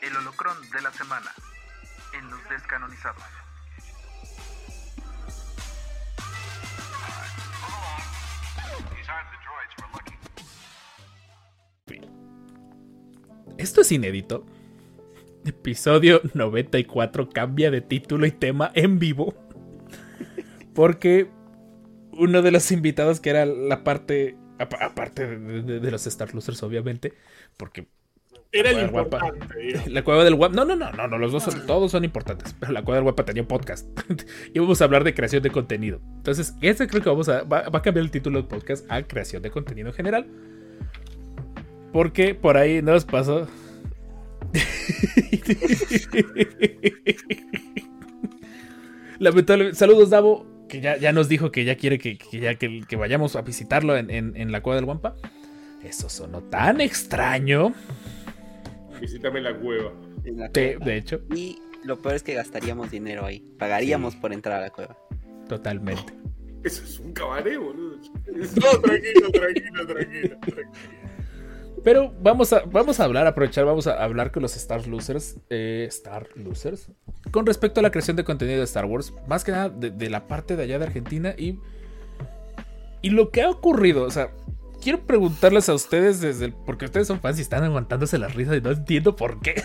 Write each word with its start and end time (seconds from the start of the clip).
El 0.00 0.16
holocrón 0.16 0.56
de 0.70 0.82
la 0.82 0.92
semana 0.92 1.32
en 2.12 2.30
los 2.30 2.48
descanonizados. 2.48 3.22
Esto 13.58 13.82
es 13.82 13.92
inédito. 13.92 14.44
Episodio 15.44 16.20
94 16.34 17.30
cambia 17.30 17.70
de 17.70 17.80
título 17.80 18.26
y 18.26 18.32
tema 18.32 18.72
en 18.74 18.98
vivo. 18.98 19.34
Porque 20.74 21.30
uno 22.12 22.42
de 22.42 22.50
los 22.50 22.70
invitados 22.72 23.20
que 23.20 23.30
era 23.30 23.46
la 23.46 23.84
parte, 23.84 24.36
aparte 24.58 25.26
de, 25.26 25.90
los 25.90 26.06
Star 26.06 26.34
Losers, 26.34 26.62
obviamente, 26.62 27.14
porque 27.56 27.86
era 28.52 28.70
el 28.70 28.82
importante. 28.82 29.80
La 29.90 30.04
cueva 30.04 30.24
del 30.24 30.34
guapa. 30.34 30.54
No, 30.54 30.66
no, 30.66 30.76
no, 30.76 30.92
no, 30.92 31.08
no, 31.08 31.18
los 31.18 31.32
dos 31.32 31.42
son, 31.42 31.66
todos 31.66 31.90
son 31.90 32.04
importantes. 32.04 32.54
Pero 32.60 32.72
la 32.72 32.82
cueva 32.82 32.96
del 32.96 33.04
guapa 33.04 33.24
tenía 33.24 33.40
un 33.42 33.48
podcast. 33.48 33.88
y 34.52 34.58
vamos 34.58 34.82
a 34.82 34.84
hablar 34.84 35.04
de 35.04 35.14
creación 35.14 35.42
de 35.42 35.48
contenido. 35.50 36.00
Entonces, 36.18 36.54
ese 36.60 36.86
creo 36.86 37.02
que 37.02 37.08
vamos 37.08 37.30
a. 37.30 37.44
Va, 37.44 37.70
va, 37.70 37.78
a 37.78 37.82
cambiar 37.82 38.04
el 38.04 38.10
título 38.10 38.38
del 38.38 38.46
podcast 38.46 38.84
a 38.90 39.02
creación 39.04 39.42
de 39.42 39.50
contenido 39.50 39.88
en 39.88 39.94
general. 39.94 40.26
Porque 41.94 42.34
por 42.34 42.58
ahí 42.58 42.82
nos 42.82 43.06
pasó. 43.06 43.48
Lamentablemente. 49.18 49.78
Saludos, 49.78 50.10
Davo. 50.10 50.51
Que 50.72 50.80
ya, 50.80 50.96
ya, 50.96 51.12
nos 51.12 51.28
dijo 51.28 51.50
que 51.52 51.64
ya 51.66 51.76
quiere 51.76 51.98
que, 51.98 52.16
que 52.16 52.40
ya 52.40 52.54
que, 52.54 52.80
que, 52.88 52.96
vayamos 52.96 53.36
a 53.36 53.42
visitarlo 53.42 53.94
en, 53.94 54.08
en, 54.10 54.34
en 54.36 54.50
la 54.52 54.62
cueva 54.62 54.76
del 54.76 54.86
Guampa. 54.86 55.14
Eso 55.84 56.08
sonó 56.08 56.40
tan 56.44 56.80
extraño. 56.80 57.74
Visítame 58.98 59.42
la 59.42 59.54
cueva. 59.54 59.92
En 60.24 60.38
la 60.38 60.48
De, 60.48 60.76
cueva. 60.76 60.84
de 60.86 60.96
hecho, 60.96 61.20
Y 61.34 61.58
lo 61.84 62.00
peor 62.00 62.14
es 62.14 62.22
que 62.22 62.32
gastaríamos 62.34 62.90
dinero 62.90 63.26
ahí. 63.26 63.44
Pagaríamos 63.58 64.14
Sí. 64.14 64.20
por 64.20 64.32
entrar 64.32 64.58
a 64.58 64.62
la 64.62 64.70
cueva. 64.70 64.96
totalmente. 65.46 66.12
Eso 66.64 66.84
es 66.84 66.98
un 67.00 67.12
cabaret, 67.12 67.58
boludo. 67.58 67.98
No, 67.98 68.80
tranquilo, 68.80 69.30
tranquilo, 69.32 69.86
tranquilo, 69.86 70.38
tranquilo. 70.40 70.70
Pero 71.84 72.12
vamos 72.22 72.52
a, 72.52 72.60
vamos 72.66 73.00
a 73.00 73.04
hablar, 73.04 73.26
aprovechar, 73.26 73.64
vamos 73.64 73.86
a 73.86 74.02
hablar 74.02 74.30
con 74.30 74.42
los 74.42 74.56
Star 74.56 74.86
Losers. 74.86 75.36
eh, 75.50 75.84
Star 75.88 76.28
Losers. 76.36 76.88
Con 77.30 77.44
respecto 77.46 77.80
a 77.80 77.82
la 77.82 77.90
creación 77.90 78.16
de 78.16 78.24
contenido 78.24 78.58
de 78.58 78.64
Star 78.64 78.84
Wars. 78.84 79.12
Más 79.26 79.42
que 79.44 79.52
nada 79.52 79.68
de, 79.68 79.90
de 79.90 80.10
la 80.10 80.26
parte 80.28 80.54
de 80.56 80.62
allá 80.62 80.78
de 80.78 80.84
Argentina. 80.86 81.34
Y. 81.36 81.58
Y 83.02 83.10
lo 83.10 83.30
que 83.30 83.42
ha 83.42 83.50
ocurrido. 83.50 84.04
O 84.04 84.10
sea. 84.10 84.30
Quiero 84.82 85.00
preguntarles 85.00 85.68
a 85.68 85.74
ustedes 85.74 86.20
desde 86.20 86.46
el. 86.46 86.52
Porque 86.54 86.84
ustedes 86.86 87.06
son 87.06 87.20
fans 87.20 87.38
y 87.38 87.42
están 87.42 87.62
aguantándose 87.64 88.18
las 88.18 88.34
risas 88.34 88.56
y 88.56 88.60
no 88.60 88.70
entiendo 88.72 89.14
por 89.16 89.40
qué. 89.40 89.62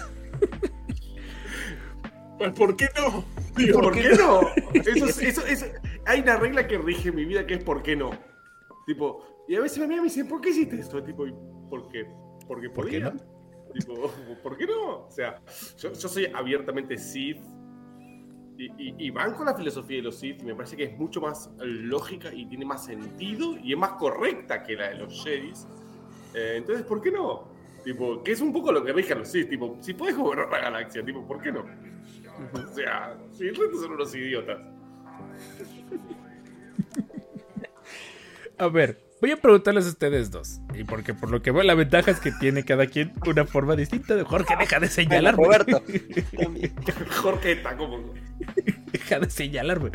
Pues, 2.37 2.51
¿por 2.51 2.75
qué 2.75 2.87
no? 2.95 3.25
Digo, 3.55 3.81
¿Por 3.81 3.93
qué 3.95 4.09
no? 4.09 4.41
Eso, 4.75 5.05
es- 5.07 5.17
eso, 5.21 5.45
es- 5.47 5.65
hay 6.05 6.21
una 6.21 6.37
regla 6.37 6.67
que 6.67 6.77
rige 6.77 7.11
mi 7.11 7.25
vida 7.25 7.47
que 7.47 7.55
es 7.55 7.63
¿por 7.63 7.81
qué 7.81 7.95
no? 7.95 8.11
Tipo, 8.85 9.23
y 9.47 9.55
a 9.55 9.61
veces 9.61 9.79
me 9.79 9.87
miran 9.87 9.99
y 10.05 10.07
me 10.07 10.09
dicen, 10.13 10.27
¿por 10.27 10.39
qué 10.39 10.49
hiciste 10.51 10.79
esto? 10.79 11.01
Tipo, 11.03 11.25
¿y 11.67 11.69
¿por 11.69 11.89
qué? 11.89 12.07
Porque 12.47 12.69
¿Por 12.69 12.89
qué 12.89 12.99
no? 12.99 13.13
Tipo, 13.73 14.11
¿por 14.43 14.57
qué 14.57 14.65
no? 14.65 15.05
O 15.05 15.11
sea, 15.11 15.41
yo, 15.77 15.93
yo 15.93 16.07
soy 16.07 16.25
abiertamente 16.33 16.97
Sith 16.97 17.41
y, 18.57 18.65
y, 18.65 18.95
y 18.97 19.09
banco 19.11 19.43
la 19.43 19.53
filosofía 19.53 19.97
de 19.97 20.03
los 20.03 20.17
Sith 20.17 20.41
y 20.41 20.45
me 20.45 20.55
parece 20.55 20.75
que 20.75 20.85
es 20.85 20.97
mucho 20.97 21.21
más 21.21 21.51
lógica 21.59 22.33
y 22.33 22.45
tiene 22.47 22.65
más 22.65 22.85
sentido 22.85 23.57
y 23.57 23.73
es 23.73 23.77
más 23.77 23.91
correcta 23.93 24.63
que 24.63 24.75
la 24.75 24.89
de 24.89 24.95
los 24.95 25.23
Jedis. 25.23 25.67
Eh, 26.33 26.55
entonces, 26.57 26.85
¿por 26.85 27.01
qué 27.01 27.11
no? 27.11 27.55
Tipo, 27.83 28.23
que 28.23 28.31
es 28.31 28.41
un 28.41 28.51
poco 28.51 28.71
lo 28.71 28.83
que 28.83 28.91
rige 28.93 29.13
a 29.13 29.17
los 29.17 29.29
Sith. 29.29 29.49
Tipo, 29.49 29.77
si 29.79 29.93
puedes 29.93 30.17
gobernar 30.17 30.49
la 30.49 30.59
galaxia, 30.59 31.05
tipo, 31.05 31.25
¿por 31.25 31.41
qué 31.41 31.51
no? 31.51 31.65
O 32.53 32.73
sea, 32.73 33.17
si 33.31 33.47
el 33.47 33.55
resto 33.55 33.81
son 33.81 33.93
unos 33.93 34.13
idiotas. 34.15 34.59
A 38.59 38.67
ver, 38.67 38.97
voy 39.21 39.31
a 39.31 39.37
preguntarles 39.37 39.85
a 39.85 39.89
ustedes 39.89 40.31
dos. 40.31 40.59
Y 40.77 40.83
porque 40.83 41.13
por 41.13 41.31
lo 41.31 41.41
que 41.41 41.51
veo, 41.51 41.63
la 41.63 41.73
ventaja 41.73 42.11
es 42.11 42.19
que 42.19 42.31
tiene 42.39 42.63
cada 42.63 42.85
quien 42.87 43.11
una 43.25 43.45
forma 43.45 43.75
distinta. 43.75 44.15
de 44.15 44.23
Jorge, 44.23 44.55
deja 44.59 44.79
de 44.79 44.87
señalarme. 44.89 45.43
Roberto. 45.43 45.81
también. 46.37 46.73
Jorge 47.09 47.51
está 47.53 47.75
como. 47.75 48.13
Deja 48.91 49.19
de 49.19 49.29
señalarme. 49.29 49.91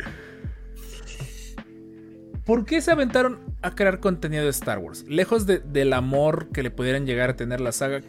¿Por 2.45 2.65
qué 2.65 2.81
se 2.81 2.91
aventaron 2.91 3.39
a 3.61 3.73
crear 3.73 3.99
contenido 4.01 4.43
de 4.43 4.49
Star 4.49 4.79
Wars? 4.79 5.05
Lejos 5.07 5.45
de- 5.45 5.59
del 5.59 5.93
amor 5.93 6.49
que 6.51 6.61
le 6.63 6.71
pudieran 6.71 7.05
llegar 7.05 7.29
a 7.29 7.35
tener 7.37 7.61
la 7.61 7.71
saga, 7.71 8.01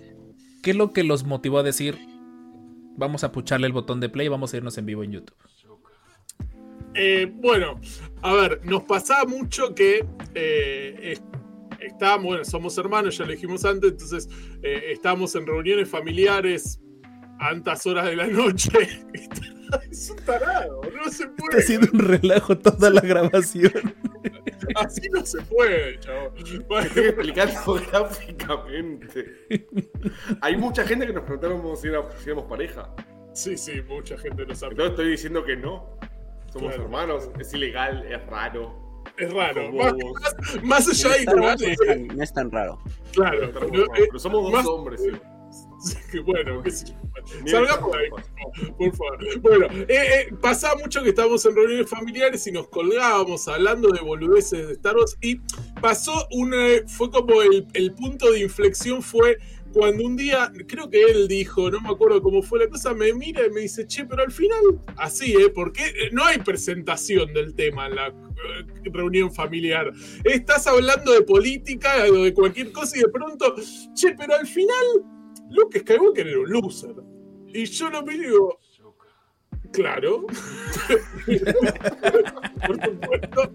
¿qué 0.62 0.70
es 0.72 0.76
lo 0.76 0.92
que 0.92 1.04
los 1.04 1.24
motivó 1.24 1.58
a 1.58 1.62
decir? 1.62 1.96
Vamos 2.96 3.22
a 3.22 3.30
pucharle 3.30 3.68
el 3.68 3.72
botón 3.72 4.00
de 4.00 4.08
play 4.08 4.26
y 4.26 4.30
vamos 4.30 4.52
a 4.52 4.56
irnos 4.56 4.76
en 4.78 4.86
vivo 4.86 5.04
en 5.04 5.12
YouTube. 5.12 5.36
Eh, 6.94 7.30
bueno, 7.36 7.80
a 8.22 8.32
ver, 8.34 8.60
nos 8.64 8.82
pasaba 8.84 9.24
mucho 9.24 9.74
que 9.74 10.04
eh, 10.34 11.18
es- 11.86 11.92
estábamos, 11.92 12.26
bueno, 12.26 12.44
somos 12.44 12.76
hermanos, 12.78 13.16
ya 13.18 13.24
lo 13.24 13.32
dijimos 13.32 13.64
antes, 13.64 13.92
entonces 13.92 14.28
eh, 14.62 14.92
estábamos 14.92 15.34
en 15.34 15.46
reuniones 15.46 15.88
familiares 15.88 16.80
a 17.40 17.48
altas 17.48 17.86
horas 17.86 18.06
de 18.06 18.16
la 18.16 18.26
noche. 18.26 18.70
es 19.90 20.10
un 20.10 20.16
tarado, 20.24 20.80
no 20.94 21.10
se 21.10 21.24
Está 21.24 21.36
puede. 21.36 21.58
haciendo 21.62 21.88
un 21.92 21.98
relajo 22.00 22.56
toda 22.58 22.90
la 22.90 23.00
grabación. 23.00 23.72
Así 24.76 25.08
no 25.10 25.24
se 25.26 25.40
puede, 25.42 25.98
chavo. 26.00 26.32
Bueno, 26.68 26.86
Estoy 26.86 27.04
explicando 27.06 27.74
gráficamente. 27.92 29.48
Hay 30.40 30.56
mucha 30.56 30.84
gente 30.86 31.06
que 31.06 31.12
nos 31.12 31.24
preguntaron 31.24 31.76
si, 31.76 31.88
era- 31.88 32.08
si 32.18 32.26
éramos 32.30 32.44
pareja. 32.48 32.94
sí, 33.32 33.56
sí, 33.56 33.72
mucha 33.88 34.16
gente 34.18 34.44
lo 34.44 34.54
sabe. 34.54 34.72
Entonces 34.72 34.90
estoy 34.92 35.10
diciendo 35.10 35.44
que 35.44 35.56
no. 35.56 35.98
Somos 36.52 36.68
Claro. 36.68 36.84
hermanos, 36.84 37.30
es 37.40 37.52
ilegal, 37.52 38.04
es 38.08 38.24
raro. 38.26 38.83
Es 39.16 39.32
raro. 39.32 39.66
Como 39.66 39.78
Más, 39.84 39.92
vos. 39.94 40.12
más- 40.20 40.64
más 40.64 40.88
allá 41.04 41.16
de 41.16 41.24
no 41.26 41.50
es 41.52 41.76
tan- 41.86 42.06
no 42.08 42.22
es 42.22 42.32
tan 42.32 42.50
raro. 42.50 42.82
claro. 43.12 43.38
Pero, 43.52 43.70
pero, 43.70 43.84
eh, 43.84 44.06
pero 44.08 44.18
somos 44.18 44.42
dos 44.42 44.52
más- 44.52 44.66
hombres, 44.66 45.00
sí. 45.02 45.10
Que 46.10 46.20
bueno. 46.20 46.62
Ni 47.42 47.50
Salgamos 47.50 47.92
de 47.92 47.98
ahí, 47.98 48.10
por 48.10 48.96
favor. 48.96 49.40
Bueno, 49.40 49.66
eh, 49.86 49.86
eh, 49.88 50.34
pasaba 50.40 50.76
mucho 50.80 51.02
que 51.02 51.10
estábamos 51.10 51.44
en 51.46 51.54
reuniones 51.54 51.88
familiares 51.88 52.46
y 52.46 52.52
nos 52.52 52.68
colgábamos 52.68 53.46
hablando 53.48 53.90
de 53.90 54.00
boludeces 54.00 54.66
de 54.66 54.72
Star 54.72 54.96
Wars 54.96 55.16
y 55.20 55.40
pasó 55.80 56.26
una, 56.32 56.56
fue 56.86 57.10
como 57.10 57.40
el, 57.42 57.66
el 57.74 57.92
punto 57.92 58.30
de 58.32 58.40
inflexión 58.40 59.02
fue 59.02 59.38
cuando 59.74 60.04
un 60.04 60.16
día, 60.16 60.52
creo 60.68 60.88
que 60.88 61.02
él 61.02 61.26
dijo, 61.26 61.68
no 61.68 61.80
me 61.80 61.88
acuerdo 61.90 62.22
cómo 62.22 62.42
fue 62.42 62.60
la 62.60 62.68
cosa, 62.68 62.94
me 62.94 63.12
mira 63.12 63.44
y 63.44 63.50
me 63.50 63.62
dice, 63.62 63.86
che, 63.86 64.06
pero 64.06 64.22
al 64.22 64.30
final, 64.30 64.60
así, 64.96 65.32
¿eh? 65.32 65.50
Porque 65.52 65.82
no 66.12 66.24
hay 66.24 66.38
presentación 66.38 67.34
del 67.34 67.54
tema 67.54 67.88
en 67.88 67.96
la 67.96 68.06
eh, 68.06 68.12
reunión 68.84 69.34
familiar. 69.34 69.92
Estás 70.22 70.68
hablando 70.68 71.12
de 71.12 71.22
política 71.22 72.04
o 72.08 72.22
de 72.22 72.32
cualquier 72.32 72.70
cosa 72.70 72.96
y 72.96 73.00
de 73.00 73.08
pronto, 73.08 73.56
che, 73.94 74.14
pero 74.16 74.36
al 74.36 74.46
final 74.46 75.04
Luke 75.50 75.80
Skywalker 75.80 76.28
era 76.28 76.38
un 76.38 76.50
loser. 76.50 76.94
Y 77.52 77.64
yo 77.64 77.90
lo 77.90 78.02
miro 78.04 78.22
y 78.22 78.26
digo, 78.26 78.60
claro. 79.72 80.26
Por 82.66 82.80
supuesto. 82.80 83.50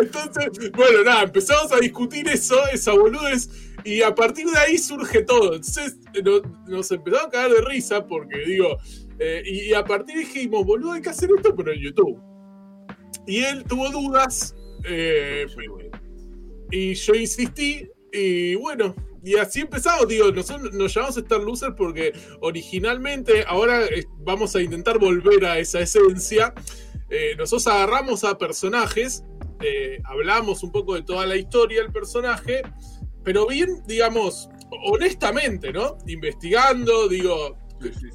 Entonces, 0.00 0.72
bueno, 0.72 1.04
nada, 1.04 1.22
empezamos 1.22 1.72
a 1.72 1.78
discutir 1.78 2.28
eso, 2.28 2.56
esa 2.72 2.92
boludez, 2.92 3.48
y 3.84 4.02
a 4.02 4.14
partir 4.14 4.46
de 4.46 4.58
ahí 4.58 4.78
surge 4.78 5.22
todo. 5.22 5.54
Entonces, 5.54 5.98
no- 6.24 6.40
nos 6.66 6.90
empezamos 6.90 7.26
a 7.26 7.30
cagar 7.30 7.50
de 7.52 7.60
risa 7.62 8.06
porque, 8.06 8.38
digo, 8.46 8.76
eh, 9.18 9.42
y, 9.44 9.72
a 9.74 9.84
partir 9.84 10.18
dijimos, 10.18 10.64
boludo, 10.64 10.92
hay 10.92 11.02
que 11.02 11.10
hacer 11.10 11.28
esto, 11.36 11.54
pero 11.54 11.72
en 11.72 11.80
YouTube. 11.80 12.20
Y 13.26 13.38
él 13.44 13.64
tuvo 13.64 13.90
dudas, 13.90 14.54
eh, 14.86 15.46
y 16.70 16.94
yo 16.94 17.14
insistí, 17.14 17.88
y 18.12 18.54
bueno, 18.56 18.94
y 19.22 19.36
así 19.36 19.60
empezamos, 19.60 20.06
digo, 20.08 20.30
nosotros 20.30 20.72
nos 20.74 20.92
llamamos 20.94 21.16
Star 21.16 21.40
Loser 21.40 21.74
porque 21.74 22.12
originalmente, 22.40 23.44
ahora 23.46 23.84
eh, 23.86 24.04
vamos 24.18 24.54
a 24.54 24.60
intentar 24.60 24.98
volver 24.98 25.44
a 25.46 25.58
esa 25.58 25.80
esencia. 25.80 26.52
Eh, 27.08 27.34
nosotros 27.38 27.66
agarramos 27.68 28.24
a 28.24 28.36
personajes, 28.36 29.24
eh, 29.62 29.98
hablamos 30.04 30.62
un 30.62 30.72
poco 30.72 30.94
de 30.94 31.02
toda 31.02 31.24
la 31.26 31.36
historia 31.36 31.80
del 31.82 31.92
personaje, 31.92 32.62
pero 33.24 33.46
bien, 33.46 33.82
digamos, 33.86 34.48
honestamente, 34.86 35.72
¿no? 35.72 35.98
Investigando, 36.06 37.08
digo, 37.08 37.56
Sí, 37.92 38.08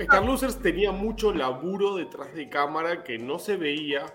Star 0.00 0.24
Losers 0.24 0.60
tenía 0.60 0.90
mucho 0.92 1.32
laburo 1.34 1.96
detrás 1.96 2.32
de 2.34 2.48
cámara 2.48 3.04
que 3.04 3.18
no 3.18 3.38
se 3.38 3.56
veía, 3.56 4.06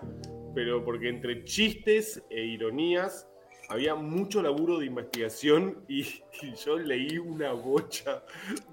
pero 0.54 0.84
porque 0.84 1.08
entre 1.08 1.44
chistes 1.44 2.22
e 2.30 2.40
ironías 2.40 3.28
había 3.68 3.94
mucho 3.94 4.42
laburo 4.42 4.78
de 4.78 4.86
investigación 4.86 5.84
y, 5.88 6.00
y 6.42 6.54
yo 6.64 6.78
leí 6.78 7.18
una 7.18 7.52
bocha 7.52 8.24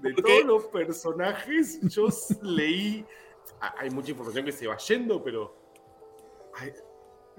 de 0.02 0.12
¿Por 0.14 0.24
todos 0.24 0.44
los 0.44 0.64
personajes. 0.66 1.80
Yo 1.82 2.08
leí. 2.42 3.04
Hay 3.78 3.90
mucha 3.90 4.10
información 4.10 4.44
que 4.44 4.52
se 4.52 4.66
va 4.66 4.76
yendo, 4.78 5.22
pero 5.22 5.54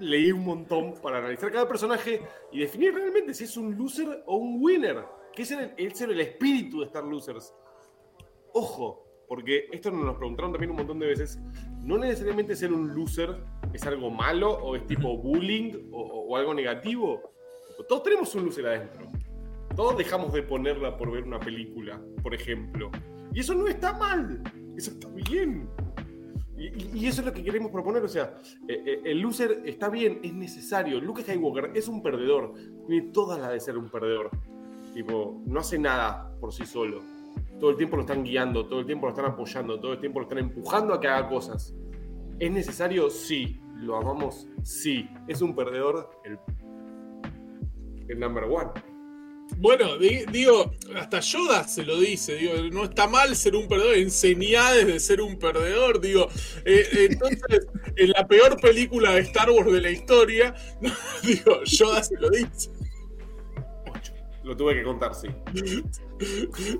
leí 0.02 0.32
un 0.32 0.44
montón 0.44 0.94
para 1.02 1.18
analizar 1.18 1.50
cada 1.52 1.66
personaje 1.68 2.20
y 2.50 2.60
definir 2.60 2.94
realmente 2.94 3.32
si 3.34 3.44
es 3.44 3.56
un 3.56 3.76
loser 3.76 4.22
o 4.26 4.36
un 4.36 4.58
winner. 4.62 5.04
Que 5.34 5.42
era 5.44 5.62
el, 5.64 5.72
era 5.78 6.12
el 6.12 6.20
espíritu 6.20 6.80
de 6.80 6.86
Star 6.86 7.04
Losers. 7.04 7.54
Ojo, 8.52 9.06
porque 9.28 9.66
esto 9.72 9.90
nos 9.90 10.04
lo 10.04 10.16
preguntaron 10.18 10.52
también 10.52 10.70
un 10.70 10.76
montón 10.76 10.98
de 10.98 11.06
veces. 11.06 11.38
No 11.80 11.96
necesariamente 11.98 12.54
ser 12.54 12.72
un 12.72 12.94
loser 12.94 13.42
es 13.72 13.86
algo 13.86 14.10
malo 14.10 14.50
o 14.50 14.76
es 14.76 14.86
tipo 14.86 15.16
bullying 15.16 15.88
o- 15.92 16.26
o 16.28 16.36
algo 16.36 16.52
negativo. 16.52 17.32
Todos 17.88 18.02
tenemos 18.02 18.34
un 18.34 18.44
loser 18.44 18.66
adentro. 18.66 19.10
Todos 19.74 19.96
dejamos 19.96 20.32
de 20.34 20.42
ponerla 20.42 20.98
por 20.98 21.10
ver 21.10 21.24
una 21.24 21.40
película, 21.40 21.98
por 22.22 22.34
ejemplo. 22.34 22.90
Y 23.32 23.40
eso 23.40 23.54
no 23.54 23.66
está 23.68 23.94
mal. 23.98 24.42
Eso 24.76 24.90
está 24.90 25.08
bien. 25.08 25.66
Y, 26.70 26.98
y- 27.00 27.06
eso 27.06 27.20
es 27.22 27.26
lo 27.26 27.32
que 27.32 27.42
queremos 27.42 27.70
proponer. 27.72 28.02
O 28.04 28.08
sea, 28.08 28.36
eh, 28.68 28.82
eh, 28.86 29.00
el 29.04 29.20
loser 29.20 29.62
está 29.64 29.88
bien, 29.88 30.20
es 30.22 30.32
necesario. 30.32 31.00
Luke 31.00 31.22
Skywalker 31.22 31.72
es 31.74 31.88
un 31.88 32.02
perdedor. 32.02 32.54
Tiene 32.86 33.10
toda 33.12 33.38
la 33.38 33.50
de 33.50 33.58
ser 33.60 33.76
un 33.76 33.88
perdedor. 33.90 34.30
Tipo, 34.94 35.42
no 35.46 35.60
hace 35.60 35.78
nada 35.78 36.36
por 36.40 36.52
sí 36.52 36.64
solo. 36.66 37.00
Todo 37.58 37.70
el 37.70 37.76
tiempo 37.76 37.96
lo 37.96 38.02
están 38.02 38.22
guiando, 38.24 38.66
todo 38.66 38.80
el 38.80 38.86
tiempo 38.86 39.06
lo 39.06 39.10
están 39.12 39.24
apoyando, 39.24 39.80
todo 39.80 39.92
el 39.94 40.00
tiempo 40.00 40.18
lo 40.20 40.24
están 40.24 40.38
empujando 40.38 40.94
a 40.94 41.00
que 41.00 41.08
haga 41.08 41.28
cosas. 41.28 41.74
¿Es 42.38 42.50
necesario? 42.50 43.08
Sí. 43.10 43.58
¿Lo 43.76 43.96
amamos? 43.96 44.46
Sí. 44.62 45.08
¿Es 45.26 45.42
un 45.42 45.56
perdedor? 45.56 46.10
El, 46.24 46.38
el 48.08 48.20
number 48.20 48.44
one. 48.44 48.70
Bueno, 49.56 49.96
di- 49.96 50.24
digo, 50.32 50.72
hasta 50.96 51.20
Yoda 51.20 51.66
se 51.68 51.84
lo 51.84 51.98
dice, 51.98 52.34
digo, 52.36 52.54
no 52.72 52.84
está 52.84 53.06
mal 53.06 53.36
ser 53.36 53.54
un 53.54 53.68
perdedor, 53.68 53.94
enseñá 53.94 54.72
desde 54.72 54.98
ser 54.98 55.20
un 55.20 55.38
perdedor, 55.38 56.00
digo, 56.00 56.28
eh, 56.64 57.08
entonces, 57.10 57.66
en 57.96 58.10
la 58.10 58.26
peor 58.26 58.60
película 58.60 59.12
de 59.14 59.20
Star 59.20 59.50
Wars 59.50 59.72
de 59.72 59.80
la 59.80 59.90
historia, 59.90 60.54
digo, 61.22 61.62
Yoda 61.64 62.02
se 62.02 62.16
lo 62.18 62.30
dice. 62.30 62.70
Lo 64.44 64.56
tuve 64.56 64.74
que 64.74 64.82
contar, 64.82 65.14
sí. 65.14 65.28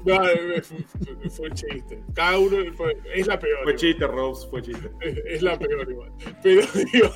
No, 0.05 0.29
eh, 0.29 0.62
fue, 0.62 1.31
fue 1.31 1.50
chiste. 1.50 2.00
Cada 2.14 2.38
uno 2.38 2.56
fue- 2.76 2.97
es 3.14 3.26
la 3.26 3.38
peor. 3.41 3.59
Fue 3.64 3.73
igual. 3.73 3.76
chiste, 3.76 4.06
Rose, 4.06 4.49
fue 4.49 4.62
chiste. 4.62 4.88
Es, 5.00 5.17
es 5.26 5.43
la 5.43 5.59
peor 5.59 5.91
igual. 5.91 6.12
Pero 6.43 6.62
digo, 6.93 7.11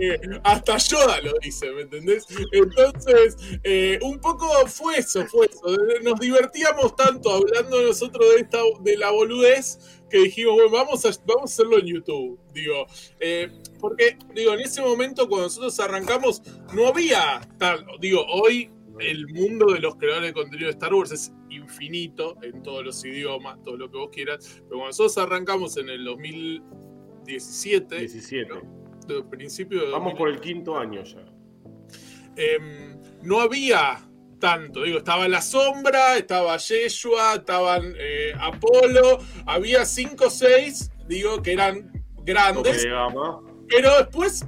eh, 0.00 0.20
hasta 0.44 0.78
Yoda 0.78 1.20
lo 1.20 1.32
dice, 1.42 1.70
¿me 1.72 1.82
entendés? 1.82 2.26
Entonces, 2.52 3.36
eh, 3.64 3.98
un 4.02 4.20
poco 4.20 4.46
fue 4.66 4.98
eso, 4.98 5.26
fue 5.26 5.46
eso. 5.46 5.76
Nos 6.02 6.20
divertíamos 6.20 6.94
tanto 6.94 7.30
hablando 7.30 7.82
nosotros 7.82 8.24
de 8.34 8.40
esta 8.42 8.58
de 8.80 8.96
la 8.96 9.10
boludez 9.10 9.78
que 10.10 10.18
dijimos, 10.18 10.54
bueno, 10.54 10.70
vamos 10.70 11.04
a, 11.06 11.10
vamos 11.26 11.50
a 11.50 11.54
hacerlo 11.54 11.78
en 11.78 11.86
YouTube. 11.86 12.38
Digo, 12.52 12.86
eh, 13.18 13.50
porque, 13.80 14.16
digo, 14.32 14.52
en 14.54 14.60
ese 14.60 14.80
momento 14.80 15.28
cuando 15.28 15.46
nosotros 15.46 15.80
arrancamos, 15.80 16.40
no 16.72 16.86
había 16.86 17.40
tal, 17.58 17.84
digo, 18.00 18.24
hoy 18.28 18.70
el 19.00 19.26
mundo 19.28 19.72
de 19.72 19.80
los 19.80 19.96
creadores 19.96 20.28
de 20.28 20.34
contenido 20.34 20.66
de 20.66 20.72
Star 20.72 20.94
Wars 20.94 21.12
es 21.12 21.32
infinito 21.50 22.36
en 22.42 22.62
todos 22.62 22.84
los 22.84 23.04
idiomas, 23.04 23.60
todo 23.62 23.76
lo 23.76 23.90
que 23.90 23.98
vos 23.98 24.10
quieras. 24.12 24.46
Pero 24.56 24.68
cuando 24.68 24.86
nosotros 24.86 25.18
arrancamos 25.18 25.76
en 25.76 25.88
el 25.88 26.04
2017, 26.04 27.98
17. 27.98 28.54
de 29.06 29.22
principio 29.24 29.84
de 29.84 29.90
Vamos 29.90 30.12
2000, 30.14 30.18
por 30.18 30.28
el 30.28 30.40
quinto 30.40 30.76
año 30.78 31.02
ya. 31.04 31.24
em, 32.36 32.98
no 33.22 33.40
había 33.40 34.00
tanto. 34.38 34.82
Digo, 34.82 34.98
estaba 34.98 35.26
la 35.28 35.40
sombra, 35.40 36.16
estaba 36.16 36.56
Yeshua, 36.56 37.36
estaban 37.36 37.94
eh, 37.98 38.32
Apolo, 38.38 39.18
había 39.46 39.84
cinco 39.86 40.26
o 40.26 40.30
seis, 40.30 40.90
digo, 41.08 41.40
que 41.42 41.52
eran 41.52 41.90
grandes, 42.24 42.86
pero 43.68 43.96
después 43.98 44.46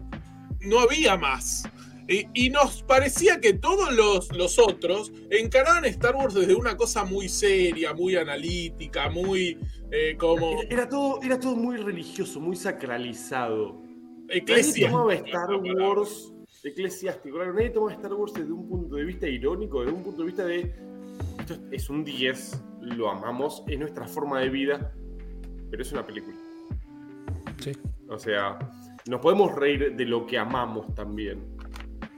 no 0.61 0.81
había 0.81 1.17
más. 1.17 1.65
Y, 2.09 2.27
y 2.35 2.51
nos 2.51 2.83
parecía 2.85 3.41
que 3.41 3.53
todos 3.55 3.93
los, 3.95 4.31
los 4.37 4.59
otros 4.61 5.13
encaraban 5.31 5.85
Star 5.87 6.15
Wars 6.15 6.35
desde 6.35 6.55
una 6.55 6.77
cosa 6.77 7.05
muy 7.05 7.29
seria, 7.29 7.93
muy 7.95 8.15
analítica, 8.15 9.11
muy 9.11 9.59
eh, 9.91 10.17
como 10.17 10.63
Era, 10.63 10.69
era 10.83 10.89
todo, 10.89 11.21
era 11.23 11.41
todo 11.41 11.57
muy 11.57 11.77
religioso, 11.79 12.41
muy 12.41 12.55
sacralizado. 12.57 13.83
Nadie 14.29 14.39
eclesia. 14.41 14.89
tomaba 14.91 15.15
Star 15.15 15.51
Wars 15.57 16.33
eclesiástico. 16.63 17.37
Claro, 17.37 17.55
nadie 17.55 17.71
tomaba 17.71 17.93
Star 17.93 18.13
Wars 18.15 18.33
desde 18.35 18.53
un 18.53 18.69
punto 18.69 18.97
de 18.97 19.05
vista 19.05 19.27
irónico, 19.29 19.81
desde 19.81 19.93
un 19.95 20.03
punto 20.05 20.23
de 20.23 20.27
vista 20.27 20.45
de. 20.45 20.75
Esto 21.41 21.55
es- 21.55 21.61
es 21.73 21.91
un 21.91 22.05
10, 22.05 22.61
lo 22.83 23.11
amamos, 23.11 23.63
es 23.67 23.79
nuestra 23.79 24.07
forma 24.07 24.41
de 24.41 24.49
vida, 24.49 24.93
pero 25.71 25.83
es 25.83 25.91
una 25.93 26.07
película. 26.07 26.37
Sí. 27.59 27.73
O 28.09 28.19
sea, 28.19 28.59
nos 29.09 29.21
podemos 29.21 29.55
reír 29.55 29.95
de 29.97 30.05
lo 30.05 30.27
que 30.27 30.39
amamos 30.39 30.93
también. 30.95 31.56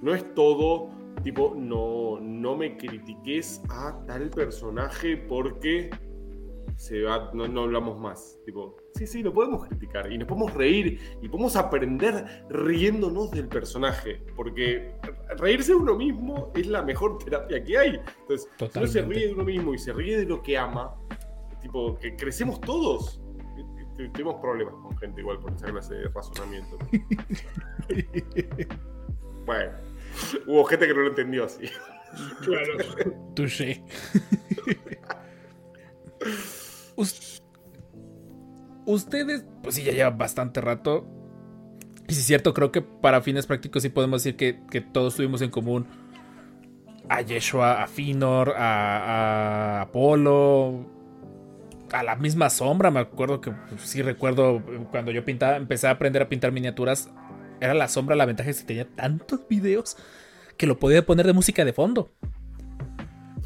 No 0.03 0.15
es 0.15 0.35
todo 0.35 0.91
tipo, 1.23 1.55
no, 1.57 2.21
no 2.21 2.57
me 2.57 2.77
critiques 2.77 3.63
a 3.69 3.99
tal 4.07 4.31
personaje 4.31 5.17
porque 5.17 5.91
se 6.77 7.03
va, 7.03 7.31
no, 7.35 7.49
no 7.49 7.63
hablamos 7.63 7.99
más. 7.99 8.39
Tipo, 8.45 8.77
sí, 8.95 9.07
sí, 9.07 9.23
lo 9.23 9.33
podemos 9.33 9.67
criticar 9.67 10.11
y 10.13 10.17
nos 10.17 10.29
podemos 10.29 10.55
reír 10.55 11.01
y 11.21 11.29
podemos 11.29 11.57
aprender 11.57 12.47
riéndonos 12.49 13.33
del 13.33 13.49
personaje. 13.49 14.23
Porque 14.37 14.95
reírse 15.39 15.73
de 15.73 15.79
uno 15.79 15.97
mismo 15.97 16.53
es 16.55 16.69
la 16.69 16.83
mejor 16.83 17.19
terapia 17.25 17.63
que 17.63 17.77
hay. 17.77 18.01
Entonces, 18.21 18.49
si 18.59 18.79
uno 18.79 18.87
se 18.87 19.03
ríe 19.03 19.27
de 19.27 19.33
uno 19.35 19.45
mismo 19.45 19.75
y 19.75 19.79
se 19.79 19.93
ríe 19.93 20.19
de 20.19 20.25
lo 20.25 20.41
que 20.41 20.57
ama, 20.57 20.95
tipo, 21.61 21.99
que 21.99 22.15
crecemos 22.17 22.61
todos. 22.61 23.21
Tuvimos 24.13 24.37
problemas 24.37 24.75
con 24.75 24.97
gente 24.99 25.21
igual 25.21 25.41
por 25.41 25.53
esa 25.53 25.67
clase 25.67 25.97
de 25.97 26.09
razonamiento. 26.09 26.79
bueno, 29.49 29.73
hubo 30.47 30.65
gente 30.65 30.87
que 30.87 30.93
no 30.95 31.01
lo 31.01 31.09
entendió 31.09 31.45
así. 31.47 31.65
Claro. 32.43 32.73
Touché. 33.35 33.83
Us- 36.97 37.43
Ustedes, 38.87 39.45
pues 39.63 39.75
sí, 39.75 39.83
ya 39.85 39.93
llevan 39.93 40.17
bastante 40.17 40.61
rato. 40.63 41.07
Y 42.09 42.15
si 42.15 42.21
es 42.21 42.27
cierto, 42.27 42.55
creo 42.55 42.73
que 42.73 42.81
para 42.81 43.21
fines 43.21 43.47
prácticos 43.47 43.83
sí 43.83 43.91
podemos 43.91 44.23
decir 44.23 44.37
que, 44.37 44.61
que 44.71 44.81
todos 44.81 45.15
tuvimos 45.17 45.43
en 45.43 45.51
común 45.51 45.87
a 47.11 47.21
Yeshua, 47.21 47.83
a 47.83 47.87
Finor, 47.87 48.55
a, 48.57 49.77
a 49.79 49.81
Apolo, 49.83 50.87
a 51.93 52.03
la 52.03 52.17
misma 52.17 52.49
sombra. 52.49 52.91
Me 52.91 53.01
acuerdo 53.01 53.43
que 53.43 53.51
pues, 53.51 53.83
sí 53.83 54.01
recuerdo 54.01 54.63
cuando 54.91 55.11
yo 55.11 55.23
pintaba, 55.25 55.57
empecé 55.57 55.87
a 55.87 55.91
aprender 55.91 56.23
a 56.23 56.29
pintar 56.31 56.51
miniaturas. 56.53 57.11
Era 57.61 57.75
la 57.75 57.89
sombra, 57.89 58.17
la 58.17 58.27
ventaja 58.27 58.51
es 58.51 58.61
que 58.61 58.67
tenía 58.67 58.87
tantos 58.87 59.47
videos 59.49 59.97
que 60.57 60.67
lo 60.67 60.79
podía 60.79 61.05
poner 61.05 61.27
de 61.27 61.33
música 61.33 61.65
de 61.65 61.73
fondo. 61.73 62.13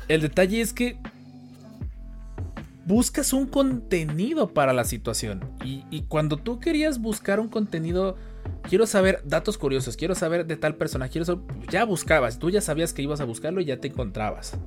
El 0.08 0.20
detalle 0.20 0.60
es 0.60 0.72
que 0.72 0.98
buscas 2.84 3.32
un 3.32 3.46
contenido 3.46 4.52
para 4.52 4.72
la 4.72 4.84
situación. 4.84 5.40
Y, 5.64 5.84
y 5.90 6.02
cuando 6.02 6.36
tú 6.36 6.58
querías 6.58 7.00
buscar 7.00 7.40
un 7.40 7.48
contenido, 7.48 8.16
quiero 8.68 8.86
saber 8.86 9.22
datos 9.24 9.58
curiosos, 9.58 9.96
quiero 9.96 10.14
saber 10.14 10.46
de 10.46 10.56
tal 10.56 10.74
persona, 10.76 11.08
quiero 11.08 11.24
saber, 11.24 11.44
ya 11.70 11.84
buscabas, 11.84 12.38
tú 12.38 12.50
ya 12.50 12.60
sabías 12.60 12.92
que 12.92 13.02
ibas 13.02 13.20
a 13.20 13.24
buscarlo 13.24 13.60
y 13.60 13.66
ya 13.66 13.78
te 13.78 13.88
encontrabas. 13.88 14.58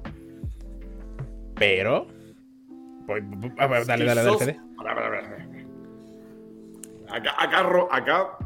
Pero... 1.55 2.07
pues, 3.05 3.23
a 3.57 3.67
ver, 3.67 3.85
dale, 3.85 4.05
dale, 4.05 4.23
dale, 4.23 4.37
Fede. 4.37 4.59
Pará. 4.77 5.45
Acá, 7.09 7.35
acá, 7.37 7.87
acá. 7.91 8.44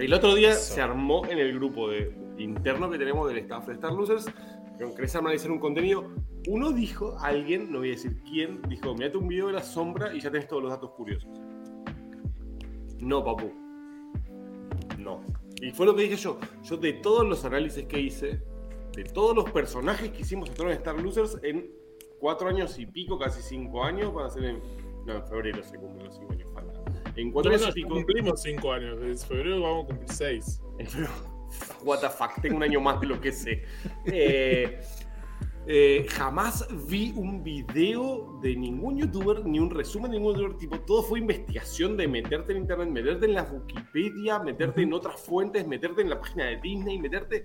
El 0.00 0.14
otro 0.14 0.34
día 0.34 0.52
Eso. 0.52 0.74
se 0.74 0.80
armó 0.80 1.26
en 1.26 1.38
el 1.38 1.54
grupo 1.54 1.90
de, 1.90 2.16
interno 2.38 2.90
que 2.90 2.96
tenemos 2.96 3.28
del 3.28 3.38
staff 3.38 3.66
de 3.66 3.74
Star 3.74 3.92
Losers. 3.92 4.26
Que 4.78 5.18
analizar 5.18 5.50
un 5.50 5.58
contenido. 5.58 6.08
Uno 6.48 6.72
dijo, 6.72 7.14
alguien, 7.20 7.70
no 7.70 7.80
voy 7.80 7.88
a 7.88 7.90
decir 7.92 8.16
quién, 8.22 8.62
dijo: 8.62 8.94
Mirate 8.94 9.18
un 9.18 9.28
video 9.28 9.48
de 9.48 9.52
la 9.52 9.62
sombra 9.62 10.14
y 10.14 10.20
ya 10.20 10.30
tenés 10.30 10.48
todos 10.48 10.62
los 10.62 10.72
datos 10.72 10.92
curiosos. 10.92 11.28
No, 12.98 13.22
papu. 13.22 13.52
No. 14.98 15.22
Y 15.60 15.70
fue 15.72 15.84
lo 15.84 15.94
que 15.94 16.04
dije 16.04 16.16
yo. 16.16 16.38
Yo, 16.62 16.78
de 16.78 16.94
todos 16.94 17.28
los 17.28 17.44
análisis 17.44 17.84
que 17.84 18.00
hice, 18.00 18.42
de 18.94 19.04
todos 19.04 19.36
los 19.36 19.50
personajes 19.50 20.10
que 20.12 20.22
hicimos 20.22 20.50
en 20.58 20.68
Star 20.68 20.98
Losers, 20.98 21.38
en 21.42 21.70
cuatro 22.18 22.48
años 22.48 22.78
y 22.78 22.86
pico, 22.86 23.18
casi 23.18 23.42
cinco 23.42 23.84
años, 23.84 24.14
van 24.14 24.26
a 24.26 24.30
ser 24.30 24.44
en. 24.44 24.62
No, 25.04 25.14
en 25.14 25.26
febrero 25.26 25.62
se 25.62 25.76
cumplen 25.76 26.06
los 26.06 26.16
cinco 26.16 26.32
años, 26.32 26.50
falta. 26.54 26.79
En 27.20 27.30
cuatro 27.30 27.52
años 27.52 27.76
y 27.76 27.82
cumplimos 27.82 28.42
cinco 28.42 28.72
años. 28.72 28.98
En 29.02 29.18
febrero 29.18 29.60
vamos 29.60 29.84
a 29.84 29.86
cumplir 29.88 30.10
seis. 30.10 30.62
What 31.84 32.00
the 32.00 32.08
fuck, 32.08 32.40
tengo 32.40 32.56
un 32.56 32.62
año 32.62 32.80
más 32.80 33.00
de 33.00 33.08
lo 33.08 33.20
que 33.20 33.32
sé. 33.32 33.64
Eh, 34.06 34.80
eh, 35.66 36.06
jamás 36.08 36.66
vi 36.88 37.12
un 37.16 37.42
video 37.42 38.38
de 38.42 38.56
ningún 38.56 38.98
youtuber, 38.98 39.44
ni 39.44 39.58
un 39.58 39.70
resumen 39.70 40.12
de 40.12 40.18
ningún 40.18 40.36
youtuber. 40.36 40.56
Tipo, 40.56 40.80
todo 40.80 41.02
fue 41.02 41.18
investigación 41.18 41.96
de 41.96 42.08
meterte 42.08 42.52
en 42.52 42.58
internet, 42.58 42.88
meterte 42.88 43.26
en 43.26 43.34
la 43.34 43.42
Wikipedia, 43.42 44.38
meterte 44.38 44.82
en 44.82 44.92
otras 44.94 45.20
fuentes, 45.20 45.66
meterte 45.66 46.02
en 46.02 46.10
la 46.10 46.20
página 46.20 46.46
de 46.46 46.56
Disney, 46.56 46.98
meterte 46.98 47.44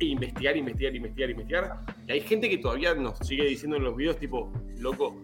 e 0.00 0.04
investigar, 0.06 0.56
investigar, 0.56 0.94
investigar, 0.94 1.30
investigar. 1.30 1.80
Y 2.06 2.12
hay 2.12 2.20
gente 2.20 2.50
que 2.50 2.58
todavía 2.58 2.94
nos 2.94 3.18
sigue 3.20 3.46
diciendo 3.46 3.76
en 3.76 3.84
los 3.84 3.96
videos, 3.96 4.18
tipo, 4.18 4.52
loco, 4.78 5.16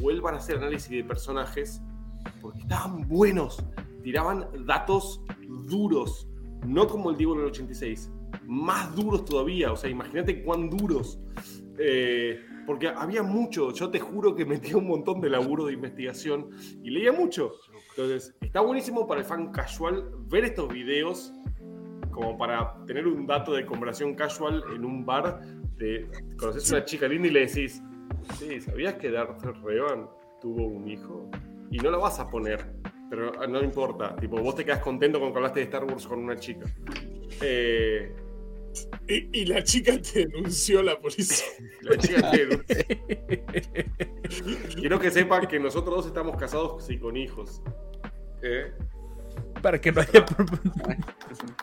vuelvan 0.00 0.34
a 0.34 0.38
hacer 0.38 0.56
análisis 0.56 0.90
de 0.90 1.04
personajes 1.04 1.80
porque 2.40 2.60
estaban 2.60 3.08
buenos, 3.08 3.62
tiraban 4.02 4.46
datos 4.66 5.22
duros 5.66 6.28
no 6.66 6.86
como 6.86 7.10
el 7.10 7.16
Diego 7.16 7.34
del 7.34 7.46
86, 7.46 8.10
más 8.46 8.94
duros 8.94 9.24
todavía, 9.24 9.72
o 9.72 9.76
sea, 9.76 9.90
imagínate 9.90 10.42
cuán 10.42 10.70
duros. 10.70 11.18
Eh, 11.78 12.40
porque 12.66 12.88
había 12.88 13.22
mucho, 13.22 13.72
yo 13.72 13.90
te 13.90 14.00
juro 14.00 14.34
que 14.34 14.44
metía 14.46 14.76
un 14.76 14.86
montón 14.86 15.20
de 15.20 15.28
laburo 15.28 15.66
de 15.66 15.74
investigación 15.74 16.50
y 16.82 16.90
leía 16.90 17.12
mucho. 17.12 17.52
Entonces, 17.90 18.34
está 18.40 18.60
buenísimo 18.60 19.06
para 19.06 19.20
el 19.20 19.26
fan 19.26 19.52
casual 19.52 20.10
ver 20.28 20.44
estos 20.44 20.72
videos 20.72 21.32
como 22.10 22.38
para 22.38 22.84
tener 22.86 23.06
un 23.06 23.26
dato 23.26 23.52
de 23.52 23.66
conversación 23.66 24.14
casual 24.14 24.62
en 24.74 24.84
un 24.84 25.04
bar. 25.04 25.40
De, 25.76 26.08
conoces 26.38 26.72
a 26.72 26.76
una 26.76 26.84
chica 26.84 27.08
linda 27.08 27.28
y 27.28 27.32
le 27.32 27.46
decís, 27.46 27.82
sí, 28.38 28.60
¿sabías 28.60 28.94
que 28.94 29.10
Darth 29.10 29.42
Revan 29.62 30.08
tuvo 30.40 30.68
un 30.68 30.88
hijo? 30.88 31.28
Y 31.74 31.78
no 31.78 31.90
lo 31.90 32.00
vas 32.00 32.20
a 32.20 32.30
poner, 32.30 32.64
pero 33.10 33.32
no 33.48 33.60
importa. 33.60 34.14
Tipo, 34.14 34.40
vos 34.40 34.54
te 34.54 34.64
quedas 34.64 34.78
contento 34.78 35.18
con 35.18 35.32
que 35.32 35.38
hablaste 35.38 35.58
de 35.58 35.64
Star 35.64 35.82
Wars 35.84 36.06
con 36.06 36.20
una 36.20 36.36
chica. 36.36 36.66
Eh, 37.40 38.14
Y, 39.08 39.40
y 39.40 39.46
la 39.46 39.60
chica 39.64 40.00
te 40.00 40.26
denunció 40.26 40.84
la 40.84 41.00
policía. 41.00 41.44
la 41.82 41.96
chica 41.96 42.30
que- 42.30 43.86
Quiero 44.76 45.00
que 45.00 45.10
sepan 45.10 45.48
que 45.48 45.58
nosotros 45.58 45.96
dos 45.96 46.06
estamos 46.06 46.36
casados 46.36 46.88
y 46.90 46.98
con 46.98 47.16
hijos. 47.16 47.60
Eh, 48.42 48.72
Para 49.60 49.80
que 49.80 49.90
no 49.90 50.00
haya. 50.00 50.24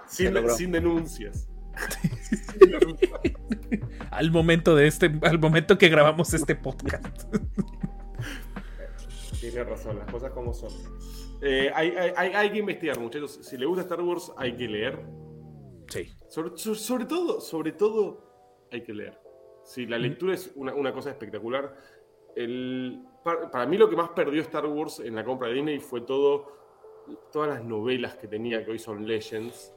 Sin, 0.07 0.33
sin 0.57 0.71
denuncias. 0.73 1.47
al 4.11 4.29
momento 4.31 4.75
de 4.75 4.87
este. 4.87 5.09
Al 5.21 5.39
momento 5.39 5.77
que 5.77 5.87
grabamos 5.87 6.33
este 6.33 6.53
podcast. 6.55 7.33
Tiene 9.41 9.63
razón, 9.63 9.97
las 9.97 10.09
cosas 10.11 10.31
como 10.31 10.53
son. 10.53 10.71
Eh, 11.41 11.71
hay, 11.73 11.89
hay- 12.15 12.31
hay- 12.33 12.51
que 12.51 12.59
investigar, 12.59 12.99
muchachos. 12.99 13.39
Si 13.41 13.57
le 13.57 13.65
gusta 13.65 13.81
Star 13.81 13.99
Wars, 14.01 14.31
hay 14.37 14.55
que 14.55 14.67
leer. 14.67 14.99
Sí. 15.89 16.07
Sobre, 16.29 16.51
so- 16.57 16.75
sobre 16.75 17.05
todo, 17.05 17.41
sobre 17.41 17.71
todo, 17.73 18.67
hay 18.71 18.81
que 18.83 18.93
leer. 18.93 19.19
Si 19.65 19.85
la 19.87 19.97
lectura 19.97 20.35
es 20.35 20.51
una, 20.55 20.73
una 20.75 20.93
cosa 20.93 21.09
espectacular. 21.09 21.75
El, 22.35 23.03
para, 23.23 23.49
para 23.51 23.65
mí 23.65 23.77
lo 23.77 23.89
que 23.89 23.95
más 23.95 24.09
perdió 24.09 24.41
Star 24.43 24.65
Wars 24.67 24.99
en 24.99 25.15
la 25.15 25.25
compra 25.25 25.47
de 25.49 25.55
Disney 25.55 25.79
fue 25.79 26.01
todo, 26.01 26.45
todas 27.31 27.49
las 27.49 27.63
novelas 27.63 28.15
que 28.15 28.27
tenía, 28.27 28.63
que 28.63 28.71
hoy 28.71 28.79
son 28.79 29.05
Legends. 29.07 29.73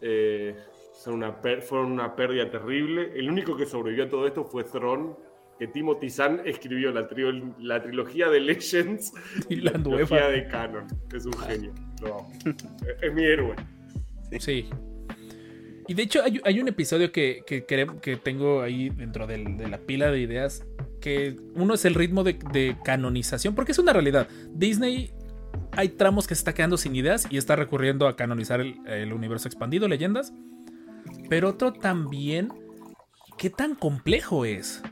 Eh, 0.00 0.56
son 0.92 1.14
una 1.14 1.40
per- 1.40 1.62
fueron 1.62 1.90
una 1.92 2.14
pérdida 2.14 2.50
terrible. 2.50 3.12
El 3.18 3.30
único 3.30 3.56
que 3.56 3.66
sobrevivió 3.66 4.04
a 4.04 4.08
todo 4.08 4.26
esto 4.26 4.44
fue 4.44 4.64
Thrawn, 4.64 5.16
que 5.58 5.66
Timothy 5.66 6.08
Zahn 6.08 6.40
escribió 6.44 6.92
la, 6.92 7.08
trilogía 7.82 8.28
de 8.28 8.40
Legends 8.40 9.12
Y 9.48 9.56
la 9.56 9.72
trilogía 9.72 10.28
de 10.28 10.46
Canon. 10.48 10.86
Es 11.12 11.26
un 11.26 11.32
genio. 11.32 11.74
Lo 12.00 12.20
amo. 12.20 12.32
Es- 13.02 13.12
mi 13.12 13.24
héroe. 13.24 13.56
Sí. 14.38 14.68
Y 15.88 15.94
de 15.94 16.02
hecho 16.02 16.22
hay, 16.22 16.40
hay 16.44 16.60
un 16.60 16.68
episodio 16.68 17.10
que, 17.10 17.42
que, 17.46 18.16
tengo 18.22 18.60
ahí 18.60 18.90
dentro 18.90 19.26
del- 19.26 19.56
de 19.56 19.68
la 19.68 19.78
pila 19.78 20.10
de 20.10 20.20
ideas, 20.20 20.64
que 21.00 21.36
uno 21.54 21.74
es 21.74 21.84
el 21.84 21.94
ritmo 21.94 22.24
de, 22.24 22.38
de 22.52 22.76
canonización, 22.84 23.54
porque 23.54 23.72
es 23.72 23.78
una 23.78 23.92
realidad. 23.92 24.28
Disney 24.52 25.10
hay 25.72 25.88
tramos 25.88 26.26
que 26.26 26.34
se 26.34 26.40
está 26.40 26.54
quedando 26.54 26.76
sin 26.76 26.94
ideas 26.94 27.26
y 27.30 27.38
está 27.38 27.56
recurriendo 27.56 28.06
a 28.06 28.16
canonizar 28.16 28.60
el, 28.60 28.76
el 28.86 29.12
universo 29.12 29.48
expandido, 29.48 29.88
leyendas. 29.88 30.32
Pero 31.30 31.48
otro 31.48 31.72
también, 31.72 32.52
¿qué 33.38 33.48
tan 33.48 33.74
complejo 33.74 34.44
es? 34.44 34.82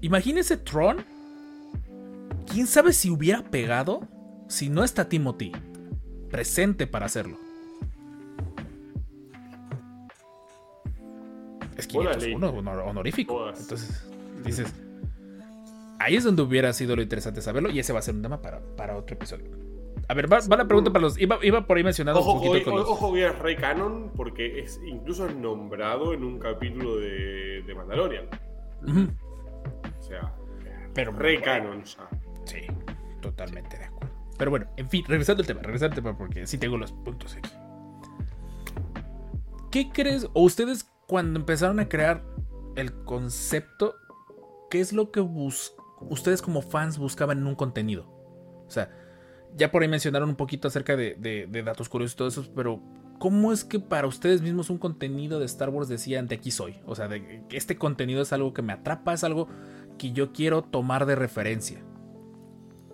Imagínese 0.00 0.56
Tron. 0.56 1.04
¿Quién 2.46 2.66
sabe 2.66 2.92
si 2.92 3.10
hubiera 3.10 3.42
pegado 3.44 4.00
si 4.48 4.68
no 4.68 4.82
está 4.82 5.08
Timothy 5.08 5.52
presente 6.30 6.86
para 6.86 7.06
hacerlo? 7.06 7.36
Es 11.76 11.88
Vos 11.92 12.04
la 12.04 12.12
501 12.12 12.48
honor- 12.58 12.88
honorífico. 12.88 13.34
Todas. 13.34 13.60
Entonces, 13.60 14.10
dices. 14.44 14.72
Ahí 15.98 16.16
es 16.16 16.24
donde 16.24 16.42
hubiera 16.42 16.72
sido 16.72 16.96
lo 16.96 17.02
interesante 17.02 17.42
saberlo. 17.42 17.70
Y 17.70 17.78
ese 17.78 17.92
va 17.92 17.98
a 17.98 18.02
ser 18.02 18.14
un 18.14 18.22
tema 18.22 18.40
para, 18.40 18.60
para 18.76 18.96
otro 18.96 19.14
episodio. 19.14 19.46
A 20.08 20.14
ver, 20.14 20.32
va, 20.32 20.38
va 20.50 20.56
la 20.56 20.66
pregunta 20.66 20.90
para 20.90 21.02
los. 21.02 21.18
Iba, 21.20 21.38
iba 21.42 21.66
por 21.66 21.76
ahí 21.76 21.84
mencionando 21.84 22.20
Ojo, 22.20 22.32
un 22.32 22.38
poquito 22.38 22.54
hoy- 22.54 22.64
con 22.64 22.74
los. 22.76 22.88
ojo 22.88 23.12
que 23.12 23.26
es 23.26 23.38
re 23.38 23.56
canon 23.56 24.10
porque 24.16 24.60
es 24.60 24.80
incluso 24.86 25.28
nombrado 25.28 26.12
en 26.14 26.24
un 26.24 26.38
capítulo 26.38 26.96
de, 26.96 27.62
de 27.66 27.74
Mandalorian. 27.74 28.24
O 28.82 29.29
sea, 30.10 30.32
Pero 30.94 31.12
re 31.12 31.40
canon 31.40 31.82
ya. 31.84 32.08
Sí, 32.44 32.60
totalmente 33.20 33.78
de 33.78 33.84
acuerdo. 33.84 34.14
Pero 34.38 34.50
bueno, 34.50 34.66
en 34.76 34.88
fin, 34.88 35.04
regresando 35.06 35.42
al 35.42 35.46
tema, 35.46 35.60
regresando 35.62 35.94
al 35.96 36.02
tema 36.02 36.16
porque 36.18 36.46
sí 36.46 36.56
tengo 36.58 36.76
los 36.78 36.92
puntos 36.92 37.36
aquí. 37.36 37.50
¿Qué 39.70 39.90
crees, 39.92 40.26
o 40.32 40.42
ustedes 40.42 40.90
cuando 41.06 41.38
empezaron 41.38 41.78
a 41.80 41.88
crear 41.88 42.22
el 42.76 42.92
concepto, 43.04 43.94
qué 44.70 44.80
es 44.80 44.92
lo 44.92 45.10
que 45.12 45.20
bus 45.20 45.74
ustedes 46.00 46.42
como 46.42 46.62
fans 46.62 46.98
buscaban 46.98 47.38
en 47.38 47.46
un 47.46 47.54
contenido? 47.54 48.06
O 48.66 48.70
sea, 48.70 48.90
ya 49.56 49.70
por 49.70 49.82
ahí 49.82 49.88
mencionaron 49.88 50.28
un 50.28 50.36
poquito 50.36 50.68
acerca 50.68 50.96
de, 50.96 51.14
de- 51.18 51.46
de 51.48 51.62
datos 51.62 51.88
curiosos 51.88 52.14
y 52.14 52.16
todo 52.16 52.28
eso, 52.28 52.44
pero 52.54 52.80
¿cómo 53.18 53.52
es 53.52 53.64
que 53.64 53.78
para 53.78 54.06
ustedes 54.08 54.42
mismos 54.42 54.70
un 54.70 54.78
contenido 54.78 55.38
de 55.38 55.46
Star 55.46 55.68
Wars 55.70 55.88
decían 55.88 56.26
de 56.26 56.36
aquí 56.36 56.50
soy? 56.50 56.80
O 56.86 56.94
sea, 56.96 57.06
de 57.08 57.42
este 57.50 57.76
contenido 57.76 58.22
es 58.22 58.32
algo 58.32 58.54
que 58.54 58.62
me 58.62 58.72
atrapa, 58.72 59.12
es 59.12 59.22
algo 59.24 59.48
que 60.00 60.12
yo 60.12 60.32
quiero 60.32 60.62
tomar 60.62 61.04
de 61.04 61.14
referencia. 61.14 61.84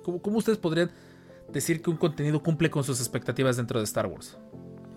¿Cómo, 0.02 0.38
ustedes 0.38 0.58
podrían 0.58 0.90
decir 1.52 1.80
que 1.80 1.88
un 1.88 1.96
contenido 1.96 2.42
cumple 2.42 2.68
con 2.68 2.82
sus 2.82 2.98
expectativas 2.98 3.56
dentro 3.56 3.78
de 3.78 3.84
Star 3.84 4.06
Wars? 4.06 4.36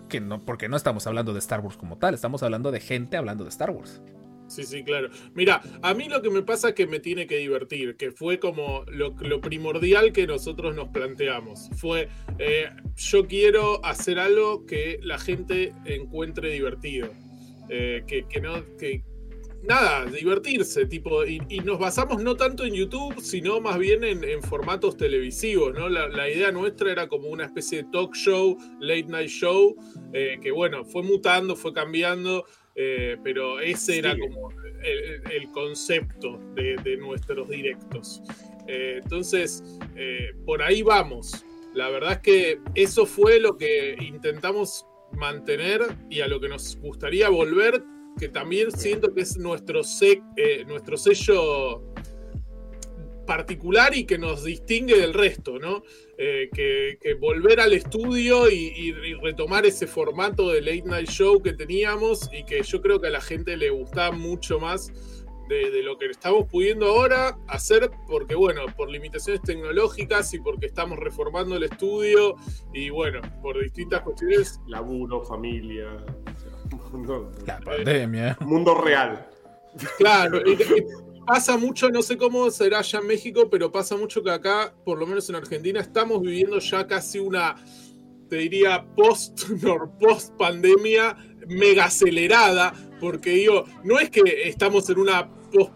Que 0.08 0.20
no, 0.20 0.44
porque 0.44 0.68
no 0.68 0.76
estamos 0.76 1.06
hablando 1.06 1.32
de 1.32 1.38
Star 1.38 1.60
Wars 1.60 1.76
como 1.76 1.98
tal, 1.98 2.14
estamos 2.14 2.42
hablando 2.42 2.72
de 2.72 2.80
gente 2.80 3.16
hablando 3.16 3.44
de 3.44 3.50
Star 3.50 3.70
Wars. 3.70 4.02
Sí, 4.48 4.64
sí, 4.64 4.82
claro. 4.82 5.10
Mira, 5.34 5.62
a 5.82 5.94
mí 5.94 6.08
lo 6.08 6.20
que 6.20 6.30
me 6.30 6.42
pasa 6.42 6.70
es 6.70 6.74
que 6.74 6.88
me 6.88 6.98
tiene 6.98 7.28
que 7.28 7.36
divertir, 7.36 7.96
que 7.96 8.10
fue 8.10 8.40
como 8.40 8.82
lo, 8.88 9.14
lo 9.20 9.40
primordial 9.40 10.12
que 10.12 10.26
nosotros 10.26 10.74
nos 10.74 10.88
planteamos. 10.88 11.70
Fue, 11.76 12.08
eh, 12.40 12.70
yo 12.96 13.28
quiero 13.28 13.84
hacer 13.84 14.18
algo 14.18 14.66
que 14.66 14.98
la 15.04 15.18
gente 15.18 15.72
encuentre 15.84 16.50
divertido. 16.50 17.08
Eh, 17.68 18.02
que, 18.08 18.26
que 18.26 18.40
no, 18.40 18.54
que 18.78 19.04
nada, 19.62 20.06
divertirse, 20.06 20.86
tipo, 20.86 21.24
y, 21.24 21.40
y 21.48 21.60
nos 21.60 21.78
basamos 21.78 22.22
no 22.22 22.36
tanto 22.36 22.64
en 22.64 22.74
YouTube, 22.74 23.20
sino 23.20 23.60
más 23.60 23.78
bien 23.78 24.04
en, 24.04 24.24
en 24.24 24.42
formatos 24.42 24.96
televisivos, 24.96 25.74
¿no? 25.74 25.88
La, 25.88 26.08
la 26.08 26.28
idea 26.30 26.50
nuestra 26.50 26.90
era 26.90 27.08
como 27.08 27.28
una 27.28 27.44
especie 27.44 27.82
de 27.82 27.88
talk 27.92 28.14
show, 28.14 28.56
late 28.80 29.04
night 29.04 29.28
show, 29.28 29.76
eh, 30.12 30.38
que 30.42 30.50
bueno, 30.50 30.84
fue 30.84 31.02
mutando, 31.02 31.54
fue 31.56 31.72
cambiando, 31.72 32.44
eh, 32.74 33.16
pero 33.22 33.60
ese 33.60 33.98
era 33.98 34.16
como 34.18 34.50
el, 34.82 35.22
el 35.30 35.50
concepto 35.50 36.38
de, 36.54 36.76
de 36.82 36.96
nuestros 36.96 37.48
directos. 37.48 38.22
Eh, 38.66 39.00
entonces, 39.02 39.62
por 40.46 40.62
ahí 40.62 40.82
vamos. 40.82 41.44
La 41.74 41.88
verdad 41.88 42.12
es 42.12 42.18
que 42.18 42.58
eso 42.74 43.06
fue 43.06 43.38
lo 43.40 43.56
que 43.56 43.96
intentamos 44.00 44.86
mantener 45.12 45.82
y 46.08 46.20
a 46.20 46.28
lo 46.28 46.40
que 46.40 46.48
nos 46.48 46.76
gustaría 46.80 47.28
volver, 47.28 47.82
que 48.20 48.28
también 48.28 48.70
siento 48.70 49.12
que 49.14 49.22
es 49.22 49.36
nuestro, 49.38 49.82
se- 49.82 50.22
eh, 50.36 50.64
nuestro 50.66 50.96
sello 50.98 51.82
particular 53.26 53.94
y 53.96 54.04
que 54.04 54.18
nos 54.18 54.44
distingue 54.44 54.98
del 54.98 55.14
resto, 55.14 55.58
¿no? 55.58 55.82
Eh, 56.18 56.50
que, 56.52 56.98
volver 57.14 57.60
al 57.60 57.72
estudio 57.72 58.50
y 58.50 58.92
retomar 59.22 59.64
ese 59.66 59.86
formato 59.86 60.50
de 60.50 60.60
late 60.60 60.82
night 60.84 61.08
show 61.08 61.40
que 61.42 61.52
teníamos 61.54 62.28
y 62.32 62.44
que 62.44 62.62
yo 62.62 62.82
creo 62.82 63.00
que 63.00 63.06
a 63.06 63.10
la 63.10 63.20
gente 63.20 63.56
le 63.56 63.70
gustaba 63.70 64.10
mucho 64.14 64.58
más 64.60 64.92
de, 65.48 65.70
de 65.70 65.82
lo 65.82 65.96
que 65.98 66.06
estamos 66.06 66.46
pudiendo 66.50 66.86
ahora 66.86 67.38
hacer, 67.48 67.90
porque 68.06 68.34
bueno, 68.34 68.62
por 68.76 68.90
limitaciones 68.90 69.42
tecnológicas 69.42 70.32
y 70.34 70.40
porque 70.40 70.66
estamos 70.66 70.98
reformando 70.98 71.56
el 71.56 71.64
estudio 71.64 72.36
y 72.74 72.90
bueno, 72.90 73.20
por 73.42 73.60
distintas 73.62 74.02
cuestiones. 74.02 74.60
Laburo, 74.66 75.22
familia. 75.24 76.04
Mundo, 76.70 77.32
La 77.46 77.58
pandemia. 77.60 78.36
mundo 78.40 78.74
real. 78.74 79.26
Claro, 79.98 80.40
y- 80.44 80.52
y 80.52 80.84
pasa 81.26 81.56
mucho, 81.56 81.90
no 81.90 82.02
sé 82.02 82.16
cómo 82.16 82.50
será 82.50 82.78
allá 82.80 82.98
en 82.98 83.06
México, 83.06 83.48
pero 83.50 83.70
pasa 83.70 83.96
mucho 83.96 84.22
que 84.22 84.30
acá, 84.30 84.74
por 84.84 84.98
lo 84.98 85.06
menos 85.06 85.28
en 85.30 85.36
Argentina, 85.36 85.80
estamos 85.80 86.20
viviendo 86.20 86.58
ya 86.58 86.86
casi 86.86 87.18
una, 87.18 87.54
te 88.28 88.36
diría, 88.36 88.84
post, 88.96 89.42
post 90.00 90.34
pandemia 90.36 91.16
mega 91.48 91.84
acelerada, 91.86 92.72
porque 93.00 93.30
digo, 93.30 93.64
no 93.84 93.98
es 93.98 94.10
que 94.10 94.22
estamos 94.48 94.88
en 94.90 94.98
una 94.98 95.28
post 95.52 95.72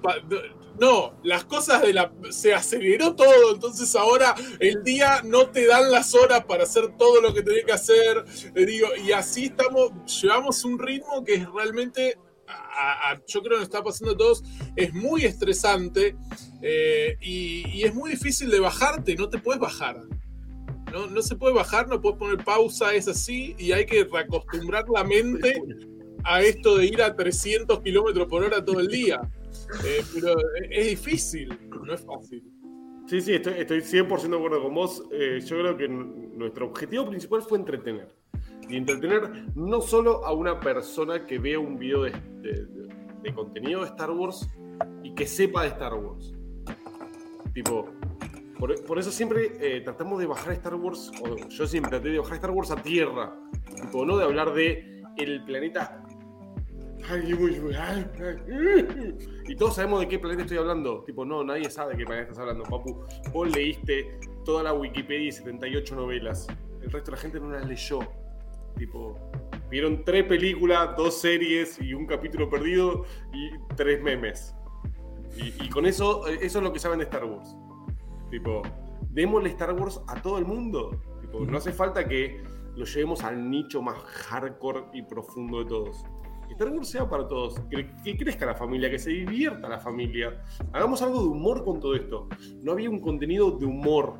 no, 0.80 1.18
las 1.22 1.44
cosas 1.44 1.82
de 1.82 1.92
la 1.92 2.12
se 2.30 2.52
aceleró 2.54 3.14
todo, 3.14 3.54
entonces 3.54 3.94
ahora 3.94 4.34
el 4.58 4.82
día 4.82 5.20
no 5.24 5.48
te 5.50 5.66
dan 5.66 5.90
las 5.90 6.14
horas 6.14 6.44
para 6.44 6.64
hacer 6.64 6.96
todo 6.96 7.20
lo 7.20 7.32
que 7.32 7.42
tenés 7.42 7.64
que 7.64 7.72
hacer, 7.72 8.24
digo, 8.54 8.88
y 9.04 9.12
así 9.12 9.44
estamos, 9.46 9.92
llevamos 10.20 10.64
un 10.64 10.78
ritmo 10.78 11.24
que 11.24 11.34
es 11.34 11.48
realmente 11.50 12.18
a- 12.46 13.12
a- 13.12 13.22
yo 13.26 13.40
creo 13.40 13.52
que 13.52 13.56
nos 13.56 13.62
está 13.64 13.82
pasando 13.82 14.12
a 14.12 14.16
todos, 14.16 14.42
es 14.76 14.92
muy 14.92 15.24
estresante 15.24 16.16
eh, 16.60 17.16
y, 17.20 17.68
y 17.70 17.84
es 17.84 17.94
muy 17.94 18.10
difícil 18.10 18.50
de 18.50 18.60
bajarte, 18.60 19.14
no 19.16 19.28
te 19.28 19.38
puedes 19.38 19.60
bajar. 19.60 20.00
No, 20.92 21.06
no 21.08 21.22
se 21.22 21.34
puede 21.34 21.54
bajar, 21.54 21.88
no 21.88 22.00
puedes 22.00 22.18
poner 22.18 22.44
pausa, 22.44 22.94
es 22.94 23.08
así, 23.08 23.56
y 23.58 23.72
hay 23.72 23.84
que 23.84 24.04
reacostumbrar 24.04 24.84
la 24.88 25.02
mente 25.02 25.60
a 26.22 26.40
esto 26.42 26.76
de 26.76 26.86
ir 26.86 27.02
a 27.02 27.16
300 27.16 27.80
kilómetros 27.80 28.28
por 28.28 28.44
hora 28.44 28.64
todo 28.64 28.78
el 28.80 28.86
día. 28.88 29.20
Eh, 29.84 30.02
pero 30.14 30.34
es 30.70 30.86
difícil, 30.90 31.48
no 31.84 31.92
es 31.92 32.04
fácil. 32.04 32.42
Sí, 33.06 33.20
sí, 33.20 33.34
estoy, 33.34 33.54
estoy 33.58 33.80
100% 33.80 34.28
de 34.28 34.36
acuerdo 34.36 34.62
con 34.62 34.74
vos. 34.74 35.04
Eh, 35.12 35.40
yo 35.44 35.58
creo 35.58 35.76
que 35.76 35.88
nuestro 35.88 36.66
objetivo 36.66 37.06
principal 37.08 37.42
fue 37.42 37.58
entretener. 37.58 38.08
Y 38.68 38.76
entretener 38.76 39.46
no 39.54 39.82
solo 39.82 40.24
a 40.24 40.32
una 40.32 40.58
persona 40.58 41.26
que 41.26 41.38
vea 41.38 41.58
un 41.58 41.78
video 41.78 42.02
de, 42.04 42.14
contenido 43.34 43.80
de 43.82 43.88
Star 43.88 44.10
Wars 44.10 44.48
y 45.02 45.14
que 45.14 45.26
sepa 45.26 45.62
de 45.62 45.68
Star 45.68 45.94
Wars. 45.94 46.32
Tipo, 47.52 47.90
por, 48.58 48.98
eso 48.98 49.10
siempre 49.10 49.52
eh, 49.60 49.82
tratamos 49.82 50.18
de 50.18 50.26
bajar 50.26 50.54
Star 50.54 50.74
Wars, 50.74 51.12
o 51.22 51.36
yo 51.48 51.66
siempre 51.66 51.90
traté 51.90 52.08
de 52.08 52.18
bajar 52.18 52.36
Star 52.36 52.50
Wars 52.52 52.70
a 52.70 52.76
tierra. 52.76 53.38
Tipo, 53.82 54.06
no 54.06 54.16
de 54.16 54.24
hablar 54.24 54.54
de 54.54 55.02
el 55.18 55.44
planeta. 55.44 56.03
Y 59.48 59.56
todos 59.56 59.76
sabemos 59.76 60.00
de 60.00 60.08
qué 60.08 60.18
planeta 60.18 60.42
estoy 60.42 60.58
hablando. 60.58 61.02
Tipo, 61.04 61.24
no, 61.24 61.44
nadie 61.44 61.70
sabe 61.70 61.92
de 61.92 61.98
qué 61.98 62.04
planeta 62.04 62.30
estás 62.30 62.40
hablando, 62.40 62.64
papu. 62.64 63.04
Vos 63.32 63.54
leíste 63.54 64.18
toda 64.44 64.62
la 64.62 64.72
Wikipedia 64.72 65.28
y 65.28 65.32
78 65.32 65.94
novelas. 65.94 66.46
El 66.82 66.90
resto 66.90 67.10
de 67.10 67.16
la 67.16 67.22
gente 67.22 67.40
no 67.40 67.50
las 67.50 67.66
leyó. 67.66 68.00
Tipo, 68.76 69.18
vieron 69.70 70.04
tres 70.04 70.24
películas, 70.24 70.96
dos 70.96 71.20
series 71.20 71.80
y 71.80 71.94
un 71.94 72.06
capítulo 72.06 72.48
perdido 72.48 73.04
y 73.32 73.50
tres 73.76 74.02
memes. 74.02 74.54
Y, 75.36 75.64
y 75.64 75.68
con 75.68 75.86
eso, 75.86 76.26
eso 76.26 76.58
es 76.58 76.64
lo 76.64 76.72
que 76.72 76.78
saben 76.78 76.98
de 76.98 77.04
Star 77.04 77.24
Wars. 77.24 77.56
Tipo, 78.30 78.62
démosle 79.10 79.50
Star 79.50 79.72
Wars 79.74 80.00
a 80.08 80.20
todo 80.20 80.38
el 80.38 80.44
mundo. 80.44 81.00
Tipo, 81.20 81.40
no 81.40 81.58
hace 81.58 81.72
falta 81.72 82.06
que 82.06 82.42
lo 82.76 82.84
llevemos 82.84 83.22
al 83.22 83.48
nicho 83.50 83.80
más 83.82 83.96
hardcore 83.98 84.86
y 84.92 85.02
profundo 85.02 85.60
de 85.60 85.66
todos. 85.66 86.04
Star 86.54 86.68
Wars 86.72 86.88
sea 86.88 87.08
para 87.08 87.26
todos, 87.28 87.60
que, 87.70 87.88
que 88.04 88.16
crezca 88.16 88.46
la 88.46 88.54
familia, 88.54 88.90
que 88.90 88.98
se 88.98 89.10
divierta 89.10 89.68
la 89.68 89.78
familia. 89.78 90.42
Hagamos 90.72 91.02
algo 91.02 91.20
de 91.22 91.28
humor 91.28 91.64
con 91.64 91.80
todo 91.80 91.94
esto. 91.94 92.28
No 92.62 92.72
había 92.72 92.88
un 92.90 93.00
contenido 93.00 93.50
de 93.52 93.66
humor 93.66 94.18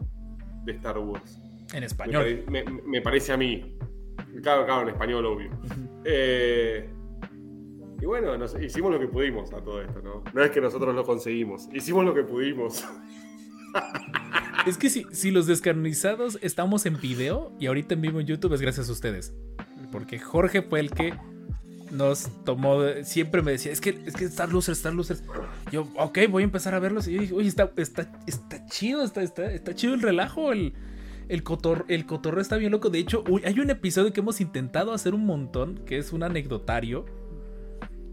de 0.65 0.73
Star 0.73 0.99
Wars. 0.99 1.41
En 1.73 1.83
español. 1.85 2.45
me- 2.51 2.65
me 2.65 3.01
parece 3.01 3.33
a 3.33 3.37
mí. 3.37 3.77
Claro, 4.43 4.65
claro, 4.65 4.83
en 4.83 4.89
español, 4.91 5.25
obvio. 5.27 5.51
Eh, 6.05 6.89
y 8.01 8.07
bueno, 8.07 8.37
nos- 8.37 8.61
hicimos 8.61 8.91
lo 8.93 8.99
que 9.01 9.07
pudimos 9.09 9.53
a 9.53 9.63
todo 9.63 9.81
esto, 9.81 10.03
¿no? 10.03 10.23
No 10.33 10.43
es 10.43 10.51
que 10.51 10.61
nosotros 10.61 10.95
lo 10.95 11.05
conseguimos, 11.05 11.69
hicimos 11.73 12.05
lo 12.05 12.13
que 12.15 12.23
pudimos. 12.23 12.85
Es 14.67 14.79
que 14.79 14.89
si, 14.89 15.05
si 15.11 15.31
los 15.31 15.47
descarnizados 15.47 16.39
estamos 16.41 16.87
en 16.87 16.99
video 17.01 17.53
y 17.59 17.67
ahorita 17.67 17.95
en 17.95 18.01
vivo 18.01 18.21
en 18.21 18.27
YouTube 18.27 18.55
es 18.55 18.61
gracias 18.63 18.89
a 18.89 18.93
ustedes. 18.93 19.35
Porque 19.93 20.19
Jorge 20.19 20.63
fue 20.63 20.81
el 20.81 20.91
que 20.91 21.13
nos 21.95 22.29
tomó. 22.45 22.81
siempre 23.03 23.43
me 23.43 23.53
decía, 23.53 23.73
es 23.73 23.81
que, 23.81 23.99
es 24.05 24.15
que 24.15 24.25
Star 24.25 24.53
Losers, 24.53 24.79
Star 24.79 24.95
Losers. 24.95 25.23
Yo, 25.71 25.89
ok, 25.97 26.19
voy 26.31 26.43
a 26.43 26.45
empezar 26.45 26.75
a 26.75 26.79
verlos. 26.79 27.09
Y 27.09 27.15
yo 27.15 27.21
dije, 27.21 27.35
oye, 27.35 27.49
está, 27.49 27.71
está, 27.77 28.11
está 28.27 28.67
chido, 28.67 29.03
está, 29.03 29.23
está, 29.23 29.51
está 29.51 29.75
chido 29.75 29.95
el 29.95 30.03
relajo. 30.03 30.53
El, 30.53 30.75
el, 31.29 31.43
cotor, 31.43 31.85
el 31.89 32.07
cotorreo 32.07 32.41
está 32.41 32.57
bien 32.57 32.73
loco. 32.73 32.91
De 32.91 32.99
hecho, 32.99 33.25
hay 33.45 33.59
un 33.61 33.71
episodio 33.71 34.13
que 34.13 34.21
hemos 34.21 34.41
intentado 34.41 34.93
hacer 34.93 35.15
un 35.15 35.25
montón, 35.25 35.81
que 35.87 35.99
es 35.99 36.13
un 36.13 36.23
anecdotario. 36.23 37.07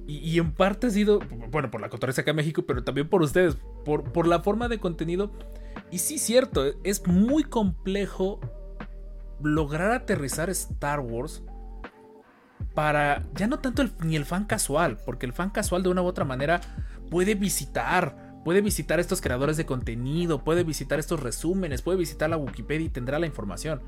Y, 0.08 0.18
y 0.18 0.40
en 0.40 0.52
parte 0.52 0.88
ha 0.88 0.90
sido, 0.90 1.20
bueno, 1.50 1.72
por 1.72 1.82
la 1.82 1.90
cotorreza 1.90 2.22
acá 2.22 2.32
en 2.32 2.38
México, 2.38 2.64
pero 2.66 2.84
también 2.84 3.10
por 3.10 3.22
ustedes, 3.22 3.58
por, 3.86 4.12
por 4.12 4.28
la 4.28 4.42
forma 4.42 4.68
de 4.68 4.80
contenido. 4.80 5.32
Y 5.92 6.00
sí, 6.00 6.18
cierto, 6.18 6.64
es 6.84 7.06
muy 7.08 7.44
complejo 7.44 8.40
lograr 9.44 9.92
aterrizar 9.92 10.50
Star 10.50 11.00
Wars 11.00 11.44
para 12.74 13.24
ya 13.36 13.48
no 13.48 13.60
tanto 13.60 13.82
el- 13.82 13.92
ni 14.04 14.16
el 14.16 14.26
fan 14.26 14.46
casual, 14.46 14.98
porque 15.06 15.26
el 15.26 15.34
fan 15.34 15.50
casual 15.50 15.84
de 15.84 15.90
una 15.90 16.02
u 16.02 16.06
otra 16.06 16.26
manera 16.26 16.62
puede 17.10 17.36
visitar, 17.36 18.42
puede 18.46 18.62
visitar 18.62 19.00
a 19.00 19.02
estos 19.02 19.22
creadores 19.22 19.58
de 19.58 19.66
contenido, 19.66 20.44
puede 20.44 20.64
visitar 20.64 21.00
estos 21.00 21.20
resúmenes, 21.20 21.82
puede 21.82 21.98
visitar 21.98 22.30
la 22.30 22.38
Wikipedia 22.38 22.86
y 22.88 22.90
tendrá 22.90 23.20
la 23.20 23.26
información. 23.28 23.82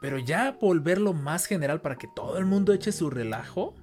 Pero 0.00 0.18
ya 0.18 0.56
volverlo 0.60 1.12
más 1.14 1.46
general 1.46 1.80
para 1.80 1.96
que 1.96 2.08
todo 2.14 2.36
el 2.38 2.44
mundo 2.44 2.72
eche 2.72 2.92
su 2.92 3.08
relajo 3.10 3.74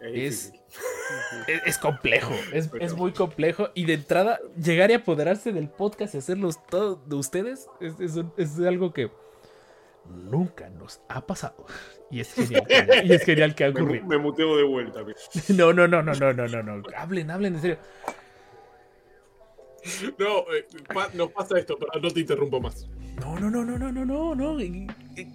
Es- 0.00 0.52
es, 0.52 0.52
es 1.66 1.78
complejo, 1.78 2.32
es, 2.52 2.70
es 2.80 2.94
muy 2.96 3.12
complejo. 3.12 3.68
Y 3.74 3.84
de 3.84 3.94
entrada, 3.94 4.40
llegar 4.56 4.90
y 4.90 4.94
apoderarse 4.94 5.52
del 5.52 5.68
podcast 5.68 6.14
y 6.14 6.18
hacerlos 6.18 6.64
todos 6.66 7.08
de 7.08 7.14
ustedes 7.16 7.68
es, 7.80 7.94
es 8.36 8.58
algo 8.60 8.92
que 8.92 9.10
nunca 10.08 10.68
nos 10.70 11.00
ha 11.08 11.24
pasado. 11.26 11.66
Y 12.12 12.20
es 12.20 12.32
genial. 12.34 12.64
que- 12.66 13.02
y 13.06 13.12
es 13.12 13.24
genial 13.24 13.54
que 13.54 13.64
ha 13.64 13.70
ocurrido. 13.70 14.06
me 14.06 14.18
muteo 14.18 14.56
de 14.56 14.62
vuelta. 14.64 15.02
mira. 15.02 15.18
No, 15.56 15.72
no, 15.72 15.88
no, 15.88 16.02
no, 16.02 16.12
no, 16.14 16.32
no, 16.32 16.46
no, 16.46 16.62
no. 16.62 16.82
Hablen, 16.96 17.30
hablen, 17.30 17.54
en 17.54 17.60
serio. 17.60 17.78
No, 20.18 20.40
eh, 20.54 20.66
pa- 20.94 21.08
nos 21.14 21.32
pasa 21.32 21.58
esto, 21.58 21.76
pero 21.78 22.00
no 22.00 22.10
te 22.10 22.20
interrumpo 22.20 22.60
más. 22.60 22.88
No, 23.20 23.40
no, 23.40 23.50
no, 23.50 23.64
no, 23.64 23.76
no, 23.78 23.90
no, 23.90 24.04
no, 24.04 24.34
no. 24.34 24.56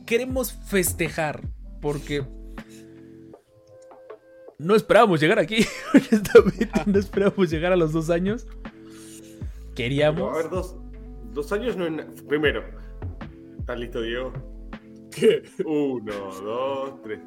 Queremos 0.05 0.53
festejar 0.53 1.41
porque 1.81 2.23
no 4.57 4.75
esperábamos 4.75 5.19
llegar 5.19 5.39
aquí. 5.39 5.65
Honestamente, 5.93 6.69
no 6.85 6.99
esperábamos 6.99 7.49
llegar 7.49 7.73
a 7.73 7.75
los 7.75 7.91
dos 7.91 8.09
años. 8.09 8.45
Pero, 8.45 9.75
Queríamos. 9.75 10.33
a 10.33 10.37
ver, 10.37 10.49
dos, 10.49 10.75
dos 11.33 11.51
años 11.51 11.75
no 11.75 11.85
Primero, 12.27 12.63
¿estás 13.59 13.77
listo, 13.79 14.01
Diego? 14.01 14.31
¿Qué? 15.19 15.43
Uno, 15.65 16.13
dos, 16.43 17.01
tres. 17.03 17.19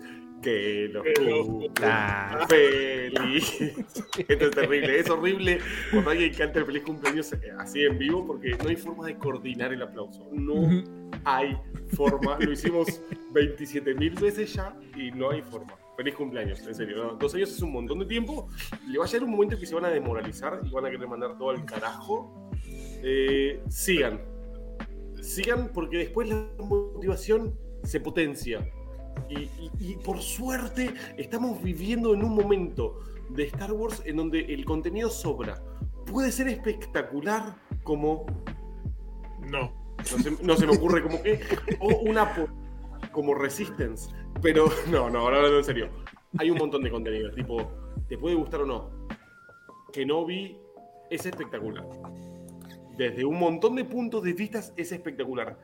Que 0.42 0.88
los 0.90 1.03
Que 1.05 1.70
Ah. 1.83 2.46
feliz. 2.48 3.61
Esto 3.61 4.44
es 4.46 4.50
terrible. 4.53 4.98
Es 4.98 5.11
horrible 5.11 5.59
cuando 5.90 6.11
alguien 6.11 6.33
canta 6.33 6.61
el 6.61 6.64
feliz 6.66 6.83
cumpleaños 6.83 7.33
eh, 7.35 7.53
así 7.59 7.85
en 7.85 7.98
vivo 7.98 8.26
porque 8.26 8.57
no 8.62 8.70
hay 8.70 8.76
forma 8.76 9.07
de 9.07 9.18
coordinar 9.18 9.72
el 9.74 9.83
aplauso. 9.83 10.26
No 10.33 10.83
hay 11.24 11.59
forma. 11.94 12.38
Lo 12.38 12.53
hicimos 12.53 13.03
27 13.35 13.94
mil 13.94 14.14
veces 14.14 14.55
ya 14.55 14.74
y 14.96 15.11
no 15.11 15.31
hay 15.31 15.42
forma. 15.42 15.74
Feliz 15.98 16.14
cumpleaños, 16.14 16.66
en 16.66 16.74
serio. 16.74 16.96
¿no? 17.05 17.14
Dos 17.16 17.35
años 17.35 17.50
es 17.50 17.61
un 17.61 17.72
montón 17.72 17.98
de 17.98 18.07
tiempo. 18.07 18.48
Le 18.88 18.98
va 18.98 19.05
a 19.05 19.09
llegar 19.09 19.24
un 19.24 19.33
momento 19.33 19.59
que 19.59 19.66
se 19.66 19.74
van 19.74 19.85
a 19.85 19.90
desmoralizar 19.90 20.59
y 20.64 20.70
van 20.70 20.87
a 20.87 20.90
querer 20.90 21.07
mandar 21.07 21.37
todo 21.37 21.50
al 21.50 21.66
carajo. 21.66 22.50
Eh, 23.03 23.61
sigan. 23.68 24.22
Sigan 25.20 25.70
porque 25.74 25.98
después 25.98 26.31
la 26.31 26.48
motivación 26.59 27.55
se 27.85 28.01
potencia. 28.01 28.69
Y, 29.29 29.38
y- 29.43 29.71
y 29.79 29.97
por 29.97 30.19
suerte 30.21 30.95
estamos 31.16 31.62
viviendo 31.62 32.14
en 32.14 32.25
un 32.25 32.35
momento 32.35 33.01
de 33.31 33.45
Star 33.45 33.73
Wars 33.73 34.03
en 34.05 34.16
donde 34.16 34.40
el 34.40 34.64
contenido 34.64 35.09
sobra. 35.11 35.62
Puede 36.07 36.33
ser 36.33 36.49
espectacular 36.49 37.57
como 37.85 38.27
No. 39.49 39.73
no 39.99 40.05
se, 40.05 40.31
no 40.45 40.57
se 40.57 40.66
me 40.66 40.77
ocurre 40.77 41.03
como 41.03 41.23
que. 41.23 41.40
O 41.81 41.88
una 42.09 42.33
como 43.12 43.35
Resistance. 43.35 44.11
Pero 44.43 44.66
no, 44.90 45.11
no, 45.11 45.21
ahora 45.21 45.37
hablando 45.38 45.59
en 45.59 45.64
serio. 45.64 45.88
Hay 46.38 46.51
un 46.51 46.59
montón 46.59 46.83
de 46.83 46.90
contenido. 46.90 47.31
Tipo, 47.33 47.71
te 48.09 48.16
puede 48.16 48.35
gustar 48.37 48.62
o 48.62 48.66
no. 48.66 48.90
Kenobi 49.93 50.57
es 51.11 51.27
espectacular. 51.27 51.87
Desde 52.97 53.25
un 53.25 53.38
montón 53.38 53.77
de 53.77 53.85
puntos 53.85 54.23
de 54.23 54.33
vista 54.33 54.61
es 54.77 54.93
espectacular. 54.93 55.59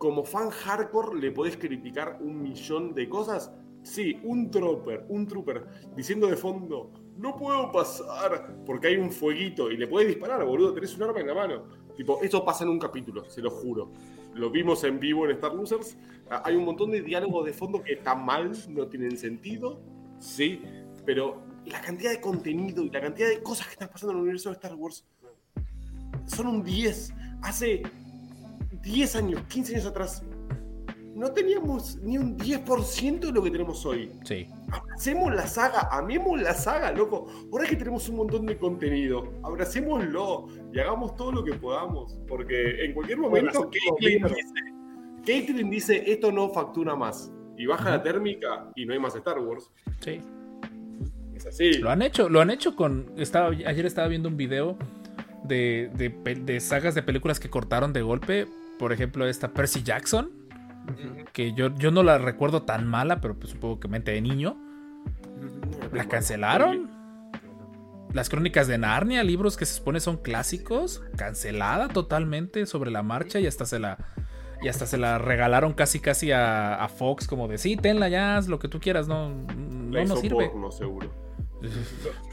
Como 0.00 0.24
fan 0.24 0.48
hardcore 0.48 1.20
le 1.20 1.30
podés 1.30 1.58
criticar 1.58 2.16
un 2.22 2.40
millón 2.40 2.94
de 2.94 3.06
cosas. 3.06 3.52
Sí, 3.82 4.18
un 4.22 4.50
trooper, 4.50 5.04
un 5.10 5.26
trooper 5.26 5.66
diciendo 5.94 6.26
de 6.26 6.38
fondo, 6.38 6.90
no 7.18 7.36
puedo 7.36 7.70
pasar 7.70 8.56
porque 8.64 8.86
hay 8.86 8.96
un 8.96 9.10
fueguito 9.12 9.70
y 9.70 9.76
le 9.76 9.86
podés 9.86 10.08
disparar, 10.08 10.42
boludo, 10.42 10.72
tenés 10.72 10.96
un 10.96 11.02
arma 11.02 11.20
en 11.20 11.26
la 11.26 11.34
mano. 11.34 11.64
Tipo, 11.98 12.18
eso 12.22 12.42
pasa 12.42 12.64
en 12.64 12.70
un 12.70 12.78
capítulo, 12.78 13.28
se 13.28 13.42
lo 13.42 13.50
juro. 13.50 13.92
Lo 14.32 14.48
vimos 14.48 14.82
en 14.84 14.98
vivo 14.98 15.26
en 15.26 15.32
Star 15.32 15.52
Losers. 15.52 15.98
Ah, 16.30 16.44
Hay 16.46 16.56
un 16.56 16.64
montón 16.64 16.92
de 16.92 17.02
diálogos 17.02 17.44
de 17.44 17.52
fondo 17.52 17.82
que 17.82 17.92
están 17.92 18.24
mal, 18.24 18.52
no 18.70 18.86
tienen 18.86 19.18
sentido, 19.18 19.82
sí, 20.18 20.62
pero 21.04 21.42
la 21.66 21.82
cantidad 21.82 22.10
de 22.10 22.22
contenido 22.22 22.82
y 22.82 22.88
la 22.88 23.02
cantidad 23.02 23.28
de 23.28 23.42
cosas 23.42 23.66
que 23.66 23.72
están 23.72 23.90
pasando 23.90 24.12
en 24.12 24.16
el 24.16 24.22
universo 24.22 24.48
de 24.48 24.54
Star 24.54 24.74
Wars 24.76 25.04
son 26.24 26.46
un 26.46 26.64
10. 26.64 27.12
Hace 27.42 27.82
10 28.82 29.16
años, 29.16 29.42
15 29.48 29.74
años 29.74 29.86
atrás, 29.86 30.22
no 31.20 31.32
teníamos 31.32 31.96
ni 31.96 32.16
un 32.16 32.36
10% 32.38 33.20
de 33.20 33.32
lo 33.32 33.42
que 33.42 33.50
tenemos 33.50 33.84
hoy. 33.84 34.10
Sí. 34.24 34.46
Abracemos 34.70 35.34
la 35.34 35.46
saga, 35.46 35.88
amemos 35.90 36.40
la 36.40 36.54
saga, 36.54 36.92
loco. 36.92 37.26
Ahora 37.52 37.68
que 37.68 37.76
tenemos 37.76 38.08
un 38.08 38.16
montón 38.16 38.46
de 38.46 38.56
contenido, 38.56 39.30
abracémoslo 39.42 40.46
y 40.72 40.78
hagamos 40.78 41.16
todo 41.16 41.32
lo 41.32 41.44
que 41.44 41.52
podamos. 41.52 42.18
Porque 42.26 42.84
en 42.84 42.94
cualquier 42.94 43.18
momento 43.18 43.70
Caitlyn 45.26 45.68
dice, 45.68 45.92
dice, 45.92 46.10
esto 46.10 46.32
no 46.32 46.48
factura 46.50 46.96
más. 46.96 47.30
Y 47.58 47.66
baja 47.66 47.90
la 47.90 48.02
térmica 48.02 48.70
y 48.74 48.86
no 48.86 48.94
hay 48.94 48.98
más 48.98 49.14
Star 49.14 49.38
Wars. 49.40 49.70
Sí. 49.98 50.22
Es 51.34 51.46
así. 51.46 51.74
Lo 51.74 51.90
han 51.90 52.00
hecho, 52.00 52.30
lo 52.30 52.40
han 52.40 52.48
hecho 52.48 52.74
con. 52.74 53.12
Estaba, 53.18 53.48
ayer 53.48 53.84
estaba 53.84 54.08
viendo 54.08 54.30
un 54.30 54.38
video 54.38 54.78
de, 55.44 55.90
de, 55.94 56.34
de 56.34 56.60
sagas 56.60 56.94
de 56.94 57.02
películas 57.02 57.38
que 57.38 57.50
cortaron 57.50 57.92
de 57.92 58.00
golpe. 58.00 58.46
Por 58.80 58.94
ejemplo, 58.94 59.26
esta 59.26 59.52
Percy 59.52 59.82
Jackson, 59.82 60.30
que 61.34 61.52
yo, 61.52 61.68
yo 61.76 61.90
no 61.90 62.02
la 62.02 62.16
recuerdo 62.16 62.62
tan 62.62 62.86
mala, 62.86 63.20
pero 63.20 63.38
pues 63.38 63.52
supongo 63.52 63.78
que 63.78 63.88
mente 63.88 64.10
de 64.10 64.22
niño. 64.22 64.56
¿La 65.92 66.08
cancelaron? 66.08 66.90
Las 68.14 68.30
crónicas 68.30 68.68
de 68.68 68.78
Narnia, 68.78 69.22
libros 69.22 69.58
que 69.58 69.66
se 69.66 69.74
supone 69.74 70.00
son 70.00 70.16
clásicos, 70.16 71.02
cancelada 71.18 71.88
totalmente 71.88 72.64
sobre 72.64 72.90
la 72.90 73.02
marcha 73.02 73.38
y 73.38 73.46
hasta 73.46 73.66
se 73.66 73.78
la 73.78 73.98
y 74.62 74.68
hasta 74.68 74.86
se 74.86 74.96
la 74.96 75.18
regalaron 75.18 75.74
casi 75.74 76.00
casi 76.00 76.32
a, 76.32 76.82
a 76.82 76.88
Fox 76.88 77.26
como 77.26 77.48
de 77.48 77.58
sí, 77.58 77.76
tenla 77.76 78.08
ya, 78.08 78.38
haz 78.38 78.48
lo 78.48 78.58
que 78.58 78.68
tú 78.68 78.80
quieras, 78.80 79.08
no, 79.08 79.28
no 79.28 80.04
nos 80.06 80.20
sirve. 80.20 80.48
porno, 80.48 80.70
seguro. 80.70 81.10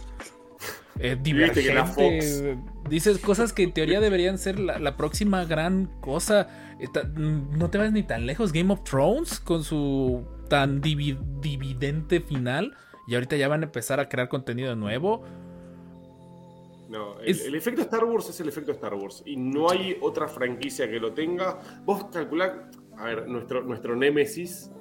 Eh, 0.99 1.17
divergente. 1.21 2.57
Dices 2.89 3.19
cosas 3.19 3.53
que 3.53 3.63
en 3.63 3.73
teoría 3.73 3.99
deberían 3.99 4.37
ser 4.37 4.59
la, 4.59 4.79
la 4.79 4.97
próxima 4.97 5.45
gran 5.45 5.85
cosa. 6.01 6.47
Eh, 6.79 6.87
ta- 6.91 7.03
No 7.15 7.69
te 7.69 7.77
vas 7.77 7.91
ni 7.91 8.03
tan 8.03 8.25
lejos. 8.25 8.51
Game 8.51 8.71
of 8.73 8.83
Thrones 8.83 9.39
con 9.39 9.63
su 9.63 10.23
tan 10.49 10.81
divi- 10.81 11.19
dividente 11.41 12.19
final. 12.21 12.75
Y 13.07 13.15
ahorita 13.15 13.35
ya 13.35 13.47
van 13.47 13.61
a 13.61 13.65
empezar 13.65 13.99
a 13.99 14.09
crear 14.09 14.27
contenido 14.29 14.75
nuevo. 14.75 15.23
No, 16.89 17.19
el, 17.19 17.29
Es- 17.29 17.45
el 17.45 17.55
efecto 17.55 17.81
Star 17.81 18.05
Wars 18.05 18.29
es 18.29 18.39
el 18.39 18.47
efecto 18.47 18.71
Star 18.71 18.93
Wars. 18.93 19.21
Y 19.25 19.35
no 19.35 19.69
hay 19.69 19.97
otra 20.01 20.27
franquicia 20.27 20.89
que 20.89 20.99
lo 20.99 21.13
tenga. 21.13 21.59
Vos 21.85 22.05
calculá, 22.05 22.69
a 22.97 23.03
ver, 23.03 23.27
nuestro, 23.27 23.61
nuestro 23.63 23.95
némesis, 23.95 24.71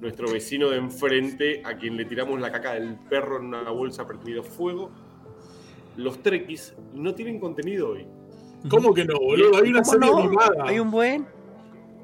nuestro 0.00 0.30
vecino 0.32 0.70
de 0.70 0.78
enfrente, 0.78 1.62
a 1.64 1.76
quien 1.76 1.96
le 1.96 2.06
tiramos 2.06 2.40
la 2.40 2.50
caca 2.50 2.72
del 2.74 2.96
perro 3.10 3.38
en 3.38 3.46
una 3.46 3.70
bolsa 3.70 4.06
prendido 4.06 4.42
fuego. 4.42 4.90
Los 5.96 6.22
Trekkies 6.22 6.74
no 6.94 7.14
tienen 7.14 7.38
contenido 7.38 7.90
hoy. 7.90 8.06
¿Cómo 8.68 8.94
que 8.94 9.04
no, 9.04 9.18
boludo? 9.18 9.56
Hay 9.62 9.68
una 9.70 9.82
¿Cómo 9.82 9.92
serie 9.92 10.10
no? 10.10 10.18
animada. 10.18 10.64
Hay 10.64 10.78
un 10.78 10.90
buen. 10.90 11.26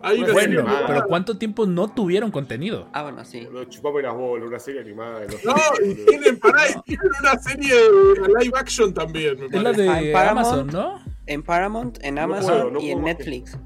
Hay 0.03 0.19
una 0.19 0.33
Bueno, 0.33 0.41
serie 0.41 0.59
animada. 0.61 0.87
pero 0.87 1.07
¿cuánto 1.09 1.37
tiempo 1.39 1.67
no 1.67 1.89
tuvieron 1.93 2.31
contenido? 2.31 2.89
Ah, 2.93 3.03
bueno, 3.03 3.23
sí. 3.25 3.47
Lo 3.53 3.65
chupame 3.65 4.01
las 4.03 4.15
bolas, 4.15 4.49
una 4.49 4.59
serie 4.59 4.81
animada 4.81 5.21
los 5.25 5.45
No, 5.45 5.55
y 5.85 5.95
tienen, 6.07 6.39
pará, 6.39 6.63
y 6.71 6.81
tienen 6.83 7.09
una 7.21 7.39
serie 7.39 7.75
de 7.75 8.29
live 8.45 8.59
action 8.59 8.95
también, 8.95 9.39
me 9.39 9.47
Es 9.47 9.63
la 9.63 9.73
de 9.73 9.87
en 9.87 10.13
Paramount. 10.13 10.47
Amazon, 10.49 10.67
¿no? 10.69 11.05
En 11.27 11.43
Paramount, 11.43 11.99
en 12.03 12.15
No 12.15 12.21
Amazon 12.23 12.51
puedo, 12.51 12.71
no 12.71 12.81
y 12.81 12.91
en 12.91 12.99
que- 12.99 13.05
Netflix. 13.05 13.59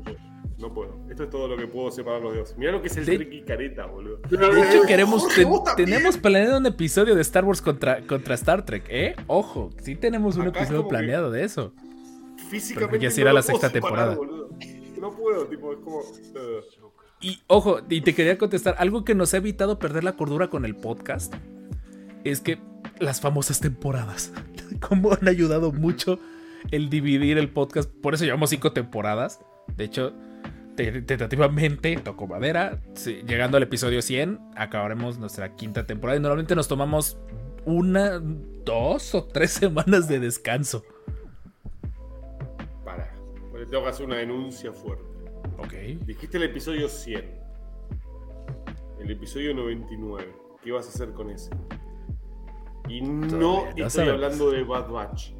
No 0.66 0.72
puedo. 0.72 0.96
Esto 1.10 1.24
es 1.24 1.30
todo 1.30 1.46
lo 1.46 1.58
que 1.58 1.66
puedo 1.66 1.90
separar 1.90 2.22
los 2.22 2.32
dedos. 2.32 2.56
Mirá 2.56 2.72
lo 2.72 2.80
que 2.80 2.88
es 2.88 2.96
el 2.96 3.04
De- 3.04 3.16
Trekkie 3.16 3.44
careta, 3.44 3.84
boludo. 3.84 4.16
De 4.30 4.36
hecho, 4.62 4.82
queremos. 4.86 5.20
Jorge, 5.20 5.42
ten- 5.42 5.50
vos 5.50 5.64
también. 5.64 5.90
tenemos 5.90 6.16
planeado 6.16 6.56
un 6.56 6.64
episodio 6.64 7.14
de 7.14 7.20
Star 7.20 7.44
Wars 7.44 7.60
contra, 7.60 8.00
contra 8.06 8.34
Star 8.34 8.64
Trek, 8.64 8.84
¿eh? 8.88 9.14
Ojo, 9.26 9.68
sí 9.82 9.94
tenemos 9.94 10.36
un 10.36 10.48
Acá 10.48 10.60
episodio 10.60 10.78
como 10.78 10.88
planeado 10.88 11.30
de 11.30 11.44
eso. 11.44 11.74
Físicamente. 12.48 12.92
Pero 12.92 13.02
ya 13.02 13.10
se 13.10 13.16
no 13.20 13.22
irá 13.24 13.30
lo 13.32 13.36
la 13.36 13.42
sexta 13.42 13.68
separar, 13.68 13.82
temporada. 13.82 14.14
boludo. 14.16 14.48
No 14.98 15.10
puedo, 15.10 15.46
tipo, 15.48 15.70
es 15.72 15.78
como. 15.80 15.98
uh. 15.98 16.90
Y 17.20 17.40
ojo, 17.46 17.80
y 17.90 18.00
te 18.00 18.14
quería 18.14 18.38
contestar, 18.38 18.74
algo 18.78 19.04
que 19.04 19.14
nos 19.14 19.34
ha 19.34 19.36
evitado 19.36 19.78
perder 19.78 20.02
la 20.04 20.16
cordura 20.16 20.48
con 20.48 20.64
el 20.64 20.76
podcast 20.76 21.34
es 22.24 22.40
que 22.40 22.58
las 23.00 23.20
famosas 23.20 23.60
temporadas, 23.60 24.32
cómo 24.88 25.12
han 25.12 25.28
ayudado 25.28 25.72
mucho 25.72 26.18
el 26.70 26.88
dividir 26.88 27.36
el 27.36 27.50
podcast, 27.50 27.90
por 27.90 28.14
eso 28.14 28.24
llevamos 28.24 28.48
cinco 28.50 28.72
temporadas, 28.72 29.40
de 29.76 29.84
hecho, 29.84 30.12
tentativamente, 30.76 31.96
toco 31.96 32.26
madera, 32.26 32.80
sí, 32.94 33.22
llegando 33.26 33.56
al 33.56 33.62
episodio 33.62 34.02
100, 34.02 34.40
acabaremos 34.56 35.18
nuestra 35.18 35.54
quinta 35.54 35.86
temporada 35.86 36.18
y 36.18 36.20
normalmente 36.20 36.54
nos 36.56 36.68
tomamos 36.68 37.18
una, 37.64 38.20
dos 38.64 39.14
o 39.14 39.24
tres 39.24 39.52
semanas 39.60 40.08
de 40.08 40.20
descanso. 40.20 40.84
Para. 42.84 43.12
Porque 43.50 43.66
tengo 43.66 43.84
que 43.84 43.90
hacer 43.90 44.06
una 44.06 44.16
denuncia 44.16 44.72
fuerte. 44.72 45.04
Ok. 45.58 45.72
Dijiste 46.06 46.36
el 46.36 46.44
episodio 46.44 46.88
100. 46.88 47.24
El 49.00 49.10
episodio 49.10 49.54
99. 49.54 50.32
¿Qué 50.62 50.72
vas 50.72 50.86
a 50.86 50.88
hacer 50.88 51.10
con 51.12 51.30
ese? 51.30 51.50
Y 52.88 53.00
no 53.00 53.26
no 53.26 53.68
estoy 53.68 53.90
sabemos. 53.90 54.14
hablando 54.14 54.50
de 54.50 54.62
Bad 54.64 54.90
Batch. 54.90 55.32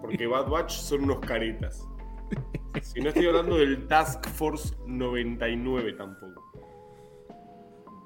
Porque 0.00 0.26
Bad 0.26 0.48
Batch 0.48 0.72
son 0.72 1.04
unos 1.04 1.20
caretas. 1.20 1.86
Si 2.82 3.00
no 3.00 3.08
estoy 3.08 3.26
hablando 3.26 3.56
del 3.56 3.86
Task 3.88 4.24
Force 4.28 4.74
99 4.86 5.94
tampoco. 5.94 6.44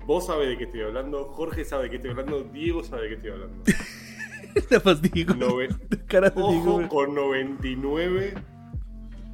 Vos 0.06 0.26
sabés 0.26 0.48
de 0.48 0.58
qué 0.58 0.64
estoy 0.64 0.80
hablando, 0.80 1.26
Jorge 1.26 1.64
sabe 1.64 1.84
de 1.84 1.90
qué 1.90 1.96
estoy 1.96 2.10
hablando, 2.10 2.42
Diego 2.44 2.82
sabe 2.82 3.02
de 3.02 3.08
qué 3.08 3.14
estoy 3.14 3.30
hablando. 3.30 3.64
Nada 4.70 4.82
más 4.84 5.02
digo. 5.02 5.34
Nove- 5.34 6.04
cara 6.06 6.30
de 6.30 6.36
Diego, 6.42 6.76
Ojo 6.76 6.88
con 6.88 7.14
99. 7.14 8.34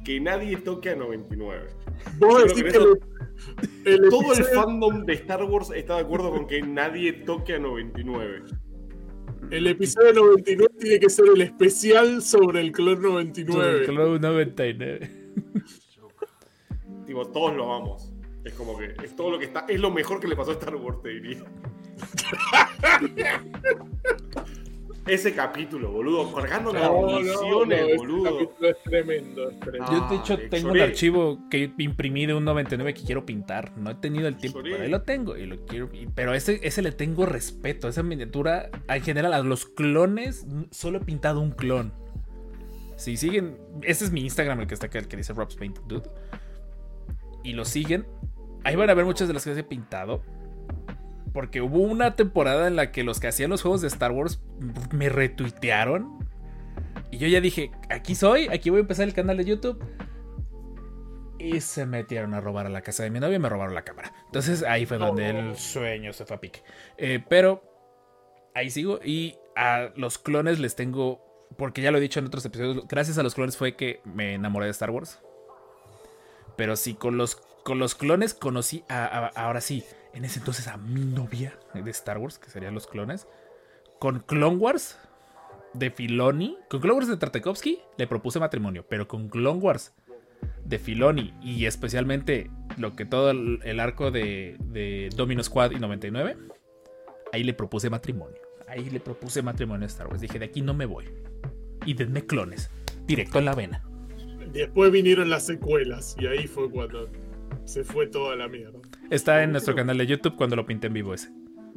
Que 0.05 0.19
nadie 0.19 0.57
toque 0.57 0.91
a 0.91 0.95
99. 0.95 1.67
Vos 2.19 2.43
decís 2.43 2.63
creo 2.63 2.95
que 2.95 2.99
que 3.83 3.93
el, 3.93 4.03
el 4.03 4.09
Todo 4.09 4.33
el 4.33 4.43
fandom 4.45 5.05
de 5.05 5.13
Star 5.13 5.43
Wars 5.43 5.71
está 5.75 5.95
de 5.95 6.01
acuerdo 6.01 6.31
con 6.31 6.47
que 6.47 6.61
nadie 6.61 7.13
toque 7.13 7.55
a 7.55 7.59
99. 7.59 8.43
El 9.51 9.67
episodio 9.67 10.13
99 10.13 10.73
tiene 10.79 10.99
que 10.99 11.09
ser 11.09 11.25
el 11.33 11.41
especial 11.41 12.21
sobre 12.21 12.61
el 12.61 12.71
clon 12.71 13.01
99. 13.01 13.85
Cloud 13.85 14.19
99. 14.19 15.11
Tipo, 17.05 17.25
todos 17.27 17.55
lo 17.55 17.71
amamos. 17.71 18.13
Es 18.43 18.53
como 18.53 18.77
que 18.77 18.93
es 19.03 19.15
todo 19.15 19.31
lo 19.31 19.39
que 19.39 19.45
está. 19.45 19.65
Es 19.67 19.79
lo 19.79 19.91
mejor 19.91 20.19
que 20.19 20.27
le 20.27 20.35
pasó 20.35 20.51
a 20.51 20.53
Star 20.53 20.75
Wars, 20.75 21.01
te 21.01 21.09
diría. 21.09 21.43
Ese 25.09 25.33
capítulo, 25.33 25.91
boludo, 25.91 26.31
cargando 26.33 26.71
las 26.71 26.83
No, 26.83 27.01
no, 27.01 27.07
municiones, 27.07 27.89
no, 27.89 27.97
boludo. 27.97 28.23
capítulo 28.37 28.69
es 28.69 28.77
tremendo, 28.83 29.49
es 29.49 29.59
tremendo. 29.59 29.91
Yo 29.91 30.07
de 30.09 30.15
hecho 30.17 30.33
Ah, 30.35 30.47
tengo 30.51 30.71
un 30.71 30.79
archivo 30.79 31.39
que 31.49 31.71
imprimí 31.79 32.25
de 32.27 32.35
un 32.35 32.45
99 32.45 32.93
que 32.93 33.01
quiero 33.03 33.25
pintar. 33.25 33.75
No 33.75 33.89
he 33.89 33.95
tenido 33.95 34.27
el 34.27 34.37
tiempo, 34.37 34.59
pero 34.61 34.83
ahí 34.83 34.89
lo 34.89 35.01
tengo 35.01 35.35
y 35.35 35.45
lo 35.47 35.65
quiero. 35.65 35.89
y- 35.93 36.05
Pero 36.13 36.33
ese, 36.35 36.59
ese 36.61 36.81
le 36.83 36.91
tengo 36.91 37.25
respeto. 37.25 37.87
Esa 37.87 38.03
miniatura, 38.03 38.69
en 38.87 39.01
general, 39.01 39.33
a 39.33 39.39
los 39.41 39.65
clones, 39.65 40.45
solo 40.69 40.99
he 40.99 41.01
pintado 41.01 41.39
un 41.39 41.51
clon. 41.51 41.91
Si 42.95 43.17
siguen, 43.17 43.57
ese 43.81 44.05
es 44.05 44.11
mi 44.11 44.21
Instagram, 44.21 44.59
el 44.59 44.67
que 44.67 44.73
está 44.75 44.87
acá, 44.87 44.99
el 44.99 45.07
que 45.07 45.17
dice 45.17 45.33
Rob's 45.33 45.55
Painted 45.55 45.81
Dude. 45.87 46.09
Y 47.43 47.53
lo 47.53 47.65
siguen. 47.65 48.05
Ahí 48.63 48.75
van 48.75 48.89
a 48.89 48.93
ver 48.93 49.05
muchas 49.05 49.27
de 49.27 49.33
las 49.33 49.43
que 49.43 49.53
he 49.57 49.63
pintado. 49.63 50.21
Porque 51.33 51.61
hubo 51.61 51.79
una 51.79 52.15
temporada 52.15 52.67
en 52.67 52.75
la 52.75 52.91
que 52.91 53.03
los 53.03 53.19
que 53.19 53.27
hacían 53.27 53.49
los 53.49 53.61
juegos 53.61 53.81
de 53.81 53.87
Star 53.87 54.11
Wars 54.11 54.41
me 54.91 55.09
retuitearon. 55.09 56.27
Y 57.11 57.17
yo 57.17 57.27
ya 57.27 57.41
dije, 57.41 57.71
aquí 57.89 58.15
soy, 58.15 58.47
aquí 58.47 58.69
voy 58.69 58.77
a 58.77 58.81
empezar 58.81 59.07
el 59.07 59.13
canal 59.13 59.37
de 59.37 59.45
YouTube. 59.45 59.83
Y 61.37 61.61
se 61.61 61.85
metieron 61.85 62.33
a 62.33 62.41
robar 62.41 62.65
a 62.65 62.69
la 62.69 62.81
casa 62.81 63.03
de 63.03 63.09
mi 63.11 63.19
novia 63.19 63.37
y 63.37 63.39
me 63.39 63.47
robaron 63.49 63.73
la 63.73 63.83
cámara. 63.83 64.11
Entonces 64.25 64.63
ahí 64.63 64.85
fue 64.85 64.97
donde 64.97 65.29
el 65.29 65.55
sueño 65.55 66.11
se 66.13 66.25
fue 66.25 66.35
a 66.35 66.39
pique. 66.41 66.61
Eh, 66.97 67.23
pero 67.29 67.63
ahí 68.53 68.69
sigo 68.69 68.99
y 69.03 69.37
a 69.55 69.91
los 69.95 70.17
clones 70.17 70.59
les 70.59 70.75
tengo, 70.75 71.21
porque 71.57 71.81
ya 71.81 71.91
lo 71.91 71.97
he 71.97 72.01
dicho 72.01 72.19
en 72.19 72.25
otros 72.25 72.43
episodios, 72.45 72.85
gracias 72.87 73.17
a 73.17 73.23
los 73.23 73.35
clones 73.35 73.55
fue 73.55 73.75
que 73.77 74.01
me 74.03 74.33
enamoré 74.33 74.65
de 74.65 74.71
Star 74.71 74.89
Wars. 74.91 75.19
Pero 76.57 76.75
sí, 76.75 76.93
con 76.93 77.15
los, 77.15 77.37
con 77.63 77.79
los 77.79 77.95
clones 77.95 78.33
conocí 78.33 78.83
a, 78.89 79.05
a- 79.05 79.27
ahora 79.27 79.61
sí, 79.61 79.85
en 80.13 80.25
ese 80.25 80.39
entonces 80.39 80.67
a 80.67 80.77
mi 80.77 81.01
novia 81.01 81.57
de 81.73 81.91
Star 81.91 82.17
Wars, 82.17 82.39
que 82.39 82.49
serían 82.49 82.73
los 82.73 82.87
clones. 82.87 83.27
Con 83.99 84.19
Clone 84.19 84.57
Wars 84.57 84.97
de 85.73 85.91
Filoni, 85.91 86.57
con 86.69 86.79
Clone 86.79 86.95
Wars 86.95 87.07
de 87.07 87.17
Tartakovsky 87.17 87.79
le 87.97 88.07
propuse 88.07 88.39
matrimonio, 88.39 88.85
pero 88.87 89.07
con 89.07 89.29
Clone 89.29 89.59
Wars 89.59 89.93
de 90.63 90.79
Filoni 90.79 91.33
y 91.41 91.65
especialmente 91.65 92.49
lo 92.77 92.95
que 92.95 93.05
todo 93.05 93.31
el, 93.31 93.79
arco 93.79 94.11
de, 94.11 94.55
de 94.59 95.09
Domino 95.15 95.43
Squad 95.43 95.71
y 95.71 95.79
99, 95.79 96.37
ahí 97.33 97.43
le 97.43 97.53
propuse 97.53 97.89
matrimonio. 97.89 98.37
Ahí 98.67 98.89
le 98.89 98.99
propuse 98.99 99.41
matrimonio 99.41 99.85
a 99.85 99.87
Star 99.87 100.07
Wars. 100.07 100.21
Dije, 100.21 100.37
de 100.37 100.45
aquí 100.45 100.61
no 100.61 100.73
me 100.73 100.85
voy. 100.85 101.05
Y 101.85 101.95
denme 101.95 102.25
clones, 102.25 102.69
directo 103.05 103.39
en 103.39 103.45
la 103.45 103.55
vena. 103.55 103.83
Después 104.53 104.91
vinieron 104.91 105.29
las 105.29 105.45
secuelas 105.45 106.15
y 106.19 106.27
ahí 106.27 106.47
fue 106.47 106.69
cuando 106.69 107.09
se 107.65 107.83
fue 107.83 108.07
toda 108.07 108.35
la 108.35 108.47
mierda. 108.47 108.79
Está 109.09 109.43
en 109.43 109.51
nuestro 109.51 109.75
canal 109.75 109.97
de 109.97 110.05
YouTube 110.05 110.35
cuando 110.35 110.55
lo 110.55 110.65
pinté 110.65 110.87
en 110.87 110.93
vivo 110.93 111.13
ese. 111.13 111.29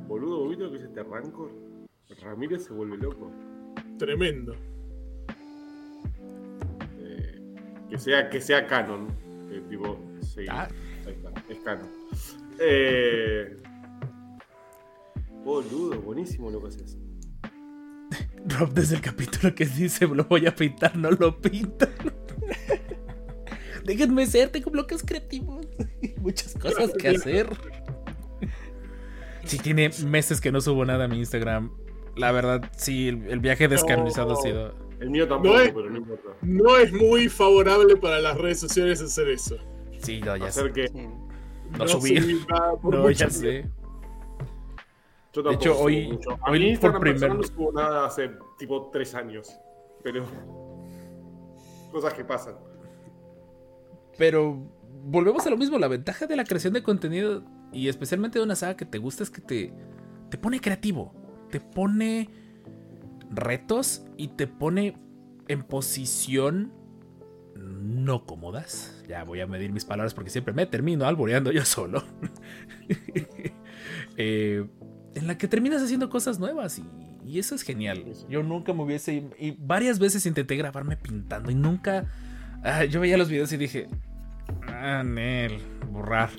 Boludo, 0.07 0.49
¿viste 0.49 0.69
que 0.71 0.77
es 0.77 0.83
este 0.83 1.03
Rancor? 1.03 1.51
Ramírez 2.23 2.65
se 2.65 2.73
vuelve 2.73 2.99
loco. 2.99 3.33
Tremendo. 3.99 4.55
Eh, 6.99 7.41
que 7.89 7.99
sea, 7.99 8.29
que 8.29 8.41
sea 8.41 8.67
canon. 8.67 9.09
Eh, 9.51 9.63
tipo, 9.69 9.99
sí, 10.21 10.45
Ah. 10.49 10.69
ahí 11.07 11.13
está, 11.15 11.33
es 11.49 11.59
canon. 11.61 11.89
Eh, 12.59 13.63
boludo, 15.43 16.01
buenísimo 16.03 16.51
lo 16.51 16.61
que 16.61 16.69
haces. 16.69 16.99
Rob 18.59 18.73
desde 18.75 18.97
el 18.97 19.01
capítulo 19.01 19.55
que 19.55 19.65
dice 19.65 20.07
lo 20.07 20.25
voy 20.25 20.47
a 20.47 20.55
pintar, 20.55 20.97
no 20.97 21.11
lo 21.11 21.41
pinta. 21.41 21.89
Déjenme 23.85 24.27
ser, 24.27 24.49
tengo 24.51 24.71
bloques 24.71 25.03
creativos. 25.05 25.67
Muchas 26.19 26.55
cosas 26.55 26.93
que 26.99 27.09
hacer. 27.09 27.49
Si 29.45 29.59
tiene 29.59 29.91
meses 30.07 30.41
que 30.41 30.53
no 30.53 30.61
subo 30.61 30.85
nada 30.85 31.05
a 31.05 31.09
mi 31.09 31.19
Instagram. 31.19 31.71
La 32.17 32.31
verdad, 32.31 32.71
sí, 32.77 33.09
el, 33.09 33.41
viaje 33.41 33.69
descanonizado 33.69 34.35
ha 34.35 34.37
sido. 34.37 34.75
El 35.01 35.11
mío 35.11 35.27
tampoco, 35.27 35.55
No 35.55 35.61
es- 35.61 35.73
pero 35.73 35.91
no 35.91 35.97
importa. 35.97 36.29
No 36.43 36.77
es 36.77 36.93
muy 36.93 37.29
favorable 37.29 37.97
para 37.97 38.21
las 38.21 38.37
redes 38.39 38.61
sociales 38.61 39.01
hacer 39.01 39.29
eso. 39.31 39.57
Sí, 39.99 40.21
no, 40.21 40.37
ya 40.37 40.51
sé. 40.53 40.61
Hacer 40.61 40.73
que 40.73 40.89
Sí. 40.89 41.09
No 41.79 41.89
subir. 41.89 42.47
nada 42.51 42.77
por 42.77 42.95
No, 42.95 43.11
ya 43.11 43.27
tiempo. 43.29 43.35
sé. 43.35 43.71
yo 45.33 45.43
De 45.43 45.55
hecho, 45.55 45.79
hoy- 45.81 46.09
mucho. 46.13 46.31
A 46.43 46.51
hoy 46.51 46.59
mi 46.59 46.65
por 46.65 46.71
Instagram 46.71 47.01
primer- 47.01 47.35
no 47.35 47.43
subo 47.43 47.73
nada 47.73 48.07
hace 48.07 48.31
tipo 48.59 48.91
tres 48.93 49.15
años. 49.15 49.49
Pero. 50.05 50.25
Cosas 51.93 52.13
que 52.15 52.25
pasan. 52.25 52.55
Pero 54.19 54.71
volvemos 55.05 55.47
a 55.47 55.51
lo 55.51 55.57
mismo. 55.57 55.79
La 55.79 55.89
ventaja 55.89 56.27
de 56.27 56.37
la 56.37 56.45
creación 56.45 56.73
de 56.73 56.83
contenido 56.83 57.45
y 57.73 57.89
especialmente 57.89 58.39
de 58.39 58.45
una 58.45 58.57
saga 58.57 58.77
que 58.77 58.85
te 58.85 58.99
gusta 58.99 59.23
es 59.23 59.31
que 59.31 59.41
te, 59.41 59.73
te 60.31 60.39
pone 60.39 60.61
creativo. 60.61 61.15
Te 61.51 61.61
pone 61.61 62.29
retos 63.31 64.05
y 64.17 64.29
te 64.29 64.47
pone 64.47 64.97
en 65.49 65.63
posición 65.63 66.73
no 67.57 68.25
cómodas. 68.27 69.03
Ya 69.09 69.25
voy 69.25 69.41
a 69.41 69.47
medir 69.47 69.73
mis 69.73 69.85
palabras 69.85 70.15
porque 70.15 70.31
siempre 70.31 70.55
me 70.55 70.67
termino 70.67 71.07
alboreando 71.07 71.53
yo 71.53 71.65
solo. 71.65 72.03
Eh, 74.17 74.65
en 75.15 75.27
la 75.27 75.39
que 75.39 75.49
terminas 75.49 75.83
haciendo 75.83 76.11
cosas 76.11 76.39
nuevas 76.39 76.79
y, 76.79 76.85
y 77.27 77.39
eso 77.39 77.55
es 77.55 77.63
genial. 77.63 78.05
Yo 78.29 78.43
nunca 78.43 78.73
me 78.73 78.83
hubiese... 78.83 79.31
Y 79.39 79.53
varias 79.53 79.99
veces 79.99 80.27
intenté 80.27 80.57
grabarme 80.57 80.97
pintando 80.97 81.51
y 81.51 81.55
nunca... 81.55 82.07
ah, 82.63 82.85
yo 82.85 83.01
veía 83.01 83.17
los 83.17 83.29
videos 83.29 83.53
y 83.53 83.57
dije... 83.57 83.89
Ah, 84.69 85.03
Nel, 85.05 85.59
borrar. 85.91 86.31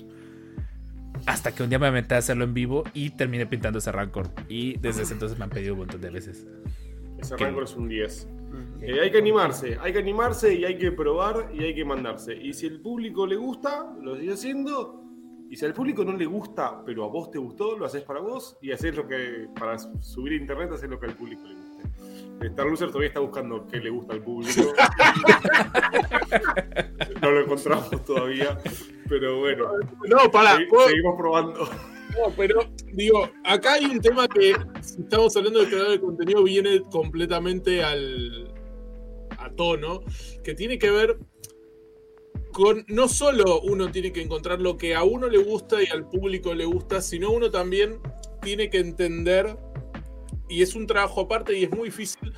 Hasta 1.26 1.54
que 1.54 1.62
un 1.62 1.70
día 1.70 1.78
me 1.78 1.86
aventé 1.86 2.14
a 2.14 2.18
hacerlo 2.18 2.44
en 2.44 2.52
vivo 2.52 2.84
y 2.92 3.10
terminé 3.10 3.46
pintando 3.46 3.78
ese 3.78 3.90
Rancor. 3.92 4.28
Y 4.48 4.78
desde 4.78 5.02
ese 5.02 5.14
entonces 5.14 5.38
me 5.38 5.44
han 5.44 5.50
pedido 5.50 5.74
un 5.74 5.80
montón 5.80 6.00
de 6.00 6.10
veces. 6.10 6.46
Ese 7.18 7.36
¿Qué? 7.36 7.44
Rancor 7.44 7.64
es 7.64 7.74
un 7.74 7.88
10. 7.88 8.28
Mm. 8.28 8.84
Eh, 8.84 9.00
hay 9.00 9.10
que 9.10 9.18
animarse, 9.18 9.78
hay 9.80 9.92
que 9.92 9.98
animarse 9.98 10.54
y 10.54 10.64
hay 10.64 10.76
que 10.76 10.92
probar 10.92 11.50
y 11.54 11.64
hay 11.64 11.74
que 11.74 11.84
mandarse. 11.84 12.34
Y 12.34 12.52
si 12.52 12.66
el 12.66 12.80
público 12.80 13.26
le 13.26 13.36
gusta, 13.36 13.94
lo 14.00 14.16
sigue 14.16 14.32
haciendo. 14.32 15.02
Y 15.50 15.56
si 15.56 15.64
al 15.64 15.72
público 15.72 16.04
no 16.04 16.12
le 16.12 16.26
gusta, 16.26 16.82
pero 16.84 17.04
a 17.04 17.08
vos 17.08 17.30
te 17.30 17.38
gustó, 17.38 17.78
lo 17.78 17.86
haces 17.86 18.02
para 18.02 18.20
vos 18.20 18.58
y 18.60 18.72
haces 18.72 18.94
lo 18.96 19.06
que, 19.06 19.48
para 19.58 19.78
subir 19.78 20.32
a 20.32 20.36
internet, 20.36 20.70
haces 20.72 20.90
lo 20.90 20.98
que 20.98 21.06
al 21.06 21.14
público 21.14 21.42
le 21.46 21.54
guste. 21.54 21.73
Star 22.40 22.66
Loser 22.66 22.88
todavía 22.88 23.08
está 23.08 23.20
buscando 23.20 23.66
qué 23.68 23.78
le 23.78 23.90
gusta 23.90 24.14
al 24.14 24.22
público. 24.22 24.62
no 27.22 27.30
lo 27.30 27.40
encontramos 27.42 28.04
todavía, 28.04 28.58
pero 29.08 29.38
bueno, 29.40 29.70
No, 30.08 30.30
para. 30.30 30.56
segui- 30.58 30.86
seguimos 30.88 31.16
probando. 31.16 31.64
No, 31.64 32.32
pero 32.36 32.60
digo, 32.92 33.28
acá 33.44 33.74
hay 33.74 33.86
un 33.86 34.00
tema 34.00 34.28
que, 34.28 34.54
si 34.82 35.00
estamos 35.02 35.36
hablando 35.36 35.60
de 35.60 35.66
creador 35.66 35.90
de 35.90 36.00
contenido, 36.00 36.42
viene 36.44 36.80
completamente 36.90 37.82
al 37.82 38.52
a 39.38 39.50
tono, 39.50 40.02
que 40.42 40.54
tiene 40.54 40.78
que 40.78 40.90
ver 40.90 41.18
con 42.52 42.84
no 42.88 43.08
solo 43.08 43.60
uno 43.62 43.90
tiene 43.90 44.12
que 44.12 44.22
encontrar 44.22 44.60
lo 44.60 44.76
que 44.76 44.94
a 44.94 45.02
uno 45.02 45.28
le 45.28 45.38
gusta 45.38 45.82
y 45.82 45.86
al 45.86 46.08
público 46.08 46.54
le 46.54 46.64
gusta, 46.66 47.00
sino 47.02 47.30
uno 47.32 47.50
también 47.50 47.98
tiene 48.42 48.70
que 48.70 48.78
entender, 48.78 49.56
y 50.48 50.62
es 50.62 50.74
un 50.74 50.86
trabajo 50.86 51.22
aparte 51.22 51.56
y 51.58 51.64
es 51.64 51.70
muy 51.70 51.88
difícil, 51.88 52.32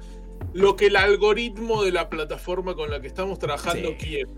lo 0.53 0.77
que 0.77 0.87
el 0.87 0.97
algoritmo 0.97 1.83
de 1.83 1.93
la 1.93 2.09
plataforma 2.09 2.75
con 2.75 2.91
la 2.91 3.01
que 3.01 3.07
estamos 3.09 3.39
trabajando 3.39 3.91
Sí. 3.91 3.97
quiere. 3.97 4.31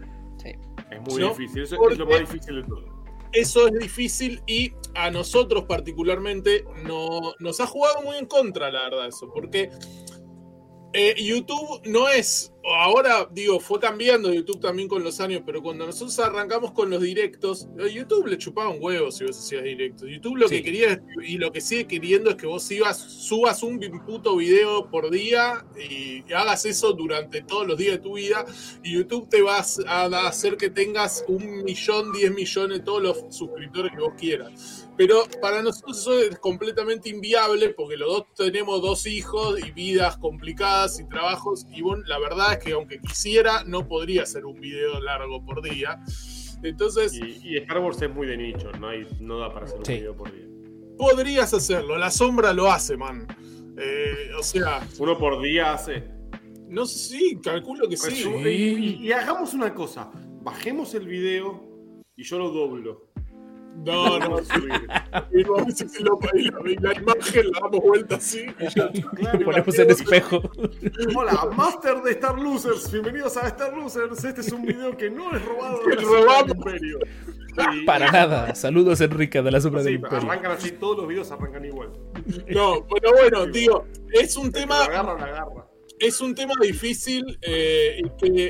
Es 0.90 1.00
muy 1.02 1.20
¿No? 1.22 1.28
difícil, 1.30 1.62
eso 1.62 1.76
Porque- 1.76 1.92
es 1.94 1.98
lo 1.98 2.06
más 2.06 2.20
difícil 2.20 2.56
de 2.56 2.62
todo. 2.66 2.84
eso 3.32 3.68
es 3.68 3.78
difícil 3.78 4.40
y 4.46 4.72
a 4.94 5.10
nosotros 5.10 5.64
particularmente 5.64 6.64
no, 6.84 7.34
nos 7.38 7.60
ha 7.60 7.66
jugado 7.66 8.00
muy 8.02 8.16
en 8.16 8.26
contra, 8.26 8.70
la 8.70 8.84
verdad, 8.84 9.06
eso, 9.08 9.30
porque 9.32 9.70
eh, 10.94 11.14
YouTube 11.22 11.82
no 11.84 12.08
es, 12.08 12.52
ahora 12.64 13.28
digo, 13.30 13.60
fue 13.60 13.78
cambiando 13.78 14.32
YouTube 14.32 14.60
también 14.60 14.88
con 14.88 15.04
los 15.04 15.20
años, 15.20 15.42
pero 15.44 15.62
cuando 15.62 15.84
nosotros 15.84 16.18
arrancamos 16.18 16.72
con 16.72 16.88
los 16.88 17.02
directos, 17.02 17.68
YouTube 17.92 18.26
le 18.26 18.38
chupaba 18.38 18.70
un 18.70 18.78
huevo 18.80 19.10
si 19.10 19.24
vos 19.24 19.38
hacías 19.38 19.64
directos. 19.64 20.08
YouTube 20.08 20.36
lo 20.36 20.48
Sí. 20.48 20.56
que 20.56 20.62
quería 20.62 21.02
y 21.22 21.36
lo 21.36 21.52
que 21.52 21.60
sigue 21.60 21.86
queriendo 21.86 22.30
es 22.30 22.36
que 22.36 22.46
vos 22.46 22.70
ibas, 22.70 22.98
subas 22.98 23.62
un 23.62 23.78
puto 24.06 24.36
video 24.36 24.90
por 24.90 25.10
día 25.10 25.64
y 25.78 26.24
hagas 26.32 26.64
eso 26.64 26.92
durante 26.94 27.42
todos 27.42 27.66
los 27.66 27.76
días 27.76 27.92
de 27.92 27.98
tu 27.98 28.14
vida 28.16 28.46
y 28.82 28.94
YouTube 28.94 29.28
te 29.28 29.42
va 29.42 29.58
a 29.58 30.26
hacer 30.26 30.56
que 30.56 30.70
tengas 30.70 31.24
un 31.28 31.64
millón, 31.64 32.12
diez 32.12 32.32
millones, 32.32 32.82
todos 32.82 33.02
los 33.02 33.24
suscriptores 33.36 33.92
que 33.92 34.00
vos 34.00 34.14
quieras. 34.18 34.87
Pero 34.98 35.22
para 35.40 35.62
nosotros 35.62 35.96
eso 36.00 36.18
es 36.18 36.38
completamente 36.40 37.08
inviable 37.08 37.70
porque 37.70 37.96
los 37.96 38.08
dos 38.08 38.24
tenemos 38.36 38.82
dos 38.82 39.06
hijos 39.06 39.58
y 39.64 39.70
vidas 39.70 40.18
complicadas 40.18 40.98
y 41.00 41.08
trabajos 41.08 41.64
y 41.72 41.80
bueno, 41.82 42.02
la 42.06 42.18
verdad 42.18 42.54
es 42.54 42.58
que 42.58 42.72
aunque 42.72 42.98
quisiera 43.00 43.62
no 43.64 43.86
podría 43.86 44.24
hacer 44.24 44.44
un 44.44 44.60
video 44.60 45.00
largo 45.00 45.44
por 45.46 45.62
día. 45.62 46.00
Entonces 46.64 47.14
Y, 47.14 47.38
y 47.48 47.56
Star 47.58 47.78
Wars 47.78 48.02
es 48.02 48.12
muy 48.12 48.26
de 48.26 48.36
nicho, 48.36 48.72
no, 48.72 48.88
hay, 48.88 49.06
no 49.20 49.38
da 49.38 49.52
para 49.54 49.66
hacer 49.66 49.78
un 49.78 49.84
Sí. 49.84 49.92
video 49.94 50.16
por 50.16 50.32
día. 50.32 50.44
podrías 50.98 51.54
hacerlo, 51.54 51.96
la 51.96 52.10
sombra 52.10 52.52
lo 52.52 52.68
hace, 52.70 52.96
man. 52.96 53.24
Eh, 53.80 54.32
o 54.36 54.42
sea, 54.42 54.84
Uno 54.98 55.16
por 55.16 55.40
día 55.40 55.74
hace. 55.74 56.02
no 56.66 56.84
sé 56.86 56.98
si, 57.16 57.36
calculo 57.40 57.88
que 57.88 57.96
Pues 57.96 58.12
sí. 58.14 58.28
y, 58.28 58.48
y- 58.48 59.06
y 59.06 59.12
hagamos 59.12 59.54
una 59.54 59.72
cosa, 59.72 60.10
bajemos 60.42 60.92
el 60.94 61.06
video 61.06 61.62
y 62.16 62.24
yo 62.24 62.36
lo 62.38 62.50
doblo. 62.50 63.07
No, 63.84 64.18
no, 64.18 64.30
Vamos 64.30 64.50
a 64.50 64.54
subir. 64.54 64.72
y 65.32 65.42
lo- 65.44 65.58
y 65.60 66.02
lo- 66.02 66.18
y 66.34 66.44
la, 66.44 66.70
y 66.70 66.76
la 66.76 66.92
imagen 67.00 67.50
la 67.52 67.60
damos 67.60 67.80
vuelta 67.80 68.16
así. 68.16 68.44
Claro, 69.16 69.44
Ponemos 69.44 69.78
el 69.78 69.90
espejo. 69.90 70.42
Hola, 71.16 71.48
Master 71.56 72.02
de 72.02 72.10
Star 72.12 72.38
Losers, 72.38 72.90
bienvenidos 72.90 73.36
a 73.36 73.46
Star 73.48 73.76
Losers. 73.76 74.24
Este 74.24 74.40
es 74.40 74.52
un 74.52 74.62
video 74.66 74.96
que 74.96 75.10
no 75.10 75.34
es 75.34 75.44
robado 75.44 75.78
del 75.86 76.50
Imperio. 76.56 76.98
Y- 77.72 77.84
Para 77.86 78.10
nada. 78.10 78.54
Saludos, 78.54 79.00
Enrique, 79.00 79.42
de 79.42 79.50
la 79.50 79.60
sombra 79.60 79.80
Sí, 79.80 79.86
del 79.86 79.94
imperio. 79.96 80.18
arrancan 80.18 80.52
así, 80.52 80.72
todos 80.72 80.98
los 80.98 81.08
videos 81.08 81.30
arrancan 81.30 81.64
igual. 81.64 81.90
No, 82.48 82.86
pero 82.86 83.12
bueno, 83.12 83.46
digo, 83.46 83.86
es 84.12 84.36
un 84.36 84.52
que 84.52 84.60
tema. 84.60 84.78
La 84.78 84.84
agarra, 84.86 85.14
la 85.18 85.26
agarra. 85.26 85.67
Es 86.00 86.20
un 86.20 86.34
tema 86.34 86.54
difícil 86.60 87.38
eh, 87.42 88.02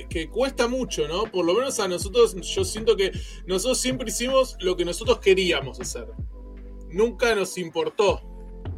que, 0.08 0.28
cuesta 0.28 0.68
mucho, 0.68 1.08
¿no? 1.08 1.24
Por 1.24 1.44
lo 1.44 1.54
menos 1.54 1.78
a 1.80 1.88
nosotros, 1.88 2.34
yo 2.40 2.64
siento 2.64 2.96
que 2.96 3.12
nosotros 3.46 3.78
siempre 3.78 4.08
hicimos 4.08 4.56
lo 4.60 4.76
que 4.76 4.84
nosotros 4.84 5.18
queríamos 5.20 5.80
hacer. 5.80 6.08
Nunca 6.90 7.34
nos 7.34 7.58
importó 7.58 8.22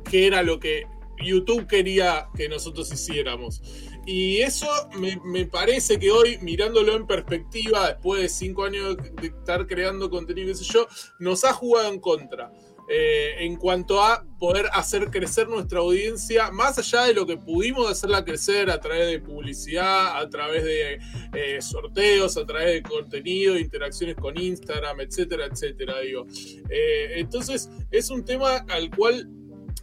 qué 0.09 0.27
era 0.27 0.43
lo 0.43 0.59
que 0.59 0.85
YouTube 1.23 1.67
quería 1.67 2.29
que 2.37 2.49
nosotros 2.49 2.93
hiciéramos. 2.93 3.63
Y 4.07 4.39
eso 4.39 4.67
me, 4.99 5.21
me 5.25 5.45
parece 5.47 5.99
que 5.99 6.11
hoy, 6.11 6.39
mirándolo 6.39 6.97
en 6.97 7.07
perspectiva, 7.07 7.89
después 7.89 8.23
de 8.23 8.29
cinco 8.29 8.65
años 8.65 8.97
de 9.21 9.27
estar 9.29 9.67
creando 9.67 10.09
contenido, 10.09 10.49
qué 10.49 10.55
sé 10.55 10.65
yo, 10.65 10.89
nos 11.19 11.45
ha 11.45 11.53
jugado 11.53 11.93
en 11.93 12.01
contra 12.01 12.51
eh, 12.93 13.45
en 13.45 13.55
cuanto 13.55 14.03
a 14.03 14.27
poder 14.41 14.67
hacer 14.73 15.13
crecer 15.13 15.49
nuestra 15.49 15.79
audiencia, 15.79 16.51
más 16.51 16.77
allá 16.77 17.05
de 17.05 17.15
lo 17.15 17.25
que 17.25 17.37
pudimos 17.37 17.89
hacerla 17.89 18.25
crecer 18.25 18.69
a 18.69 18.81
través 18.81 19.07
de 19.07 19.21
publicidad, 19.21 20.19
a 20.19 20.29
través 20.29 20.65
de 20.65 20.99
eh, 21.35 21.63
sorteos, 21.63 22.37
a 22.37 22.45
través 22.45 22.73
de 22.75 22.83
contenido, 22.83 23.57
interacciones 23.57 24.17
con 24.17 24.37
Instagram, 24.37 25.03
etcétera, 25.03 25.47
etcétera, 25.47 26.01
digo. 26.01 26.27
Eh, 26.69 27.13
entonces, 27.21 27.71
es 27.93 28.11
un 28.11 28.25
tema 28.25 28.57
al 28.69 28.91
cual 28.91 29.31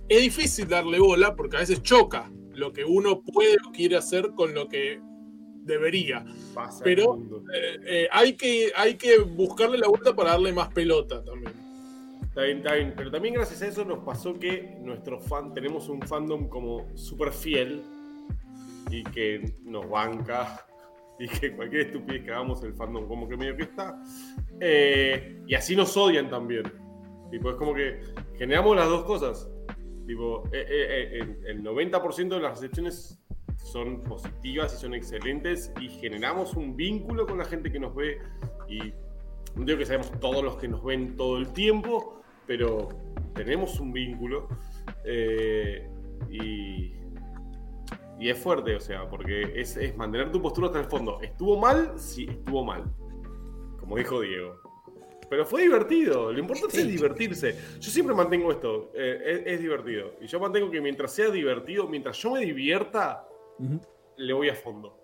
es 0.09 0.21
difícil 0.21 0.67
darle 0.67 0.99
bola 0.99 1.33
porque 1.33 1.55
a 1.55 1.59
veces 1.61 1.81
choca 1.83 2.29
lo 2.55 2.73
que 2.73 2.83
uno 2.83 3.21
puede 3.21 3.55
o 3.65 3.71
quiere 3.71 3.95
hacer 3.95 4.31
con 4.35 4.53
lo 4.53 4.67
que 4.67 4.99
debería. 5.63 6.25
Pasa 6.53 6.83
Pero- 6.83 7.19
hay, 8.11 8.33
que, 8.33 8.73
hay 8.75 8.95
que 8.95 9.19
buscarle 9.19 9.77
la 9.77 9.87
vuelta 9.87 10.13
para 10.13 10.31
darle 10.31 10.51
más 10.51 10.73
pelota 10.73 11.23
también. 11.23 11.66
Está 12.37 12.45
bien, 12.45 12.57
está 12.59 12.75
bien. 12.75 12.93
Pero 12.95 13.09
también 13.09 13.33
gracias 13.33 13.63
a 13.63 13.67
eso 13.67 13.83
nos 13.83 13.97
pasó 14.03 14.37
que 14.37 14.77
nuestro 14.79 15.19
fan, 15.19 15.55
tenemos 15.55 15.89
un 15.89 16.03
fandom 16.03 16.47
como 16.47 16.95
súper 16.95 17.31
fiel 17.31 17.81
y 18.91 19.03
que 19.05 19.55
nos 19.63 19.89
banca 19.89 20.63
y 21.19 21.27
que 21.27 21.55
cualquier 21.55 21.87
estupidez 21.87 22.25
que 22.25 22.31
hagamos 22.31 22.63
el 22.63 22.75
fandom 22.75 23.07
como 23.07 23.27
que 23.27 23.37
medio 23.37 23.57
que 23.57 23.63
está. 23.63 23.99
Eh, 24.59 25.41
y 25.47 25.55
así 25.55 25.75
nos 25.75 25.97
odian 25.97 26.29
también. 26.29 26.71
Tipo, 27.31 27.49
es 27.49 27.55
como 27.55 27.73
que 27.73 28.01
generamos 28.37 28.75
las 28.75 28.87
dos 28.87 29.05
cosas. 29.05 29.49
Tipo, 30.05 30.43
eh, 30.51 30.63
eh, 30.69 31.19
eh, 31.19 31.37
el 31.47 31.63
90% 31.63 32.35
de 32.35 32.39
las 32.39 32.51
recepciones 32.51 33.19
son 33.63 34.03
positivas 34.03 34.75
y 34.75 34.77
son 34.77 34.93
excelentes 34.93 35.73
y 35.81 35.89
generamos 35.89 36.53
un 36.53 36.75
vínculo 36.75 37.25
con 37.25 37.39
la 37.39 37.45
gente 37.45 37.71
que 37.71 37.79
nos 37.79 37.95
ve 37.95 38.19
y 38.69 38.93
no 39.55 39.65
digo 39.65 39.79
que 39.79 39.87
sabemos 39.87 40.11
todos 40.19 40.43
los 40.43 40.57
que 40.57 40.67
nos 40.67 40.83
ven 40.83 41.15
todo 41.17 41.37
el 41.39 41.51
tiempo, 41.51 42.17
pero 42.47 42.89
tenemos 43.35 43.79
un 43.79 43.93
vínculo 43.93 44.47
eh, 45.03 45.87
y, 46.31 46.93
y 48.19 48.29
es 48.29 48.39
fuerte, 48.39 48.75
o 48.75 48.79
sea, 48.79 49.07
porque 49.07 49.53
es, 49.55 49.77
es 49.77 49.95
mantener 49.95 50.31
tu 50.31 50.41
postura 50.41 50.67
hasta 50.67 50.79
el 50.79 50.85
fondo. 50.85 51.21
¿Estuvo 51.21 51.57
mal? 51.57 51.93
Sí, 51.97 52.25
estuvo 52.29 52.63
mal. 52.63 52.85
Como 53.79 53.97
dijo 53.97 54.21
Diego. 54.21 54.59
Pero 55.29 55.45
fue 55.45 55.63
divertido, 55.63 56.31
lo 56.31 56.39
importante 56.39 56.79
es 56.79 56.87
divertirse. 56.87 57.53
Yo 57.81 57.91
siempre 57.91 58.15
mantengo 58.15 58.49
esto, 58.49 58.91
eh, 58.95 59.43
es, 59.45 59.53
es 59.53 59.59
divertido. 59.59 60.13
Y 60.21 60.27
yo 60.27 60.39
mantengo 60.39 60.71
que 60.71 60.79
mientras 60.79 61.11
sea 61.13 61.29
divertido, 61.29 61.85
mientras 61.87 62.17
yo 62.17 62.31
me 62.31 62.39
divierta, 62.45 63.27
le 64.15 64.33
voy 64.33 64.47
a 64.47 64.55
fondo. 64.55 64.97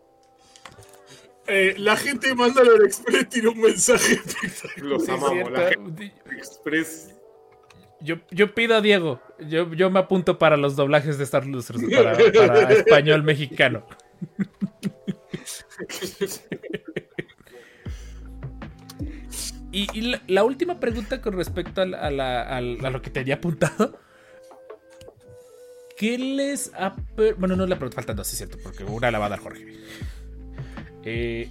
Eh, 1.45 1.75
la 1.77 1.97
gente 1.97 2.29
de 2.29 2.35
Mandalore 2.35 2.85
Express 2.85 3.27
tiene 3.27 3.49
un 3.49 3.59
mensaje 3.59 4.13
espectacular. 4.13 4.97
Los 4.97 5.09
amamos. 5.09 5.51
La 5.51 5.69
gente 5.71 5.91
de 5.91 6.37
Express. 6.37 7.12
Yo, 8.03 8.17
yo 8.31 8.53
pido 8.53 8.75
a 8.75 8.81
Diego. 8.81 9.21
Yo, 9.47 9.73
yo 9.73 9.89
me 9.89 9.99
apunto 9.99 10.37
para 10.37 10.57
los 10.57 10.75
doblajes 10.75 11.17
de 11.17 11.23
Star 11.23 11.47
Losers 11.47 11.81
para, 11.81 12.11
español 12.73 13.23
mexicano. 13.23 13.85
Y, 19.71 20.17
la, 20.27 20.43
última 20.43 20.79
pregunta 20.79 21.19
con 21.19 21.33
respecto 21.33 21.81
a, 21.81 22.61
lo 22.61 23.01
que 23.01 23.09
tenía 23.09 23.35
apuntado. 23.35 23.97
¿Qué 25.97 26.19
les 26.19 26.71
ha... 26.75 26.95
Bueno, 27.37 27.55
no 27.55 27.65
la 27.65 27.77
pregunta, 27.77 27.95
faltan 27.95 28.15
dos, 28.17 28.27
sí 28.27 28.33
es 28.33 28.37
cierto, 28.37 28.57
porque 28.61 28.83
una 28.83 29.09
la 29.09 29.17
va 29.17 29.25
a 29.25 29.29
dar 29.29 29.39
Jorge. 29.39 29.65
Eh, 31.03 31.49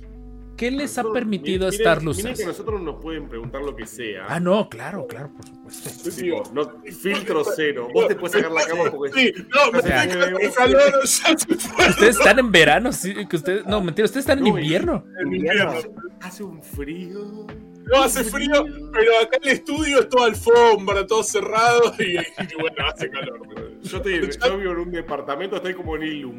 ¿Qué 0.57 0.71
les 0.71 0.97
ha 0.97 1.03
Nosotros- 1.03 1.12
permitido 1.15 1.69
miren- 1.69 1.75
Star 1.81 1.97
miren 2.01 2.05
Losers? 2.07 2.38
que 2.38 2.47
nosotros 2.47 2.81
nos 2.83 3.01
pueden 3.03 3.29
preguntar 3.29 3.62
lo 3.62 3.75
que 3.75 3.87
sea. 3.87 4.27
Ah, 4.29 4.38
no, 4.38 4.69
claro, 4.69 5.07
claro, 5.09 5.31
por 5.33 5.45
supuesto. 5.73 6.11
Tipo, 6.11 6.43
no, 6.53 6.83
filtro 7.01 7.43
cero. 7.57 7.88
Vos 7.93 8.07
te 8.09 8.15
puedes 8.15 8.33
sacar 8.33 8.53
la 8.53 8.65
cama 8.67 8.91
porque. 8.91 9.12
Sí, 9.12 9.33
no, 9.49 9.79
O 9.79 9.83
sea, 9.83 10.07
calor, 10.55 11.01
Ustedes 11.03 12.17
están 12.19 12.38
en 12.38 12.53
verano, 12.53 12.93
sí, 12.93 13.15
que 13.29 13.37
ustedes... 13.37 13.67
No, 13.67 13.81
mentira, 13.83 14.05
ustedes 14.05 14.25
están 14.25 14.38
en 14.38 14.45
No, 14.45 14.59
invierno. 14.59 15.05
el 15.21 15.35
invierno. 15.35 15.73
Hace 16.21 16.45
un 16.45 16.62
frío. 16.62 17.47
No 17.85 18.03
hace 18.05 18.23
frío, 18.23 18.65
pero 18.93 19.11
acá 19.21 19.38
el 19.43 19.49
estudio 19.49 19.99
es 20.01 20.09
todo 20.09 20.25
alfombra, 20.25 21.05
todo 21.05 21.25
cerrado 21.25 21.93
y, 21.99 22.12
y 22.17 22.55
bueno, 22.61 22.77
hace 22.87 23.11
calor. 23.11 23.41
Yo, 23.83 23.97
estoy, 23.97 24.31
yo 24.49 24.57
vivo 24.59 24.73
en 24.73 24.79
un 24.79 24.91
departamento, 24.93 25.57
estoy 25.57 25.75
como 25.75 25.97
en 25.97 26.03
Ilum. 26.05 26.38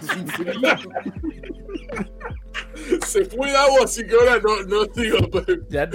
Se 3.06 3.24
fue 3.24 3.54
agua, 3.56 3.80
así 3.84 4.06
que 4.06 4.14
ahora 4.14 4.40
no, 4.42 4.62
no 4.64 4.84
digo, 4.86 5.18
Ya- 5.68 5.88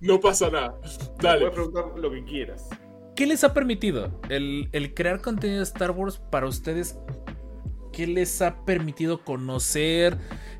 no 0.00 0.18
pasa 0.20 0.50
nada. 0.50 0.74
Dale. 1.20 1.40
Puedes 1.50 1.54
preguntar 1.54 1.84
lo 1.98 2.10
que 2.10 2.24
quieras. 2.24 2.68
¿Qué 3.16 3.26
les 3.26 3.44
ha 3.44 3.52
permitido 3.52 4.20
el, 4.30 4.68
el 4.72 4.94
crear 4.94 5.20
contenido 5.20 5.58
de 5.58 5.64
Star 5.64 5.90
Wars 5.90 6.18
para 6.30 6.46
ustedes? 6.46 6.98
¿Qué 7.92 8.06
les 8.06 8.40
ha 8.40 8.64
permitido 8.64 9.24
conocer? 9.24 10.16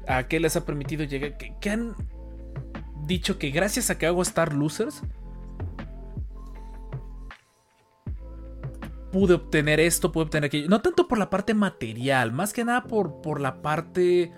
¿A 0.06 0.28
qué 0.28 0.40
les 0.40 0.56
ha 0.56 0.66
permitido 0.66 1.04
llegar? 1.04 1.38
¿Qué, 1.38 1.54
qué 1.60 1.70
han 1.70 1.94
dicho 3.06 3.38
que 3.38 3.50
gracias 3.50 3.88
a 3.88 3.96
que 3.98 4.06
hago 4.06 4.20
Star 4.22 4.52
Losers 4.52 5.02
pude 9.12 9.34
obtener 9.34 9.80
esto, 9.80 10.12
pude 10.12 10.24
obtener 10.24 10.46
aquello? 10.48 10.68
No 10.68 10.82
tanto 10.82 11.08
por 11.08 11.18
la 11.18 11.30
parte 11.30 11.54
material, 11.54 12.32
más 12.32 12.52
que 12.52 12.64
nada 12.64 12.84
por, 12.84 13.20
por 13.22 13.40
la 13.40 13.62
parte 13.62 14.32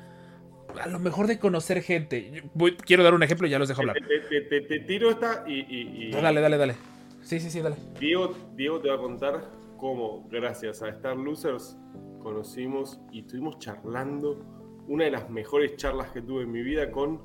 a 0.81 0.87
lo 0.89 0.99
mejor 0.99 1.27
de 1.27 1.39
conocer 1.39 1.83
gente. 1.83 2.43
Voy- 2.55 2.77
quiero 2.77 3.03
dar 3.03 3.15
un 3.15 3.23
ejemplo 3.23 3.47
y 3.47 3.51
ya 3.51 3.59
los 3.59 3.69
dejo 3.69 3.81
hablar. 3.83 3.97
Te, 3.97 4.19
te- 4.21 4.41
te- 4.43 4.61
te 4.63 4.79
tiro 4.81 5.11
esta 5.11 5.45
y, 5.47 5.61
y- 5.61 6.07
y- 6.09 6.11
No, 6.11 6.21
dale, 6.23 6.41
dale, 6.41 6.57
dale. 6.59 6.75
Sí, 7.23 7.39
sí, 7.41 7.51
sí, 7.51 7.61
dale. 7.61 7.77
Diego, 8.01 8.35
Diego 8.57 8.81
te 8.81 8.89
va 8.89 8.97
a 8.97 8.99
contar 8.99 9.45
cómo, 9.77 10.27
gracias 10.31 10.83
a 10.83 10.89
Star 10.89 11.17
Losers, 11.17 11.77
conocimos 12.21 13.01
y 13.11 13.21
estuvimos 13.21 13.59
charlando 13.59 14.45
una 14.89 15.05
de 15.05 15.11
las 15.13 15.31
mejores 15.31 15.77
charlas 15.77 16.11
que 16.11 16.21
tuve 16.23 16.43
en 16.43 16.53
mi 16.53 16.63
vida 16.63 16.91
con 16.91 17.21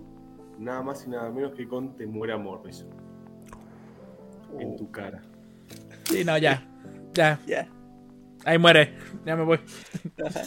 nada 0.60 0.82
más 0.84 1.06
y 1.06 1.10
nada 1.10 1.30
menos 1.32 1.54
que 1.54 1.68
con 1.68 1.96
Temuera 1.96 2.38
Morrison. 2.38 2.90
En 4.60 4.76
tu 4.76 4.90
cara. 4.92 5.22
Sí, 6.06 6.24
no, 6.24 6.38
ya. 6.38 6.64
Ya. 7.14 7.40
Ya. 7.46 7.68
Ahí 8.48 8.58
muere. 8.58 8.94
Ya 9.26 9.36
me 9.36 9.44
voy. 9.44 9.60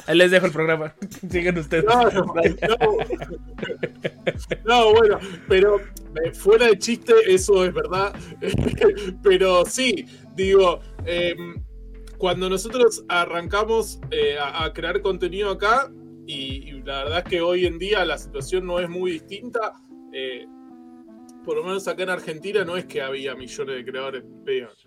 Ahí 0.07 0.17
les 0.17 0.31
dejo 0.31 0.47
el 0.47 0.53
programa. 0.53 0.95
Sigan 1.31 1.59
ustedes. 1.59 1.85
No, 1.85 2.03
no, 2.05 2.25
no. 2.25 2.35
No, 4.65 4.93
bueno, 4.95 5.19
pero 5.49 5.79
eh, 6.25 6.33
fuera 6.33 6.67
de 6.69 6.79
chiste, 6.79 7.13
eso 7.27 7.63
es 7.65 7.75
verdad. 7.75 8.15
pero 9.23 9.65
sí, 9.67 10.07
digo, 10.35 10.81
em, 11.05 11.63
cuando 12.17 12.49
nosotros 12.49 13.05
arrancamos 13.09 14.01
eh, 14.11 14.39
a, 14.39 14.65
a 14.65 14.73
crear 14.73 15.03
contenido 15.03 15.51
acá, 15.51 15.91
y, 16.27 16.71
y 16.71 16.83
la 16.83 17.05
verdad 17.05 17.19
es 17.19 17.25
que 17.25 17.41
hoy 17.43 17.67
en 17.67 17.79
día 17.79 18.05
la 18.07 18.17
situación 18.17 18.67
no 18.67 18.79
es 18.81 18.89
muy 18.89 19.13
distinta. 19.13 19.75
eh, 20.15 20.47
por 21.45 21.57
lo 21.57 21.65
menos 21.65 21.89
acá 21.89 22.03
en 22.03 22.11
Argentina 22.11 22.65
no 22.65 22.77
es 22.77 22.85
que 22.85 23.01
había 23.01 23.35
millones 23.35 23.77
de 23.77 23.85
creadores. 23.85 24.25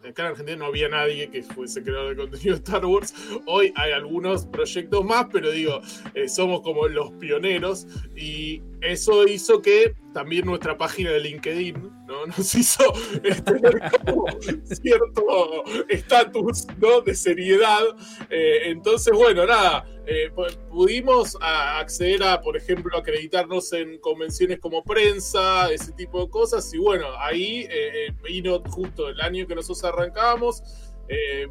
Acá 0.08 0.24
en 0.24 0.28
Argentina 0.30 0.58
no 0.58 0.66
había 0.66 0.90
nadie 0.90 1.30
que 1.30 1.44
fuese 1.44 1.82
creador 1.84 2.10
de 2.10 2.22
contenido 2.22 2.56
de 2.56 2.58
Star 2.64 2.86
Wars. 2.86 3.14
Hoy 3.46 3.74
hay 3.76 3.92
algunos 3.92 4.46
proyectos 4.46 5.04
más, 5.04 5.28
pero 5.32 5.52
digo, 5.52 5.82
eh, 6.14 6.28
somos 6.28 6.62
como 6.62 6.88
los 6.88 7.12
pioneros 7.14 7.88
y 8.16 8.62
eso 8.82 9.26
hizo 9.28 9.62
que 9.62 9.96
también 10.14 10.46
nuestra 10.46 10.78
página 10.78 11.12
de 11.12 11.20
LinkedIn 11.22 11.76
¿no? 12.08 12.26
nos 12.38 12.56
hizo 12.56 12.94
tener 13.22 13.92
como 14.06 14.26
cierto 14.64 15.64
estatus 15.90 16.68
¿no? 16.78 17.02
de 17.02 17.16
seriedad. 17.16 17.84
Eh, 18.30 18.62
entonces, 18.66 19.14
bueno, 19.14 19.46
nada, 19.46 19.86
eh, 20.06 20.32
pu- 20.36 20.56
pudimos 20.70 21.38
acceder 21.42 22.24
a, 22.24 22.42
por 22.42 22.58
ejemplo, 22.58 22.98
acreditarnos 22.98 23.72
en 23.74 24.00
convenciones 24.00 24.60
como 24.60 24.84
prensa, 24.84 25.72
ese 25.72 25.92
tipo 25.94 26.24
de 26.24 26.30
cosas 26.30 26.74
y 26.74 26.78
bueno, 26.78 27.08
ahí 27.20 27.62
eh, 27.70 28.08
eh, 28.08 28.16
vino 28.24 28.62
justo 28.70 29.10
el 29.10 29.20
año 29.22 29.48
que 29.48 29.56
nosotros 29.56 29.84
arrancábamos. 29.86 30.62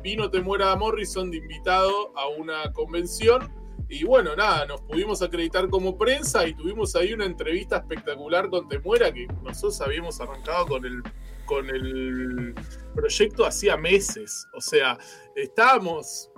vino 0.02 0.30
Temuera 0.30 0.74
Morrison 0.76 1.30
de 1.30 1.36
invitado 1.36 2.12
a 2.16 2.26
una 2.28 2.72
convención 2.72 3.52
y 3.88 4.04
bueno, 4.04 4.34
nada, 4.34 4.64
nos 4.64 4.80
pudimos 4.80 5.20
acreditar 5.20 5.68
como 5.68 5.98
prensa 5.98 6.46
y 6.46 6.54
tuvimos 6.54 6.96
ahí 6.96 7.12
una 7.12 7.26
entrevista 7.26 7.76
espectacular 7.76 8.48
con 8.48 8.66
Temuera 8.66 9.12
que 9.12 9.26
nosotros 9.42 9.78
habíamos 9.82 10.18
arrancado 10.20 10.66
con 10.66 10.84
el, 10.86 11.02
con 11.44 11.68
el 11.68 12.54
proyecto 12.94 13.44
hacía 13.44 13.76
meses. 13.76 14.46
O 14.54 14.60
sea, 14.62 14.96
estábamos 15.36 16.30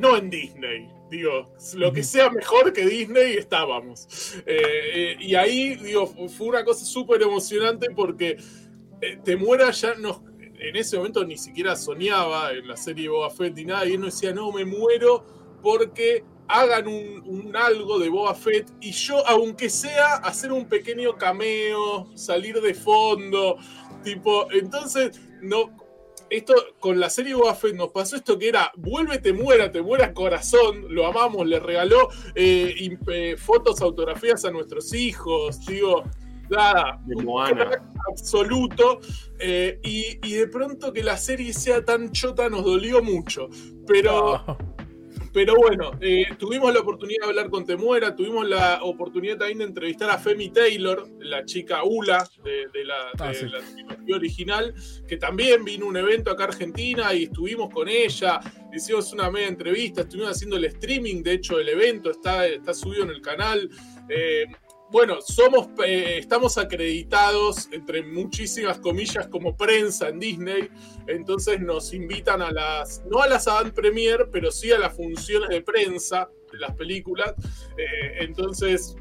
no 0.00 0.16
en 0.16 0.28
Disney. 0.28 0.95
Digo, 1.10 1.52
lo 1.74 1.92
que 1.92 2.02
sea 2.02 2.30
mejor 2.30 2.72
que 2.72 2.84
Disney 2.84 3.36
estábamos. 3.36 4.08
Eh, 4.44 4.60
eh, 4.94 5.16
y 5.20 5.34
ahí, 5.36 5.76
digo, 5.76 6.06
fu- 6.06 6.28
fue 6.28 6.48
una 6.48 6.64
cosa 6.64 6.84
súper 6.84 7.22
emocionante 7.22 7.90
porque 7.90 8.36
eh, 9.00 9.18
Temuera 9.24 9.70
ya 9.70 9.94
nos, 9.94 10.20
en 10.58 10.74
ese 10.74 10.96
momento 10.96 11.24
ni 11.24 11.36
siquiera 11.38 11.76
soñaba 11.76 12.52
en 12.52 12.66
la 12.66 12.76
serie 12.76 13.08
Boba 13.08 13.30
Fett 13.30 13.54
ni 13.54 13.66
nada, 13.66 13.86
y 13.86 13.92
él 13.92 14.00
nos 14.00 14.14
decía, 14.14 14.32
no, 14.34 14.50
me 14.50 14.64
muero 14.64 15.24
porque 15.62 16.24
hagan 16.48 16.86
un, 16.88 17.22
un 17.24 17.56
algo 17.56 17.98
de 17.98 18.08
Boba 18.08 18.34
Fett 18.34 18.68
y 18.80 18.90
yo, 18.92 19.24
aunque 19.28 19.68
sea 19.70 20.14
hacer 20.16 20.50
un 20.52 20.68
pequeño 20.68 21.16
cameo, 21.16 22.10
salir 22.16 22.60
de 22.60 22.74
fondo, 22.74 23.56
tipo, 24.02 24.50
entonces, 24.52 25.20
no, 25.40 25.70
esto 26.30 26.54
con 26.80 26.98
la 26.98 27.10
serie 27.10 27.34
Boba 27.34 27.54
Fett 27.54 27.74
nos 27.74 27.90
pasó 27.90 28.16
esto 28.16 28.38
que 28.38 28.48
era 28.48 28.72
vuelve 28.76 29.18
te 29.18 29.32
muera, 29.32 29.70
te 29.70 29.82
muera 29.82 30.12
corazón, 30.12 30.86
lo 30.88 31.06
amamos, 31.06 31.46
le 31.46 31.60
regaló 31.60 32.08
eh, 32.34 32.96
eh, 33.08 33.36
fotos, 33.36 33.80
autografías 33.80 34.44
a 34.44 34.50
nuestros 34.50 34.92
hijos, 34.94 35.64
digo, 35.66 36.04
nada, 36.50 37.00
De 37.06 37.22
Moana. 37.22 37.70
absoluto 38.10 39.00
eh, 39.38 39.78
y, 39.82 40.18
y 40.26 40.34
de 40.34 40.48
pronto 40.48 40.92
que 40.92 41.02
la 41.02 41.16
serie 41.16 41.52
sea 41.52 41.84
tan 41.84 42.12
chota 42.12 42.48
nos 42.48 42.64
dolió 42.64 43.02
mucho, 43.02 43.48
pero... 43.86 44.56
Pero 45.36 45.54
bueno, 45.54 45.90
eh, 46.00 46.24
tuvimos 46.38 46.72
la 46.72 46.80
oportunidad 46.80 47.24
de 47.24 47.28
hablar 47.28 47.50
con 47.50 47.66
Temuera, 47.66 48.16
tuvimos 48.16 48.48
la 48.48 48.82
oportunidad 48.82 49.36
también 49.36 49.58
de 49.58 49.64
entrevistar 49.64 50.08
a 50.08 50.16
Femi 50.16 50.48
Taylor, 50.48 51.06
la 51.18 51.44
chica 51.44 51.84
Ula 51.84 52.26
de, 52.42 52.68
de 52.72 52.84
la, 52.86 52.94
Ah, 53.18 53.28
de 53.28 53.34
sí. 53.34 53.46
la 53.46 53.58
trilogía 53.60 54.16
original, 54.16 54.74
que 55.06 55.18
también 55.18 55.62
vino 55.62 55.84
a 55.84 55.88
un 55.90 55.98
evento 55.98 56.30
acá 56.30 56.44
a 56.44 56.46
Argentina 56.46 57.12
y 57.12 57.24
estuvimos 57.24 57.68
con 57.68 57.86
ella, 57.86 58.40
hicimos 58.74 59.12
una 59.12 59.30
media 59.30 59.48
entrevista, 59.48 60.00
estuvimos 60.00 60.30
haciendo 60.30 60.56
el 60.56 60.64
streaming, 60.64 61.22
de 61.22 61.32
hecho 61.34 61.58
el 61.60 61.68
evento 61.68 62.12
está, 62.12 62.46
está 62.46 62.72
subido 62.72 63.02
en 63.04 63.10
el 63.10 63.20
canal. 63.20 63.68
Eh, 64.08 64.46
bueno, 64.90 65.20
somos, 65.20 65.68
eh, 65.84 66.18
estamos 66.18 66.58
acreditados, 66.58 67.68
entre 67.72 68.02
muchísimas 68.02 68.78
comillas, 68.78 69.26
como 69.28 69.56
prensa 69.56 70.08
en 70.08 70.20
Disney. 70.20 70.68
Entonces 71.06 71.60
nos 71.60 71.92
invitan 71.92 72.40
a 72.40 72.50
las, 72.50 73.02
no 73.10 73.20
a 73.20 73.26
las 73.26 73.48
avant 73.48 73.74
premier, 73.74 74.28
pero 74.30 74.50
sí 74.50 74.70
a 74.70 74.78
las 74.78 74.94
funciones 74.94 75.48
de 75.48 75.60
prensa 75.62 76.28
de 76.52 76.58
las 76.58 76.74
películas. 76.74 77.34
Eh, 77.76 78.18
entonces 78.20 78.96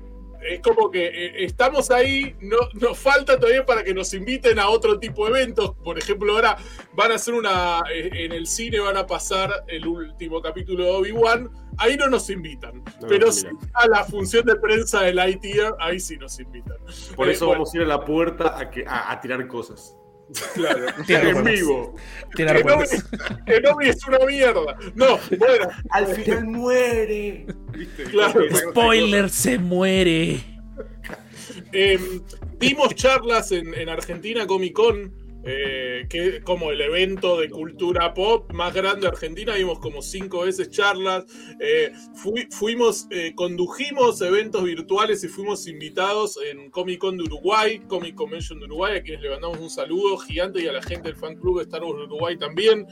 es 0.48 0.60
como 0.62 0.92
que 0.92 1.06
eh, 1.06 1.46
estamos 1.46 1.90
ahí, 1.92 2.36
no, 2.42 2.58
nos 2.74 2.98
falta 2.98 3.40
todavía 3.40 3.66
para 3.66 3.84
que 3.84 3.94
nos 3.94 4.14
inviten 4.14 4.60
a 4.60 4.70
otro 4.70 5.00
tipo 5.00 5.26
de 5.26 5.40
eventos. 5.40 5.76
Por 5.84 5.98
ejemplo, 5.98 6.34
ahora 6.34 6.58
van 6.94 7.12
a 7.12 7.16
hacer 7.16 7.34
una, 7.34 7.82
en 7.92 8.32
el 8.32 8.48
cine 8.48 8.80
van 8.80 8.98
a 8.98 9.06
pasar 9.06 9.66
el 9.68 9.88
último 9.88 10.42
capítulo 10.42 10.84
de 10.84 10.92
Obi-Wan. 10.92 11.50
Ahí 11.78 11.98
no 11.98 12.08
nos 12.08 12.30
invitan, 12.30 12.84
No 13.02 13.08
pero 13.08 13.28
nos 13.28 13.36
sí 13.42 13.48
a 13.74 13.88
la 13.88 14.04
función 14.04 14.46
de 14.46 14.56
prensa 14.56 15.02
del 15.02 15.16
Lightyear, 15.18 15.76
ahí 15.80 16.00
sí 16.00 16.18
nos 16.18 16.40
invitan. 16.40 16.78
Por 17.16 17.28
Eh, 17.30 17.34
eso 17.34 17.46
bueno. 17.48 17.60
vamos 17.62 17.74
a 17.74 17.78
ir 17.78 17.84
a 17.84 17.88
la 17.88 18.06
puerta 18.06 18.58
a, 18.58 18.70
que, 18.70 18.86
a, 18.88 19.12
a 19.12 19.20
tirar 19.22 19.46
cosas. 19.48 19.96
Claro. 20.56 20.86
En 21.08 21.44
vivo. 21.44 21.96
Que 22.36 22.46
no 22.46 23.80
es 23.82 24.08
una 24.08 24.20
mierda. 24.26 24.76
No, 24.96 25.20
bueno, 25.38 25.70
Al 25.92 26.08
final 26.08 26.46
muere. 26.46 27.46
¿Viste? 27.74 28.04
Claro. 28.06 28.42
Spoiler, 28.72 29.30
se 29.30 29.60
muere. 29.60 30.44
Eh, 31.72 32.00
dimos 32.60 32.96
charlas 32.96 33.52
en, 33.52 33.74
en 33.74 33.90
Argentina 33.90 34.48
Comic 34.48 34.74
Con, 34.74 35.14
eh, 35.46 36.08
que 36.10 36.42
como 36.42 36.72
el 36.72 36.82
evento 36.82 37.40
de 37.40 37.50
cultura 37.50 38.14
pop 38.14 38.52
más 38.52 38.74
grande 38.74 39.02
de 39.02 39.08
Argentina, 39.08 39.56
dimos 39.56 39.80
como 39.80 40.02
cinco 40.02 40.42
veces 40.42 40.70
charlas. 40.72 41.26
Eh, 41.60 41.92
fui- 42.16 42.48
fuimos, 42.52 43.08
eh, 43.12 43.34
condujimos 43.36 44.20
eventos 44.22 44.64
virtuales 44.64 45.24
y 45.24 45.28
fuimos 45.28 45.68
invitados 45.68 46.40
en 46.44 46.72
Comic 46.72 47.00
Con 47.00 47.18
de 47.18 47.24
Uruguay, 47.24 47.80
Comic 47.88 48.16
Convention 48.16 48.60
de 48.60 48.66
Uruguay, 48.66 48.98
a 48.98 49.04
quienes 49.04 49.22
le 49.22 49.30
mandamos 49.30 49.60
un 49.60 49.70
saludo 49.70 50.18
gigante 50.18 50.64
y 50.64 50.68
a 50.68 50.72
la 50.74 50.82
gente 50.82 51.10
del 51.10 51.16
fan 51.16 51.36
club 51.36 51.58
de 51.60 51.64
Star 51.64 51.84
Wars 51.84 51.98
de 52.00 52.04
Uruguay 52.06 52.38
también. 52.38 52.86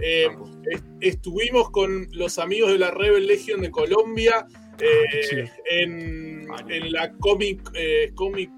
Eh, 0.00 0.28
est- 0.70 0.84
estuvimos 1.00 1.70
con 1.70 2.08
los 2.12 2.38
amigos 2.38 2.72
de 2.72 2.78
la 2.78 2.90
Rebel 2.90 3.26
Legion 3.26 3.60
de 3.60 3.70
Colombia. 3.70 4.46
Eh, 4.80 5.50
en, 5.70 6.46
en 6.68 6.92
la 6.92 7.12
Comic, 7.18 7.70
eh, 7.74 8.12
Comic 8.14 8.50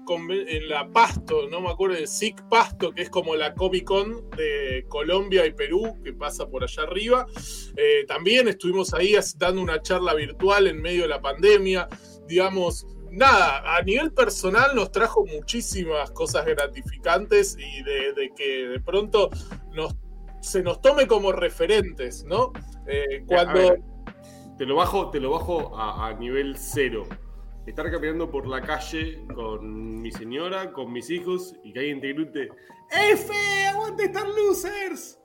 en 0.47 0.69
la 0.69 0.89
Pasto, 0.89 1.47
no 1.49 1.61
me 1.61 1.69
acuerdo 1.69 1.95
de 1.95 2.07
SIC 2.07 2.47
Pasto, 2.49 2.93
que 2.93 3.03
es 3.03 3.09
como 3.09 3.35
la 3.35 3.53
Comic 3.53 3.85
Con 3.85 4.29
de 4.31 4.85
Colombia 4.87 5.45
y 5.45 5.53
Perú, 5.53 5.97
que 6.03 6.13
pasa 6.13 6.47
por 6.47 6.63
allá 6.63 6.83
arriba. 6.83 7.25
Eh, 7.75 8.05
también 8.07 8.47
estuvimos 8.47 8.93
ahí 8.93 9.15
dando 9.37 9.61
una 9.61 9.81
charla 9.81 10.13
virtual 10.13 10.67
en 10.67 10.81
medio 10.81 11.03
de 11.03 11.09
la 11.09 11.21
pandemia. 11.21 11.87
Digamos, 12.27 12.87
nada, 13.11 13.77
a 13.77 13.81
nivel 13.83 14.11
personal 14.13 14.75
nos 14.75 14.91
trajo 14.91 15.25
muchísimas 15.25 16.11
cosas 16.11 16.45
gratificantes 16.45 17.57
y 17.57 17.83
de, 17.83 18.13
de 18.13 18.31
que 18.35 18.67
de 18.67 18.79
pronto 18.79 19.29
nos, 19.73 19.95
se 20.41 20.61
nos 20.63 20.81
tome 20.81 21.07
como 21.07 21.31
referentes, 21.31 22.23
¿no? 22.25 22.51
Eh, 22.87 23.23
cuando. 23.25 23.92
Te 24.57 24.65
lo 24.65 24.75
bajo, 24.75 25.09
te 25.09 25.19
lo 25.19 25.31
bajo 25.31 25.75
a, 25.77 26.07
a 26.07 26.13
nivel 26.13 26.55
cero. 26.57 27.03
Estar 27.65 27.89
caminando 27.89 28.29
por 28.29 28.45
la 28.47 28.61
calle 28.61 29.23
con 29.33 30.01
mi 30.01 30.11
señora, 30.11 30.71
con 30.73 30.91
mis 30.91 31.09
hijos 31.09 31.55
y 31.63 31.71
que 31.71 31.79
alguien 31.79 32.01
te 32.01 32.11
grite 32.13 32.49
¡F! 32.91 33.31
¡Aguante 33.67 34.03
Star 34.05 34.27
Losers! 34.27 35.19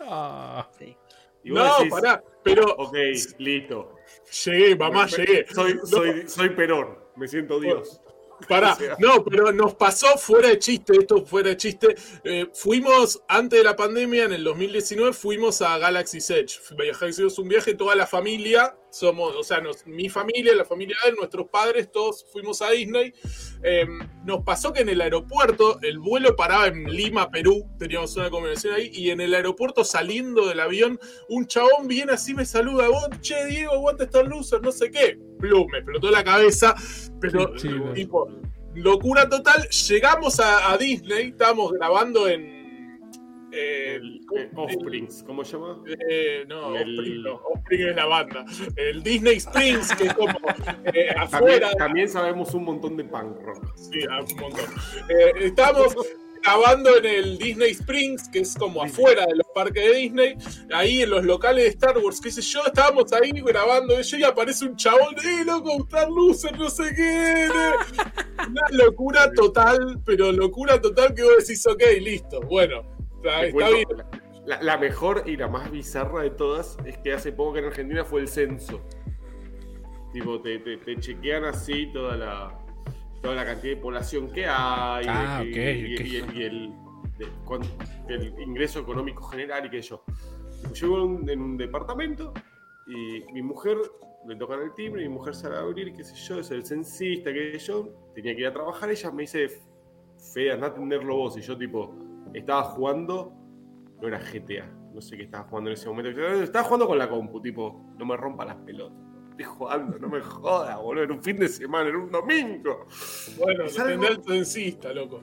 Ah, 0.00 0.68
Sí. 0.78 0.96
Y 1.44 1.50
vos 1.50 1.58
no, 1.58 1.76
decís, 1.78 1.90
pará, 1.92 2.22
pero 2.44 2.62
Ok, 2.78 2.94
listo. 3.38 3.96
llegué, 4.44 4.76
mamá, 4.76 5.06
llegué. 5.06 5.44
Soy, 5.52 5.74
No. 5.74 5.86
soy, 5.86 6.28
soy 6.28 6.48
Perón, 6.50 6.98
me 7.16 7.26
siento 7.26 7.58
Dios. 7.58 8.00
Pará, 8.48 8.76
no, 8.98 9.24
pero 9.24 9.52
nos 9.52 9.74
pasó 9.74 10.16
fuera 10.18 10.48
de 10.48 10.58
chiste, 10.58 10.92
esto 10.98 11.24
fuera 11.24 11.50
de 11.50 11.56
chiste. 11.56 11.94
Eh, 12.24 12.46
fuimos, 12.52 13.22
antes 13.28 13.58
de 13.58 13.64
la 13.64 13.76
pandemia, 13.76 14.24
en 14.24 14.32
el 14.32 14.44
2019, 14.44 15.12
fuimos 15.12 15.62
a 15.62 15.78
Galaxy's 15.78 16.28
Edge. 16.30 16.58
Viajar- 16.76 17.08
Hicimos 17.08 17.38
un 17.38 17.48
viaje, 17.48 17.74
toda 17.74 17.94
la 17.94 18.06
familia, 18.06 18.76
somos, 18.92 19.34
o 19.34 19.42
sea, 19.42 19.60
nos- 19.60 19.86
mi 19.86 20.08
familia, 20.08 20.54
la 20.54 20.64
familia 20.64 20.96
de 21.02 21.10
él, 21.10 21.16
nuestros 21.18 21.48
padres, 21.48 21.90
todos 21.90 22.24
fuimos 22.32 22.60
a 22.62 22.70
Disney. 22.70 23.12
Eh, 23.64 23.86
nos 24.24 24.44
pasó 24.44 24.72
que 24.72 24.82
en 24.82 24.90
el 24.90 25.00
aeropuerto, 25.00 25.78
el 25.82 25.98
vuelo 25.98 26.36
paraba 26.36 26.66
en 26.68 26.84
Lima, 26.84 27.30
Perú, 27.30 27.66
teníamos 27.78 28.14
una 28.16 28.28
conversación 28.30 28.74
ahí, 28.74 28.90
y 28.92 29.10
en 29.10 29.20
el 29.20 29.34
aeropuerto, 29.34 29.82
saliendo 29.84 30.46
del 30.46 30.60
avión, 30.60 31.00
un 31.28 31.46
chabón 31.46 31.88
viene 31.88 32.12
así, 32.12 32.34
me 32.34 32.44
saluda, 32.44 32.88
vos, 32.88 33.08
che, 33.20 33.46
Diego, 33.46 33.72
aguanta 33.72 34.04
estar 34.04 34.26
loser, 34.26 34.60
no 34.62 34.70
sé 34.70 34.90
qué. 34.90 35.18
Plum, 35.38 35.66
me 35.72 35.78
explotó 35.78 36.10
la 36.10 36.22
cabeza, 36.22 36.74
pero 37.20 37.58
Sí, 37.58 37.68
tipo, 37.94 38.28
locura 38.74 39.28
total. 39.28 39.68
Llegamos 39.88 40.38
a, 40.38 40.70
a 40.72 40.76
Disney, 40.76 41.30
estábamos 41.30 41.72
grabando 41.72 42.28
en. 42.28 42.61
Eh, 43.52 43.94
El, 43.96 44.20
el 44.36 44.50
Offsprings, 44.56 45.22
¿cómo 45.24 45.44
se 45.44 45.52
llama? 45.56 45.82
eh, 46.08 46.44
no, 46.48 46.74
El- 46.76 46.98
Offspring 46.98 47.22
no, 47.22 47.34
Offspring 47.54 47.88
es 47.88 47.96
la 47.96 48.06
banda. 48.06 48.44
El 48.76 49.02
Disney 49.02 49.36
Springs, 49.36 49.94
que 49.96 50.04
es 50.06 50.14
como 50.14 50.38
eh, 50.94 51.10
afuera. 51.16 51.70
también 51.72 52.08
sabemos 52.08 52.52
un 52.54 52.64
montón 52.64 52.96
de 52.96 53.04
punk 53.04 53.40
rock. 53.42 53.76
Sí, 53.76 54.00
ah, 54.10 54.20
un 54.22 54.40
montón. 54.40 54.64
Eh, 55.08 55.32
estamos 55.42 55.94
grabando 56.44 56.96
en 56.96 57.04
el 57.06 57.38
Disney 57.38 57.70
Springs, 57.70 58.28
que 58.28 58.40
es 58.40 58.56
como 58.56 58.82
afuera 58.82 59.24
de 59.26 59.36
los 59.36 59.46
parques 59.54 59.84
de 59.84 59.94
Disney, 59.94 60.34
ahí 60.74 61.02
en 61.02 61.10
los 61.10 61.24
locales 61.24 61.62
de 61.62 61.70
Star 61.70 61.96
Wars, 61.98 62.20
qué 62.20 62.32
sé 62.32 62.42
yo, 62.42 62.62
estábamos 62.66 63.12
ahí 63.12 63.30
grabando 63.30 63.96
eso 63.96 64.16
y 64.16 64.24
aparece 64.24 64.64
un 64.64 64.74
chabón, 64.74 65.14
¡eh, 65.24 65.44
loco, 65.44 65.70
Star 65.84 66.08
Loser, 66.10 66.58
no 66.58 66.68
sé 66.68 66.92
qué! 66.96 67.44
eh". 67.44 67.72
Una 68.48 68.62
locura 68.72 69.30
total, 69.32 70.00
pero 70.04 70.32
locura 70.32 70.80
total 70.80 71.14
que 71.14 71.22
vos 71.22 71.36
decís, 71.46 71.64
ok, 71.64 71.80
listo, 72.00 72.40
bueno, 72.40 72.82
está, 73.24 73.68
bien. 73.68 73.88
La, 74.46 74.60
la 74.62 74.76
mejor 74.78 75.22
y 75.26 75.36
la 75.36 75.48
más 75.48 75.70
bizarra 75.70 76.22
de 76.22 76.30
todas 76.30 76.76
es 76.84 76.98
que 76.98 77.12
hace 77.12 77.32
poco 77.32 77.52
que 77.54 77.58
en 77.60 77.66
Argentina 77.66 78.04
fue 78.04 78.20
el 78.20 78.28
censo. 78.28 78.80
Tipo, 80.12 80.40
te, 80.42 80.58
te- 80.58 80.76
te 80.78 80.96
chequean 80.98 81.44
así 81.44 81.90
toda 81.92 82.16
la, 82.16 82.58
toda 83.22 83.34
la 83.36 83.44
cantidad 83.46 83.76
de 83.76 83.80
población 83.80 84.30
que 84.30 84.44
hay. 84.46 85.06
Ah, 85.08 85.40
de 85.42 85.48
y, 85.50 86.16
el, 86.42 86.70
de 87.18 87.26
cuán- 87.44 87.62
el 88.08 88.34
ingreso 88.40 88.80
económico 88.80 89.22
general 89.24 89.66
y 89.66 89.70
qué 89.70 89.80
yo. 89.80 90.04
Vivo 90.80 90.96
en 90.98 91.02
un, 91.02 91.30
en 91.30 91.40
un 91.40 91.56
departamento 91.56 92.32
y 92.86 93.22
mi 93.32 93.42
mujer 93.42 93.78
le 94.28 94.36
tocan 94.36 94.60
el 94.60 94.72
timbre, 94.74 95.02
mi 95.02 95.08
mujer 95.08 95.34
sale 95.34 95.56
a 95.56 95.60
abrir, 95.60 95.92
qué 95.94 96.04
sé 96.04 96.14
yo, 96.14 96.38
es 96.40 96.50
el 96.50 96.64
censista, 96.64 97.32
qué 97.32 97.58
sé 97.58 97.66
yo. 97.66 97.88
Tenía 98.14 98.34
que 98.34 98.40
ir 98.42 98.46
a 98.48 98.52
trabajar, 98.52 98.90
ella 98.90 99.10
me 99.12 99.22
dice, 99.22 99.48
Fede, 100.32 100.52
anda 100.52 100.66
a 100.66 100.70
atenderlo 100.70 101.16
vos. 101.16 101.36
Y 101.38 101.40
yo, 101.40 101.56
tipo, 101.56 101.92
estaba 102.34 102.62
jugando, 102.64 103.32
no 104.00 104.08
era 104.08 104.18
GTA, 104.18 104.66
no 104.94 105.00
sé 105.00 105.16
qué 105.16 105.24
estaba 105.24 105.44
jugando 105.44 105.70
en 105.70 105.74
ese 105.74 105.88
momento. 105.88 106.10
Estaba 106.42 106.64
jugando 106.64 106.86
con 106.86 106.98
la 106.98 107.08
compu, 107.08 107.40
tipo, 107.40 107.94
no 107.98 108.04
me 108.06 108.16
rompa 108.16 108.44
las 108.44 108.56
pelotas. 108.56 108.98
Estoy 109.30 109.44
jugando, 109.46 109.98
no 109.98 110.08
me 110.08 110.20
jodas, 110.20 110.78
boludo. 110.80 111.04
Era 111.04 111.14
un 111.14 111.22
fin 111.22 111.36
de 111.38 111.48
semana, 111.48 111.88
era 111.88 111.98
un 111.98 112.10
domingo. 112.10 112.86
Bueno, 113.38 113.68
¿Sabes 113.68 113.92
tendrá 113.92 114.08
el 114.10 114.16
algo? 114.16 114.24
censista, 114.24 114.92
loco. 114.92 115.22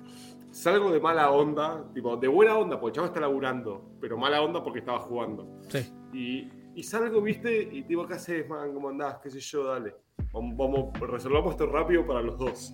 Salgo 0.52 0.92
de 0.92 1.00
mala 1.00 1.30
onda, 1.30 1.86
tipo, 1.94 2.18
de 2.18 2.28
buena 2.28 2.58
onda, 2.58 2.80
porque 2.80 2.90
el 2.92 2.96
chavo 2.96 3.08
está 3.08 3.20
laburando, 3.20 3.92
pero 4.02 4.18
mala 4.18 4.42
onda 4.42 4.64
porque 4.64 4.80
estaba 4.80 5.00
jugando. 5.00 5.60
sí. 5.70 5.92
Y, 6.12 6.50
y 6.74 6.82
salgo, 6.84 7.22
viste, 7.22 7.62
y 7.72 7.84
tipo, 7.84 8.08
¿qué 8.08 8.16
haces, 8.16 8.50
man? 8.50 8.74
¿Cómo 8.74 8.90
andás? 8.90 9.20
¿Qué 9.22 9.30
sé 9.30 9.40
yo? 9.40 9.66
Dale. 9.66 9.96
Vamos, 10.34 10.58
vamos, 10.58 11.00
resolvamos 11.00 11.52
esto 11.52 11.68
rápido 11.68 12.06
para 12.08 12.22
los 12.22 12.38
dos. 12.38 12.74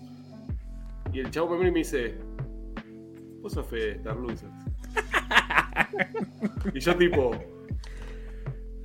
Y 1.12 1.20
el 1.20 1.30
chavo 1.32 1.50
me 1.50 1.58
mira 1.58 1.70
y 1.70 1.72
me 1.74 1.80
dice, 1.80 2.18
sos 3.50 3.66
Fede, 3.68 3.94
Star 3.98 4.16
Losers. 4.18 4.52
y 6.74 6.80
yo 6.80 6.96
tipo, 6.96 7.32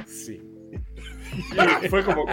sí. 0.07 0.41
Y 1.83 1.89
fue 1.89 2.05
como 2.05 2.27
que, 2.27 2.33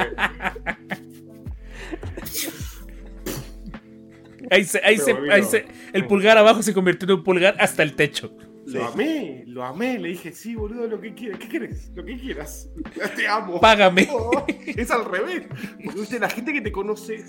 Ahí 4.49 4.63
se, 4.63 4.79
ahí 4.83 4.97
se, 4.97 5.13
ahí 5.31 5.43
se- 5.43 5.65
el 5.93 6.05
pulgar 6.07 6.37
abajo 6.37 6.63
se 6.63 6.73
convirtió 6.73 7.05
en 7.09 7.15
un 7.17 7.23
pulgar 7.23 7.55
hasta 7.59 7.83
el 7.83 7.95
techo. 7.95 8.35
lo 8.65 8.85
amé, 8.87 9.43
lo 9.47 9.63
amé. 9.63 9.97
Le 9.99 10.09
dije, 10.09 10.31
sí, 10.31 10.55
boludo, 10.55 10.87
lo 10.87 11.01
que 11.01 11.13
quieras. 11.13 11.39
¿Qué 11.39 11.47
querés? 11.49 11.91
Lo 11.95 12.03
que 12.05 12.17
quieras. 12.17 12.69
Te 13.15 13.27
amo. 13.27 13.59
Págame. 13.59 14.07
Es 14.67 14.91
al 14.91 15.05
revés. 15.05 15.47
Porque 15.83 15.99
viste, 15.99 16.19
la 16.19 16.29
gente 16.29 16.53
que 16.53 16.61
te 16.61 16.71
conoce, 16.71 17.23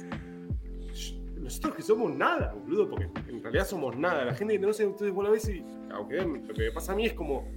nosotros 1.49 1.77
que 1.77 1.83
somos 1.83 2.15
nada, 2.15 2.53
boludo, 2.53 2.91
porque 2.91 3.09
en 3.27 3.43
realidad 3.43 3.67
somos 3.67 3.97
nada. 3.97 4.23
La 4.23 4.35
gente 4.35 4.53
que 4.53 4.59
te 4.59 4.65
conoce, 4.65 4.87
ustedes 4.87 5.15
vos 5.15 5.25
la 5.25 5.31
ves 5.31 5.49
y, 5.49 5.65
aunque 5.91 6.17
lo 6.17 6.55
que 6.55 6.65
me 6.65 6.73
pasa 6.73 6.93
a 6.93 6.95
mí 6.95 7.07
es 7.07 7.15
como, 7.15 7.51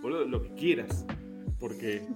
boludo, 0.00 0.24
lo 0.24 0.40
que 0.40 0.54
quieras. 0.54 1.04
Porque 1.58 2.06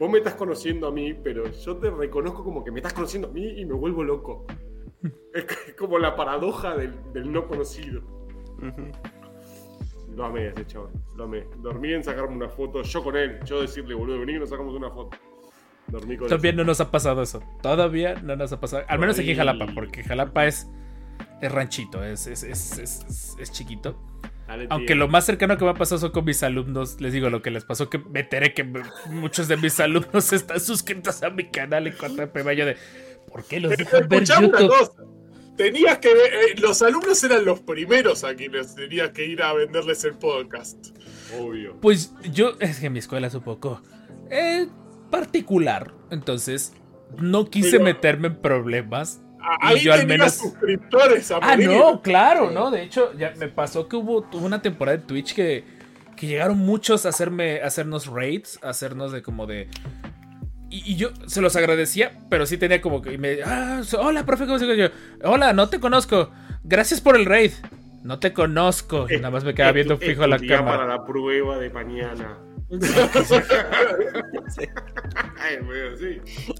vos 0.00 0.10
me 0.10 0.18
estás 0.18 0.34
conociendo 0.34 0.88
a 0.88 0.90
mí, 0.90 1.14
pero 1.14 1.48
yo 1.48 1.76
te 1.76 1.88
reconozco 1.88 2.42
como 2.42 2.64
que 2.64 2.72
me 2.72 2.80
estás 2.80 2.94
conociendo 2.94 3.28
a 3.28 3.30
mí 3.30 3.60
y 3.60 3.64
me 3.64 3.74
vuelvo 3.74 4.02
loco. 4.02 4.44
Es 5.34 5.74
como 5.74 6.00
la 6.00 6.16
paradoja 6.16 6.76
del, 6.76 6.94
del 7.12 7.30
no 7.30 7.46
conocido. 7.46 8.02
Lo 10.16 10.24
amé 10.24 10.48
ese 10.48 10.66
chaval, 10.66 10.90
lo 11.14 11.24
amé. 11.24 11.46
Dormí 11.58 11.92
en 11.92 12.02
sacarme 12.02 12.34
una 12.34 12.48
foto, 12.48 12.82
yo 12.82 13.04
con 13.04 13.16
él, 13.16 13.38
yo 13.44 13.60
decirle, 13.60 13.94
boludo, 13.94 14.18
vení 14.18 14.32
que 14.32 14.40
nos 14.40 14.48
sacamos 14.48 14.74
una 14.74 14.90
foto. 14.90 15.16
Dormí 15.88 16.16
con 16.16 16.28
Todavía 16.28 16.52
no 16.52 16.64
nos 16.64 16.80
ha 16.80 16.90
pasado 16.90 17.22
eso. 17.22 17.42
Todavía 17.62 18.14
no 18.16 18.34
nos 18.36 18.52
ha 18.52 18.60
pasado. 18.60 18.84
Al 18.88 18.98
menos 18.98 19.18
aquí 19.18 19.30
en 19.30 19.36
Jalapa, 19.36 19.66
porque 19.74 20.02
Jalapa 20.02 20.46
es, 20.46 20.68
es 21.40 21.52
ranchito, 21.52 22.02
es, 22.04 22.26
es, 22.26 22.42
es, 22.42 22.78
es- 22.78 23.36
es 23.38 23.52
chiquito. 23.52 24.00
Dale, 24.48 24.66
Aunque 24.70 24.94
lo 24.94 25.08
más 25.08 25.24
cercano 25.26 25.56
que 25.56 25.64
me 25.64 25.70
ha 25.70 25.74
pasado 25.74 25.98
son 26.00 26.10
con 26.12 26.24
mis 26.24 26.42
alumnos. 26.42 27.00
Les 27.00 27.12
digo 27.12 27.30
lo 27.30 27.42
que 27.42 27.50
les 27.50 27.64
pasó, 27.64 27.90
que 27.90 27.98
me 27.98 28.20
enteré 28.20 28.54
que 28.54 28.62
me- 28.64 28.82
muchos 29.10 29.48
de 29.48 29.56
mis 29.56 29.78
alumnos 29.80 30.32
están 30.32 30.60
suscritos 30.60 31.22
a 31.22 31.30
mi 31.30 31.50
canal 31.50 31.86
en 31.86 31.94
cuanto 31.94 32.22
a. 32.22 32.52
Yo 32.52 32.66
de, 32.66 32.76
¿por 33.28 33.44
qué 33.44 33.60
los 33.60 33.76
dejan 33.76 34.08
ver 34.08 34.22
Escuchame 34.22 34.46
una 34.48 34.60
YouTube? 34.60 34.78
cosa. 34.78 35.02
Tenías 35.56 35.98
que 35.98 36.12
ver, 36.12 36.32
eh, 36.34 36.54
los 36.60 36.82
alumnos 36.82 37.24
eran 37.24 37.44
los 37.46 37.60
primeros 37.60 38.24
a 38.24 38.34
quienes 38.34 38.74
tenías 38.74 39.10
que 39.10 39.24
ir 39.24 39.42
a 39.42 39.52
venderles 39.54 40.04
el 40.04 40.12
podcast. 40.14 40.88
Obvio. 41.40 41.76
Pues 41.80 42.12
yo, 42.30 42.56
es 42.60 42.78
que 42.78 42.90
mi 42.90 42.98
escuela 42.98 43.26
es 43.28 43.34
un 43.34 43.42
poco 43.42 43.80
eh, 44.30 44.66
particular. 45.18 45.92
Entonces, 46.10 46.74
no 47.18 47.46
quise 47.46 47.78
meterme 47.78 48.28
en 48.28 48.36
problemas. 48.36 49.20
ahí 49.60 49.78
y 49.78 49.80
yo 49.82 49.92
al 49.92 50.06
menos. 50.06 50.34
suscriptores 50.34 51.30
a 51.30 51.38
Ah, 51.40 51.56
no, 51.56 52.02
claro, 52.02 52.50
¿no? 52.50 52.70
De 52.70 52.82
hecho, 52.82 53.12
ya 53.14 53.32
me 53.38 53.48
pasó 53.48 53.88
que 53.88 53.96
hubo, 53.96 54.26
una 54.32 54.62
temporada 54.62 54.98
de 54.98 55.04
Twitch 55.04 55.34
que, 55.34 55.64
que 56.16 56.26
llegaron 56.26 56.58
muchos 56.58 57.06
a 57.06 57.10
hacerme, 57.10 57.60
a 57.60 57.66
hacernos 57.66 58.06
raids, 58.06 58.58
a 58.62 58.70
hacernos 58.70 59.12
de 59.12 59.22
como 59.22 59.46
de. 59.46 59.68
Y, 60.68 60.92
y 60.92 60.96
yo 60.96 61.10
se 61.26 61.40
los 61.40 61.54
agradecía, 61.54 62.18
pero 62.28 62.44
sí 62.46 62.58
tenía 62.58 62.80
como 62.80 63.02
que. 63.02 63.18
me, 63.18 63.38
ah, 63.44 63.82
hola, 63.98 64.26
profe, 64.26 64.46
¿cómo 64.46 64.58
se 64.58 64.66
llama?" 64.66 64.76
Yo, 64.76 65.30
Hola, 65.30 65.52
no 65.52 65.68
te 65.68 65.80
conozco. 65.80 66.30
Gracias 66.64 67.00
por 67.00 67.16
el 67.16 67.24
raid. 67.24 67.52
No 68.02 68.20
te 68.20 68.32
conozco. 68.32 69.06
Y 69.10 69.16
nada 69.16 69.30
más 69.30 69.44
me 69.44 69.52
quedaba 69.52 69.72
viendo 69.72 69.96
fijo 69.96 70.26
la 70.26 70.38
cámara. 70.38 70.64
para 70.64 70.86
la 70.86 71.04
prueba 71.04 71.58
de 71.58 71.70
mañana. 71.70 72.38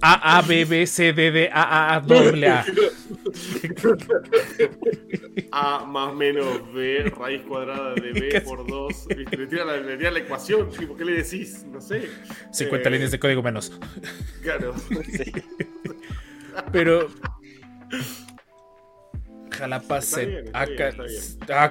A, 0.03 0.39
A, 0.39 0.43
B, 0.43 0.65
B, 0.65 0.87
C, 0.87 1.13
D, 1.13 1.31
D, 1.31 1.49
A, 1.53 1.63
A, 1.63 1.97
A, 1.97 2.01
doble 2.01 2.49
A. 2.49 2.65
A 5.53 5.85
más 5.85 6.15
menos 6.15 6.73
B, 6.73 7.13
raíz 7.19 7.43
cuadrada 7.43 7.95
de 7.95 8.13
B 8.13 8.41
por 8.43 8.67
2. 8.67 9.07
Le 9.37 9.47
tira 9.47 9.65
la, 9.65 9.77
le 9.79 9.97
tira 9.97 10.11
la 10.11 10.21
ecuación. 10.21 10.71
Tipo, 10.71 10.97
¿Qué 10.97 11.05
le 11.05 11.13
decís? 11.23 11.65
No 11.65 11.81
sé. 11.81 12.09
50 12.53 12.89
Eh, 12.89 12.93
líneas 12.93 13.11
de 13.11 13.19
código 13.19 13.43
menos. 13.43 13.73
Claro. 14.43 14.75
Sí. 15.05 15.33
Pero. 16.73 17.09
Jalapa 19.51 20.01
se. 20.03 20.45
Acá. 20.53 20.89
está 20.89 21.03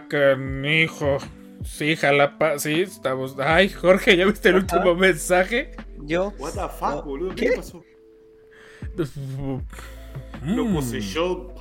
bien. 0.07 1.34
Sí, 1.66 1.95
Jalapa. 1.95 2.59
Sí, 2.59 2.82
estamos. 2.82 3.36
Ay, 3.39 3.70
Jorge, 3.70 4.16
¿ya 4.16 4.26
viste 4.26 4.49
el 4.49 4.55
último 4.55 4.95
mensaje? 4.95 5.72
Yo. 6.03 6.34
What 6.38 6.51
the 6.53 6.59
fuck, 6.80 6.95
no, 6.95 7.03
boludo. 7.03 7.36
¿Qué, 7.36 7.47
¿Qué? 7.49 7.55
pasó? 7.57 7.84
¿Lo 10.45 10.66
Mm. 10.66 10.74
poseyó? 10.76 11.53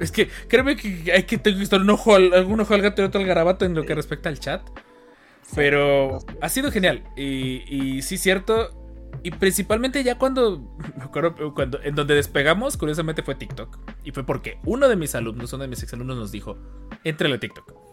Es 0.00 0.12
que 0.12 0.28
créeme 0.48 0.76
que 0.76 1.12
hay 1.12 1.24
que 1.24 1.40
estar 1.44 1.80
un 1.80 1.90
ojo 1.90 2.14
al, 2.14 2.32
algún 2.32 2.60
ojo 2.60 2.72
al 2.74 2.82
gato 2.82 3.02
y 3.02 3.04
otro 3.04 3.20
al 3.20 3.26
garabato 3.26 3.64
en 3.64 3.74
lo 3.74 3.84
que 3.84 3.94
respecta 3.94 4.28
al 4.28 4.38
chat. 4.38 4.62
Pero 5.54 6.18
ha 6.40 6.48
sido 6.48 6.70
genial. 6.70 7.04
Y, 7.16 7.62
y 7.68 8.02
sí, 8.02 8.18
cierto. 8.18 8.70
Y 9.22 9.30
principalmente 9.32 10.04
ya 10.04 10.18
cuando, 10.18 10.60
me 10.96 11.04
acuerdo, 11.04 11.54
cuando. 11.54 11.82
En 11.82 11.94
donde 11.94 12.14
despegamos, 12.14 12.76
curiosamente 12.76 13.22
fue 13.22 13.34
TikTok. 13.34 13.78
Y 14.04 14.12
fue 14.12 14.24
porque 14.24 14.58
uno 14.64 14.88
de 14.88 14.96
mis 14.96 15.14
alumnos, 15.14 15.52
uno 15.52 15.62
de 15.62 15.68
mis 15.68 15.82
exalumnos 15.82 16.16
nos 16.16 16.30
dijo: 16.32 16.56
Entrele 17.04 17.36
a 17.36 17.40
TikTok. 17.40 17.87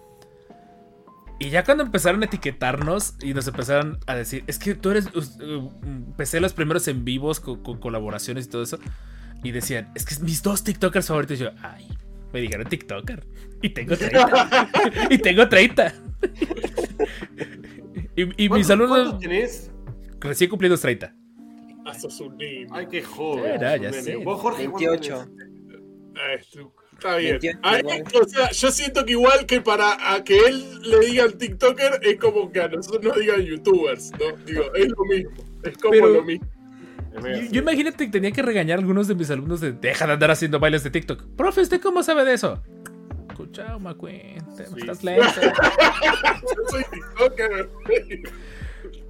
Y 1.39 1.49
ya 1.49 1.63
cuando 1.63 1.83
empezaron 1.83 2.21
a 2.23 2.25
etiquetarnos 2.25 3.15
y 3.21 3.33
nos 3.33 3.47
empezaron 3.47 3.99
a 4.07 4.15
decir: 4.15 4.43
Es 4.47 4.57
que 4.59 4.73
tú 4.75 4.91
eres. 4.91 5.07
uh, 5.15 5.69
Empecé 5.83 6.39
los 6.39 6.53
primeros 6.53 6.87
en 6.87 7.03
vivos 7.03 7.39
con, 7.39 7.61
con 7.61 7.77
colaboraciones 7.79 8.45
y 8.45 8.49
todo 8.49 8.63
eso. 8.63 8.79
Y 9.43 9.51
decían: 9.51 9.91
Es 9.95 10.05
que 10.05 10.15
mis 10.23 10.41
dos 10.43 10.63
TikTokers 10.63 11.07
favoritos. 11.07 11.39
Y 11.39 11.43
yo, 11.43 11.49
ay. 11.61 11.87
Me 12.33 12.41
dijeron 12.41 12.67
TikToker. 12.67 13.25
Y 13.61 13.69
tengo 13.69 13.95
30. 13.95 14.69
y 15.09 15.17
tengo 15.19 15.47
30. 15.47 15.93
y, 18.15 18.21
y 18.23 18.25
mis 18.27 18.47
¿Cuántos- 18.49 18.69
alumnos 18.71 18.99
¿Cuántos 18.99 19.19
tenés? 19.19 19.71
recién 20.19 20.49
cumplidos 20.49 20.81
30. 20.81 21.13
Ah, 21.85 21.93
sos 21.93 22.19
un 22.19 22.35
niño. 22.37 22.67
Ay, 22.71 22.87
qué 22.89 23.03
joven. 23.03 23.45
Era, 23.53 23.77
ya 23.77 23.93
sé. 23.93 24.15
¿Vos, 24.17 24.41
Jorge, 24.41 24.65
cuántos 24.69 24.81
28. 24.81 25.27
tenés? 25.37 26.57
Está 26.95 27.17
bien. 27.17 27.39
28 27.41 27.59
Ah, 27.63 27.79
igual. 27.79 28.03
o 28.21 28.27
sea, 28.27 28.51
yo 28.51 28.71
siento 28.71 29.05
que 29.05 29.11
igual 29.11 29.45
que 29.45 29.61
para 29.61 30.13
a 30.13 30.23
que 30.23 30.37
él 30.39 30.81
le 30.81 30.99
digan 30.99 31.37
TikToker 31.37 31.99
es 32.01 32.17
como 32.19 32.51
que 32.51 32.61
a 32.61 32.67
nosotros 32.67 33.03
nos 33.03 33.17
digan 33.17 33.41
YouTubers, 33.41 34.11
¿no? 34.13 34.37
Digo, 34.45 34.73
es 34.73 34.87
lo 34.89 35.05
mismo. 35.05 35.31
Es 35.63 35.77
como 35.77 35.91
Pero- 35.91 36.09
lo 36.09 36.23
mismo. 36.23 36.47
Yo, 37.15 37.49
yo 37.49 37.61
imagínate 37.61 38.05
que 38.05 38.11
tenía 38.11 38.31
que 38.31 38.41
regañar 38.41 38.77
a 38.77 38.81
algunos 38.81 39.07
de 39.07 39.15
mis 39.15 39.29
alumnos 39.31 39.61
de 39.61 39.71
deja 39.71 40.05
de 40.05 40.13
andar 40.13 40.31
haciendo 40.31 40.59
bailes 40.59 40.83
de 40.83 40.89
TikTok. 40.89 41.23
Profe, 41.37 41.61
¿usted 41.61 41.79
cómo 41.79 42.03
sabe 42.03 42.25
de 42.25 42.33
eso? 42.33 42.61
Escucha, 43.29 43.77
me 43.79 43.95
cuenta, 43.95 44.65
Sí, 44.65 44.73
estás 44.77 45.01
lento. 45.03 45.23
Yo 45.41 46.69
soy 46.69 46.83
TikToker. 46.91 47.69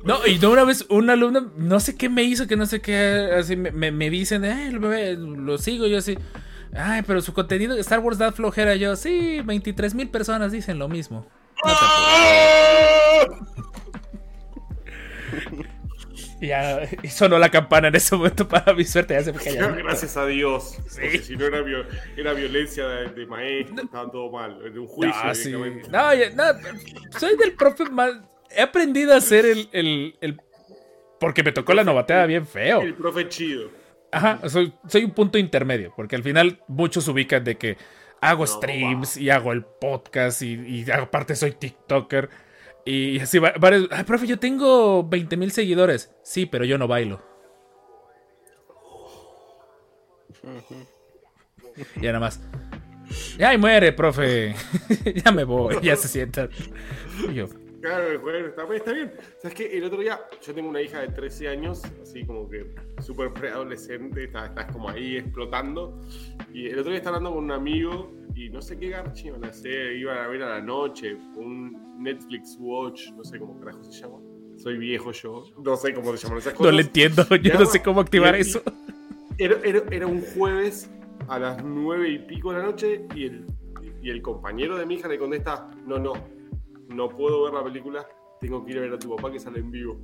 No, 0.04 0.20
y 0.28 0.38
de 0.38 0.46
una 0.48 0.64
vez 0.66 0.86
un 0.90 1.10
alumno, 1.10 1.52
no 1.58 1.80
sé 1.80 1.96
qué 1.96 2.10
me 2.10 2.24
hizo, 2.24 2.46
que 2.46 2.56
no 2.56 2.68
sé 2.68 2.80
qué, 2.80 2.96
así 3.40 3.56
me, 3.56 3.72
me- 3.72 3.92
me 3.92 4.10
dicen, 4.12 4.46
eh, 4.46 4.70
lo, 4.72 4.82
bebé, 4.82 5.16
lo 5.18 5.58
sigo, 5.58 5.88
yo 5.88 5.98
así. 5.98 6.16
Ay, 6.78 7.02
pero 7.08 7.22
su 7.22 7.34
contenido 7.34 7.74
de 7.76 7.82
Star 7.82 8.00
Wars 8.00 8.18
da 8.18 8.32
flojera. 8.32 8.76
Yo, 8.76 8.96
sí, 8.96 9.42
23 9.44 9.96
mil 9.96 10.10
personas 10.10 10.52
dicen 10.52 10.78
lo 10.80 10.88
mismo. 10.90 11.26
No. 11.66 11.72
Y 16.42 16.48
ya 16.48 16.82
y 17.02 17.08
sonó 17.08 17.40
la 17.40 17.50
campana 17.50 17.88
en 17.88 17.96
ese 17.96 18.16
momento 18.16 18.48
para 18.48 18.74
mi 18.74 18.84
suerte. 18.84 19.14
Ya 19.14 19.24
se 19.24 19.32
me 19.32 19.40
cayó. 19.40 19.74
Gracias 19.76 20.18
a 20.18 20.26
Dios. 20.26 20.78
Porque 20.94 21.20
si 21.20 21.36
no 21.38 21.46
era, 21.46 21.62
viol- 21.62 21.88
era 22.18 22.34
violencia 22.34 22.88
de, 22.88 23.10
de 23.10 23.26
maestro, 23.26 23.82
estaba 23.84 24.12
todo 24.12 24.30
mal. 24.32 24.60
De 24.74 24.78
un 24.80 24.88
juicio 24.88 25.24
No, 25.24 25.34
sí. 25.36 25.50
directamente. 25.50 25.90
No, 25.90 26.14
ya- 26.14 26.30
no, 26.32 26.44
soy 27.18 27.38
del 27.38 27.54
profe 27.54 27.86
más. 27.86 28.12
He 28.50 28.62
aprendido 28.62 29.14
a 29.14 29.18
hacer 29.18 29.46
el, 29.46 29.70
el- 29.72 30.16
el- 30.22 30.42
Porque 31.20 31.42
me 31.42 31.52
tocó 31.54 31.74
la 31.74 31.84
novateada 31.86 32.26
bien 32.26 32.46
feo. 32.46 32.82
El 32.82 32.96
profe 32.96 33.28
chido. 33.30 33.70
Ajá, 34.16 34.47
soy, 34.49 34.74
soy 34.88 35.03
un 35.03 35.11
punto 35.11 35.38
intermedio. 35.38 35.93
Porque 35.95 36.16
al 36.16 36.24
final 36.24 36.61
muchos 36.68 37.07
ubican 37.07 37.43
de 37.43 37.57
que 37.57 37.78
hago 38.22 38.47
streams 38.47 39.18
y 39.18 39.30
hago 39.30 39.51
el 39.51 39.63
podcast 39.66 40.41
y, 40.41 40.53
y 40.53 40.89
aparte 40.91 41.36
soy 41.36 41.51
TikToker. 41.51 42.30
Y 42.86 43.20
así, 43.20 43.39
va- 43.39 43.53
varios. 43.59 43.88
Ay, 43.91 44.03
profe, 44.03 44.28
yo 44.28 44.39
tengo 44.39 45.03
20 45.03 45.38
mil 45.38 45.51
seguidores. 45.51 46.13
Sí, 46.24 46.45
pero 46.45 46.66
yo 46.66 46.78
no 46.78 46.88
bailo. 46.88 47.22
Ya 52.01 52.07
nada 52.13 52.20
más. 52.20 52.39
Ya 53.38 53.53
y 53.53 53.57
muere, 53.57 53.91
profe. 53.93 54.55
ya 55.26 55.32
me 55.32 55.43
voy, 55.43 55.78
ya 55.82 55.95
se 55.95 56.07
sientan. 56.07 56.49
Y 57.30 57.34
yo, 57.34 57.47
Claro, 57.86 58.20
bueno, 58.20 58.48
está, 58.48 58.64
está 58.76 58.94
bien. 58.94 59.14
¿Sabes 59.40 59.56
qué? 59.56 59.78
El 59.78 59.84
otro 59.84 60.00
día, 60.00 60.20
yo 60.42 60.54
tengo 60.56 60.70
una 60.70 60.82
hija 60.82 61.02
de 61.02 61.10
13 61.10 61.50
años, 61.50 61.84
así 62.02 62.26
como 62.26 62.50
que 62.50 62.74
súper 63.00 63.32
preadolescente, 63.32 64.24
está, 64.24 64.48
está 64.48 64.66
como 64.68 64.90
ahí 64.90 65.18
explotando. 65.18 66.02
Y 66.52 66.66
el 66.66 66.80
otro 66.80 66.90
día 66.90 66.98
estaba 66.98 67.18
hablando 67.18 67.36
con 67.36 67.44
un 67.46 67.52
amigo 67.52 68.12
y 68.34 68.50
no 68.50 68.60
sé 68.64 68.80
qué 68.80 68.90
garchi 68.90 69.28
iban 69.28 69.46
a 69.46 69.50
hacer, 69.50 69.96
iban 69.98 70.18
a 70.18 70.28
ver 70.28 70.42
a 70.42 70.50
la 70.58 70.62
noche, 70.62 71.16
un 71.36 72.02
Netflix 72.02 72.58
Watch, 72.60 73.12
no 73.12 73.24
sé 73.24 73.38
cómo 73.38 73.60
carajo 73.60 73.84
se 73.84 74.02
llama. 74.02 74.18
Soy 74.58 74.78
viejo 74.80 75.12
yo, 75.12 75.44
no 75.64 75.76
sé 75.76 75.94
cómo 75.94 76.12
se 76.18 76.24
llaman 76.24 76.40
esas 76.40 76.54
no 76.54 76.58
cosas. 76.58 76.74
le 76.74 76.82
entiendo, 76.82 77.24
yo 77.36 77.54
no 77.60 77.66
sé 77.68 77.84
cómo 77.84 78.02
activar 78.02 78.36
y- 78.36 78.42
eso. 78.42 78.64
Era, 79.38 79.58
era- 79.64 79.84
era 79.92 80.08
un 80.08 80.22
jueves 80.22 80.90
a 81.28 81.38
las 81.38 81.64
nueve 81.64 82.10
y 82.10 82.18
pico 82.18 82.52
de 82.52 82.58
la 82.58 82.66
noche 82.66 83.06
y 83.14 83.26
el, 83.26 83.46
y 84.02 84.10
el 84.10 84.24
compañero 84.24 84.76
de 84.76 84.88
mi 84.88 84.96
hija 84.96 85.08
le 85.08 85.20
contesta, 85.20 85.70
no, 85.86 86.00
no, 86.00 86.14
no 86.90 87.10
puedo 87.10 87.44
ver 87.44 87.54
la 87.54 87.64
película, 87.64 88.08
tengo 88.40 88.64
que 88.66 88.72
ir 88.72 88.78
a 88.78 88.82
ver 88.82 88.94
a 88.94 89.00
tu 89.00 89.16
papá 89.16 89.32
que 89.32 89.40
sale 89.40 89.60
en 89.60 89.72
vivo. 89.72 90.00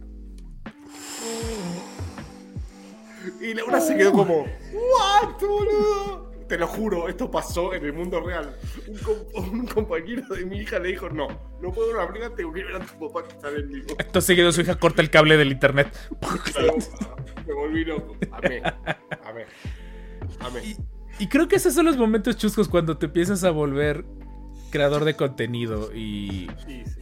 Y 3.39 3.53
Laura 3.53 3.79
se 3.79 3.95
quedó 3.95 4.11
como, 4.11 4.45
¿what, 4.73 5.39
boludo? 5.39 6.31
Te 6.47 6.57
lo 6.57 6.67
juro, 6.67 7.07
esto 7.07 7.31
pasó 7.31 7.73
en 7.73 7.85
el 7.85 7.93
mundo 7.93 8.19
real. 8.19 8.57
Un, 8.87 8.97
com- 8.97 9.51
un 9.51 9.65
compañero 9.67 10.35
de 10.35 10.43
mi 10.45 10.57
hija 10.57 10.79
le 10.79 10.89
dijo, 10.89 11.09
no, 11.09 11.27
no 11.61 11.71
puedo 11.71 11.89
ver 11.89 11.97
la 11.97 12.07
película, 12.07 12.35
tengo 12.35 12.51
que 12.51 12.59
ir 12.59 12.65
a 12.65 12.71
ver 12.73 12.81
a 12.81 12.85
tu 12.85 13.07
papá 13.07 13.27
que 13.27 13.39
sale 13.39 13.59
en 13.59 13.69
vivo. 13.69 13.87
Acto 13.97 14.19
seguido 14.19 14.51
su 14.51 14.61
hija 14.61 14.75
corta 14.75 15.01
el 15.01 15.09
cable 15.09 15.37
del 15.37 15.51
internet. 15.51 15.95
Pero, 16.53 16.75
me 17.47 17.53
volví 17.53 17.85
loco. 17.85 18.17
Amé, 18.31 18.61
amé, 19.23 19.45
amé. 20.39 20.65
Y, 20.65 20.75
y 21.23 21.27
creo 21.29 21.47
que 21.47 21.55
esos 21.55 21.73
son 21.73 21.85
los 21.85 21.95
momentos 21.95 22.35
chuscos 22.35 22.67
cuando 22.67 22.97
te 22.97 23.05
empiezas 23.05 23.43
a 23.45 23.51
volver 23.51 24.03
creador 24.71 25.05
de 25.05 25.15
contenido 25.15 25.93
y... 25.93 26.47
Sí, 26.65 26.83
sí. 26.85 27.01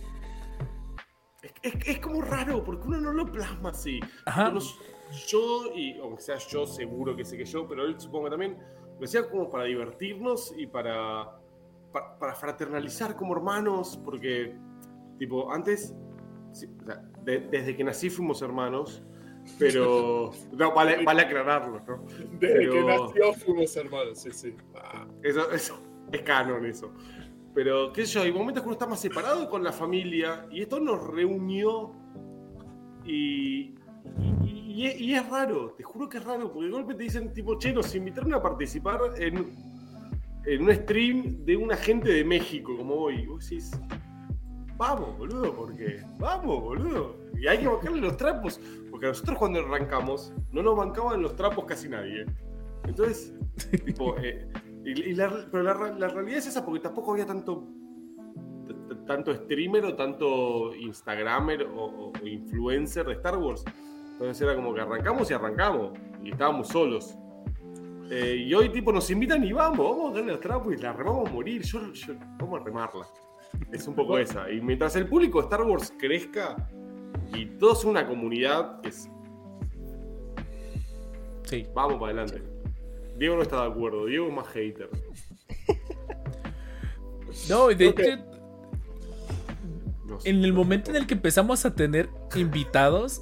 Es, 1.42 1.54
es- 1.74 1.88
es 1.88 2.00
como 2.00 2.22
raro, 2.22 2.64
porque 2.64 2.88
uno 2.88 3.00
no 3.00 3.14
lo 3.14 3.26
plasma 3.32 3.70
así. 3.70 4.00
Ajá. 4.26 4.52
Yo, 4.54 4.60
yo, 5.28 5.74
y 5.76 5.98
aunque 6.00 6.22
sea 6.22 6.38
yo, 6.38 6.66
seguro 6.68 7.16
que 7.16 7.24
sé 7.26 7.38
que 7.38 7.46
yo, 7.46 7.68
pero 7.68 7.86
él 7.86 8.00
supongo 8.00 8.26
que 8.26 8.32
también, 8.32 8.58
lo 9.00 9.06
hacía 9.06 9.30
como 9.30 9.50
para 9.50 9.64
divertirnos 9.64 10.54
y 10.58 10.68
para, 10.68 11.32
pa- 11.94 12.18
para, 12.20 12.36
fraternalizar 12.36 13.16
como 13.16 13.36
hermanos, 13.36 14.00
porque, 14.04 14.56
tipo, 15.18 15.52
antes, 15.52 15.96
sí, 16.52 16.68
o 16.82 16.86
sea, 16.86 17.02
de- 17.24 17.40
desde 17.40 17.76
que 17.76 17.84
nací 17.84 18.10
fuimos 18.10 18.42
hermanos, 18.42 19.02
pero, 19.58 20.32
no, 20.52 20.74
vale, 20.74 21.04
vale 21.04 21.22
aclararlo, 21.24 21.80
¿no? 21.88 22.04
Desde 22.40 22.56
Pero- 22.58 22.74
que 22.74 22.84
nació 22.84 23.34
fuimos 23.34 23.76
hermanos, 23.78 24.22
sí, 24.22 24.32
sí. 24.32 24.56
Ah, 24.76 25.08
Eso, 25.24 25.50
eso 25.52 25.82
es 26.12 26.22
canon 26.24 26.66
eso. 26.66 26.92
Pero, 27.54 27.92
qué 27.92 28.06
sé 28.06 28.14
yo, 28.14 28.22
hay 28.22 28.32
momentos 28.32 28.64
que 28.64 28.68
uno 28.68 28.74
está 28.74 28.88
más 28.88 29.00
separado 29.00 29.50
con 29.50 29.64
la 29.64 29.72
familia 29.72 30.46
y 30.52 30.62
esto 30.62 30.80
nos 30.80 31.06
reunió 31.08 31.92
y, 33.06 33.76
y, 34.46 34.86
y 34.86 34.88
y 34.98 35.14
es 35.16 35.30
raro, 35.30 35.74
te 35.76 35.84
juro 35.84 36.08
que 36.08 36.20
es 36.20 36.24
raro, 36.24 36.52
porque 36.54 36.68
de 36.68 36.72
golpe 36.72 36.94
te 36.94 37.04
dicen, 37.04 37.34
tipo, 37.34 37.58
che, 37.58 37.74
nos 37.74 37.94
invitaron 37.96 38.34
a 38.34 38.42
participar 38.42 39.00
en, 39.18 39.56
en 40.46 40.62
un 40.62 40.74
stream 40.74 41.44
de 41.44 41.58
una 41.58 41.76
gente 41.76 42.10
de 42.10 42.24
México, 42.24 42.78
como 42.78 42.94
hoy. 42.96 43.26
Vos 43.26 43.50
decís, 43.50 43.72
vamos, 44.78 45.18
boludo, 45.18 45.54
porque 45.56 46.02
vamos, 46.18 46.62
boludo. 46.62 47.18
Y 47.38 47.48
hay 47.48 47.58
que 47.60 47.68
bajarle 47.68 48.02
los 48.02 48.16
trapos, 48.16 48.62
porque 48.92 49.08
nosotros 49.08 49.38
cuando 49.38 49.60
arrancamos 49.60 50.34
no 50.52 50.62
nos 50.62 50.78
bancaban 50.78 51.22
los 51.22 51.36
trapos 51.36 51.66
casi 51.66 51.90
nadie. 51.90 52.26
Entonces, 52.86 53.34
Tipo, 53.86 54.16
eh, 54.18 54.48
y- 54.86 55.10
y 55.10 55.14
la- 55.14 55.46
pero 55.52 55.64
la, 55.64 55.74
la 55.98 56.08
realidad 56.08 56.38
es 56.40 56.48
esa, 56.48 56.66
porque 56.66 56.80
tampoco 56.82 57.12
había 57.14 57.26
tanto 57.26 57.68
tanto 59.08 59.34
streamer 59.34 59.86
o 59.86 59.96
tanto 59.96 60.76
instagramer 60.76 61.64
o, 61.64 62.12
influencer 62.24 63.06
de 63.08 63.14
Star 63.14 63.38
Wars. 63.40 63.64
Entonces 64.12 64.40
era 64.42 64.56
como 64.56 64.72
que 64.74 64.82
arrancamos 64.82 65.32
y 65.32 65.34
arrancamos. 65.34 65.98
Y 66.24 66.30
estábamos 66.32 66.68
solos. 66.68 67.18
Eh, 68.12 68.46
y 68.48 68.54
hoy 68.54 68.70
tipo 68.70 68.92
nos 68.92 69.10
invitan 69.10 69.44
y 69.44 69.52
vamos, 69.52 69.80
vamos 69.80 70.12
a 70.12 70.16
darle 70.18 70.34
a 70.34 70.36
Star 70.36 70.58
Wars, 70.58 70.82
la 70.84 70.94
remamos 70.94 71.28
a 71.28 71.34
morir. 71.34 71.64
Yo, 71.64 71.92
yo- 71.92 72.14
vamos 72.38 72.62
a 72.62 72.64
remarla. 72.64 73.08
Es 73.72 73.88
un 73.88 73.96
poco 73.96 74.20
esa. 74.20 74.52
Y 74.52 74.62
mientras 74.62 74.96
el 74.96 75.08
público 75.08 75.40
de 75.40 75.46
Star 75.46 75.64
Wars 75.64 75.92
crezca 75.98 76.56
y 77.34 77.46
todos 77.58 77.86
una 77.86 78.06
comunidad 78.08 78.80
es 78.86 79.10
Sí. 81.44 81.66
Vamos 81.74 82.00
para 82.00 82.12
adelante. 82.22 82.44
Diego 83.20 83.36
no 83.36 83.42
está 83.44 83.62
de 83.64 83.70
acuerdo. 83.70 84.06
Diego 84.06 84.28
es 84.28 84.34
más 84.34 84.48
hater. 84.48 84.90
No, 87.50 87.68
de 87.68 87.88
hecho, 87.88 88.02
No 90.06 90.20
sé. 90.20 90.30
en 90.30 90.44
el 90.44 90.54
momento 90.54 90.90
en 90.90 90.98
el 90.98 91.08
que 91.08 91.14
empezamos 91.14 91.66
a 91.66 91.76
tener 91.76 92.10
invitados, 92.36 93.22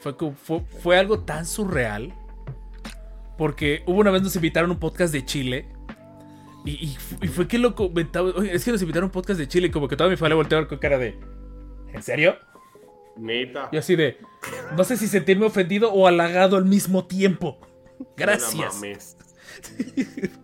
fue, 0.00 0.16
como- 0.16 0.34
fue, 0.34 0.60
fue 0.82 0.98
algo 0.98 1.20
tan 1.20 1.46
surreal. 1.46 2.12
Porque 3.38 3.82
hubo 3.86 4.00
una 4.00 4.10
vez 4.10 4.22
nos 4.22 4.34
invitaron 4.36 4.70
a 4.70 4.72
un 4.74 4.78
podcast 4.80 5.12
de 5.12 5.24
Chile. 5.24 5.68
Y, 6.64 6.70
y 6.84 6.96
fu- 6.96 7.16
y 7.24 7.28
fue 7.28 7.46
que 7.46 7.58
lo 7.58 7.74
comentaba. 7.74 8.30
Oye, 8.34 8.54
es 8.54 8.64
que 8.64 8.72
nos 8.72 8.80
invitaron 8.80 9.04
a 9.04 9.06
un 9.08 9.12
podcast 9.12 9.38
de 9.38 9.46
Chile. 9.46 9.68
Y 9.68 9.70
como 9.70 9.88
que 9.88 9.96
toda 9.96 10.08
mi 10.08 10.16
familia 10.16 10.36
volteó 10.36 10.66
con 10.68 10.78
cara 10.78 10.98
de. 10.98 11.18
¿En 11.92 12.02
serio? 12.02 12.36
Neta. 13.16 13.68
Yo 13.72 13.78
así 13.78 13.94
de. 13.94 14.18
No 14.76 14.84
sé 14.84 14.96
si 14.96 15.06
sentirme 15.06 15.46
ofendido 15.46 15.92
o 15.92 16.06
halagado 16.06 16.56
al 16.56 16.64
mismo 16.64 17.04
tiempo. 17.06 17.58
No 18.00 18.06
Gracias. 18.16 18.74
mames. 18.74 19.16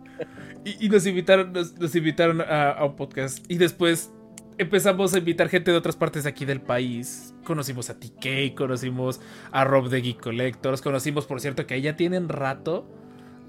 Y, 0.64 0.86
y 0.86 0.88
nos 0.88 1.04
invitaron, 1.06 1.52
nos, 1.52 1.76
nos 1.76 1.92
invitaron 1.96 2.40
a, 2.40 2.70
a 2.70 2.84
un 2.84 2.94
podcast. 2.94 3.44
Y 3.48 3.56
después 3.58 4.12
empezamos 4.58 5.12
a 5.12 5.18
invitar 5.18 5.48
gente 5.48 5.72
de 5.72 5.76
otras 5.76 5.96
partes 5.96 6.22
de 6.22 6.30
aquí 6.30 6.44
del 6.44 6.60
país. 6.60 7.34
Conocimos 7.42 7.90
a 7.90 7.98
TK, 7.98 8.54
conocimos 8.56 9.20
a 9.50 9.64
Rob 9.64 9.88
de 9.88 10.00
Geek 10.00 10.20
Collectors. 10.20 10.80
Conocimos, 10.80 11.26
por 11.26 11.40
cierto, 11.40 11.66
que 11.66 11.74
ahí 11.74 11.82
ya 11.82 11.96
tienen 11.96 12.28
rato 12.28 12.88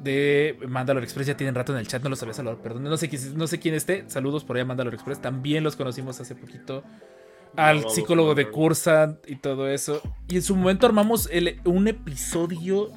de 0.01 0.57
Mandalore 0.67 1.03
Express. 1.05 1.27
Ya 1.27 1.37
tienen 1.37 1.53
rato 1.53 1.71
en 1.73 1.77
el 1.77 1.87
chat, 1.87 2.01
no 2.01 2.09
los 2.09 2.19
había 2.23 2.33
saludado, 2.33 2.59
perdón. 2.63 2.83
No 2.83 2.97
sé, 2.97 3.09
quién- 3.09 3.37
no 3.37 3.45
sé 3.45 3.59
quién 3.59 3.75
esté. 3.75 4.05
Saludos 4.07 4.43
por 4.43 4.55
allá, 4.55 4.65
Mandalore 4.65 4.95
Express. 4.95 5.21
También 5.21 5.63
los 5.63 5.75
conocimos 5.75 6.19
hace 6.19 6.33
poquito. 6.33 6.83
Al 7.55 7.87
psicólogo 7.91 8.33
de. 8.33 8.49
Cursant 8.49 9.29
y 9.29 9.35
todo 9.35 9.69
eso. 9.69 10.01
Y 10.27 10.37
en 10.37 10.41
su 10.41 10.55
momento 10.55 10.87
armamos 10.87 11.29
el- 11.31 11.61
un 11.65 11.87
episodio 11.87 12.89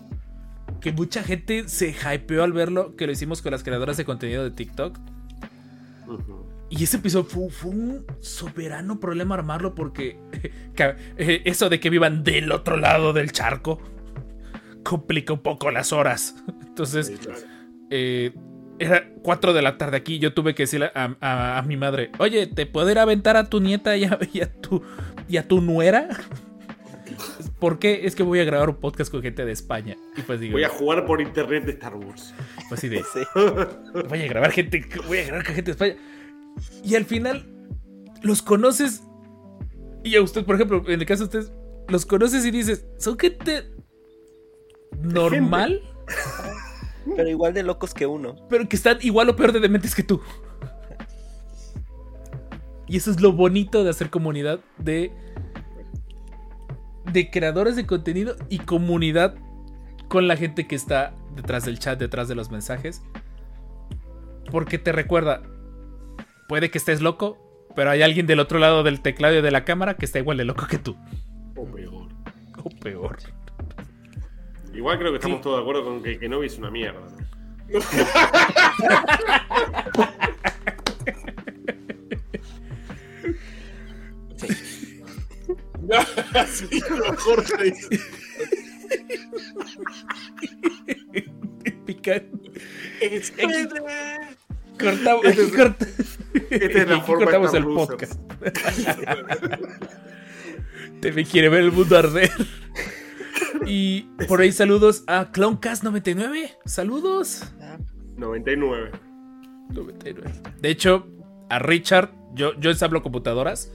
que 0.80 0.92
mucha 0.92 1.22
gente 1.22 1.68
se 1.68 1.90
hypeó 2.14 2.42
al 2.44 2.52
verlo, 2.52 2.96
que 2.96 3.06
lo 3.06 3.12
hicimos 3.12 3.42
con 3.42 3.52
las 3.52 3.62
creadoras 3.62 3.96
de 3.96 4.04
contenido 4.04 4.44
de 4.44 4.50
TikTok. 4.50 4.98
Y 6.68 6.82
ese 6.84 6.96
episodio 6.96 7.24
fue, 7.24 7.48
fue 7.50 7.70
un 7.70 8.06
soberano 8.20 8.98
problema 9.00 9.34
armarlo 9.36 9.74
porque 9.74 10.18
eh, 11.16 11.42
eso 11.44 11.68
de 11.68 11.78
que 11.80 11.90
vivan 11.90 12.24
del 12.24 12.50
otro 12.52 12.76
lado 12.76 13.12
del 13.12 13.32
charco 13.32 13.80
complica 14.82 15.32
un 15.32 15.40
poco 15.40 15.70
las 15.70 15.92
horas. 15.92 16.34
Entonces, 16.66 17.12
eh, 17.90 18.32
era 18.78 19.08
4 19.22 19.52
de 19.52 19.62
la 19.62 19.78
tarde 19.78 19.96
aquí. 19.96 20.18
Yo 20.18 20.34
tuve 20.34 20.54
que 20.54 20.64
decirle 20.64 20.90
a, 20.94 21.16
a- 21.20 21.58
a 21.58 21.62
mi 21.62 21.76
madre: 21.76 22.10
Oye, 22.18 22.46
¿te 22.46 22.66
puedo 22.66 22.90
ir 22.90 22.98
a 22.98 23.02
aventar 23.02 23.36
a 23.36 23.48
tu 23.48 23.60
nieta 23.60 23.96
y 23.96 24.04
a, 24.04 24.18
y 24.32 24.40
a 24.42 24.52
tu, 24.52 24.82
y 25.28 25.36
a 25.38 25.46
tu 25.48 25.60
nuera? 25.60 26.08
¿Por 27.60 27.78
qué? 27.78 28.06
Es 28.06 28.14
que 28.14 28.22
voy 28.22 28.40
a 28.40 28.44
grabar 28.44 28.68
un 28.68 28.76
podcast 28.76 29.10
con 29.10 29.22
gente 29.22 29.44
de 29.44 29.52
España. 29.52 29.96
Y 30.16 30.22
pues 30.22 30.40
digo, 30.40 30.52
Voy 30.52 30.64
a 30.64 30.68
jugar 30.68 31.06
por 31.06 31.20
internet 31.22 31.64
de 31.64 31.72
Star 31.72 31.94
Wars. 31.96 32.34
pues 32.68 32.78
así 32.78 32.88
de, 32.88 33.02
Sí. 33.02 33.20
voy 34.08 34.22
a 34.22 34.26
grabar 34.28 34.50
gente, 34.52 34.84
voy 35.08 35.18
a 35.18 35.24
grabar 35.24 35.46
con 35.46 35.54
gente 35.54 35.72
de 35.72 35.72
España. 35.72 35.96
Y 36.84 36.94
al 36.96 37.04
final 37.06 37.46
los 38.22 38.42
conoces. 38.42 39.02
Y 40.04 40.16
a 40.16 40.22
usted, 40.22 40.44
por 40.44 40.54
ejemplo, 40.56 40.82
en 40.86 41.00
el 41.00 41.06
caso 41.06 41.26
de 41.26 41.38
ustedes, 41.38 41.52
los 41.88 42.04
conoces 42.06 42.44
y 42.44 42.50
dices, 42.50 42.86
son 42.98 43.18
gente 43.18 43.70
normal, 45.00 45.80
Pero 47.16 47.28
igual 47.28 47.54
de 47.54 47.62
locos 47.62 47.94
que 47.94 48.04
uno. 48.06 48.34
pero 48.48 48.68
que 48.68 48.74
están 48.76 48.98
igual 49.00 49.28
o 49.28 49.36
peor 49.36 49.52
de 49.52 49.60
dementes 49.60 49.94
que 49.94 50.02
tú. 50.02 50.20
Y 52.88 52.96
eso 52.96 53.10
es 53.10 53.20
lo 53.20 53.32
bonito 53.32 53.82
de 53.84 53.90
hacer 53.90 54.10
comunidad 54.10 54.60
de 54.78 55.12
de 57.16 57.30
creadores 57.30 57.76
de 57.76 57.86
contenido 57.86 58.36
y 58.50 58.58
comunidad 58.58 59.36
con 60.06 60.28
la 60.28 60.36
gente 60.36 60.66
que 60.66 60.74
está 60.74 61.14
detrás 61.34 61.64
del 61.64 61.78
chat, 61.78 61.98
detrás 61.98 62.28
de 62.28 62.34
los 62.34 62.50
mensajes. 62.50 63.02
Porque 64.50 64.76
te 64.76 64.92
recuerda, 64.92 65.40
puede 66.46 66.70
que 66.70 66.76
estés 66.76 67.00
loco, 67.00 67.38
pero 67.74 67.90
hay 67.90 68.02
alguien 68.02 68.26
del 68.26 68.38
otro 68.38 68.58
lado 68.58 68.82
del 68.82 69.00
teclado 69.00 69.34
y 69.34 69.40
de 69.40 69.50
la 69.50 69.64
cámara 69.64 69.96
que 69.96 70.04
está 70.04 70.18
igual 70.18 70.36
de 70.36 70.44
loco 70.44 70.66
que 70.66 70.76
tú. 70.76 70.94
O 71.56 71.64
peor. 71.64 72.08
O 72.62 72.68
peor. 72.68 73.16
Igual 74.74 74.98
creo 74.98 75.12
que 75.12 75.16
estamos 75.16 75.40
todos 75.40 75.56
de 75.56 75.62
acuerdo 75.62 75.84
con 75.84 76.02
que 76.02 76.18
Kenobi 76.18 76.48
es 76.48 76.58
una 76.58 76.70
mierda. 76.70 77.00
sí, 86.48 86.66
mejor 87.10 87.44
te 87.44 87.64
dice. 87.64 88.00
Pica- 91.84 92.22
Es 93.00 93.32
Cortamos, 94.78 95.24
Este 95.24 95.42
es- 95.42 95.52
corta- 95.52 95.86
es 96.50 96.88
la 96.88 97.00
forma 97.00 97.24
cortamos 97.24 97.54
el 97.54 97.64
podcast. 97.64 98.20
Te 101.00 101.12
me 101.12 101.24
quiere 101.24 101.48
ver 101.48 101.60
el 101.62 101.72
mundo 101.72 101.96
arder. 101.96 102.30
Y 103.66 104.02
por 104.28 104.40
ahí 104.40 104.52
saludos 104.52 105.02
a 105.06 105.32
Cloncast99. 105.32 106.50
Saludos. 106.66 107.42
Ah, 107.60 107.78
99. 108.16 108.90
99. 109.70 110.30
De 110.60 110.68
hecho, 110.70 111.08
a 111.48 111.58
Richard, 111.58 112.10
yo, 112.34 112.58
yo 112.60 112.70
ensamblo 112.70 113.02
computadoras. 113.02 113.72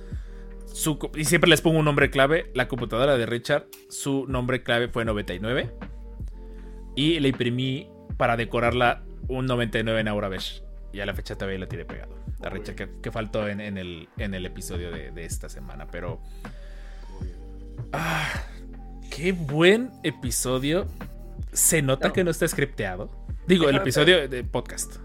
Su 0.74 0.98
y 1.16 1.26
siempre 1.26 1.50
les 1.50 1.62
pongo 1.62 1.80
un 1.80 1.86
nombre 1.86 2.10
clave. 2.10 2.50
La 2.54 2.68
computadora 2.68 3.18
de 3.18 3.26
Richard, 3.26 3.66
su 3.90 4.26
nombre 4.28 4.64
clave 4.64 4.88
fue 4.88 5.06
99. 5.06 5.70
Y 6.96 7.20
le 7.20 7.30
imprimí 7.30 7.90
para 8.18 8.38
decorarla 8.38 9.04
un 9.28 9.46
99 9.46 10.00
en 10.02 10.08
Aurabesh. 10.08 10.64
Y 10.94 11.00
a 11.00 11.06
la 11.06 11.14
fecha 11.14 11.36
todavía 11.36 11.60
la 11.60 11.68
tiene 11.68 11.86
pegado. 11.86 12.16
A 12.44 12.50
Richard, 12.50 12.76
que, 12.76 12.90
que 13.02 13.12
faltó 13.12 13.48
en, 13.48 13.62
en 13.62 13.78
el, 13.78 14.10
en 14.18 14.34
el 14.34 14.46
episodio 14.46 14.92
de, 14.92 15.12
de 15.12 15.26
esta 15.26 15.48
semana. 15.50 15.88
Pero. 15.92 16.20
Ah, 17.94 18.28
qué 19.16 19.32
buen 19.32 19.92
episodio. 20.04 20.88
Se 21.52 21.82
nota 21.82 22.08
No. 22.08 22.14
que 22.14 22.24
no 22.24 22.32
está 22.32 22.48
scripteado. 22.48 23.10
Digo, 23.48 23.70
el 23.70 23.76
episodio 23.76 24.28
de 24.28 24.44
podcast. 24.44 24.96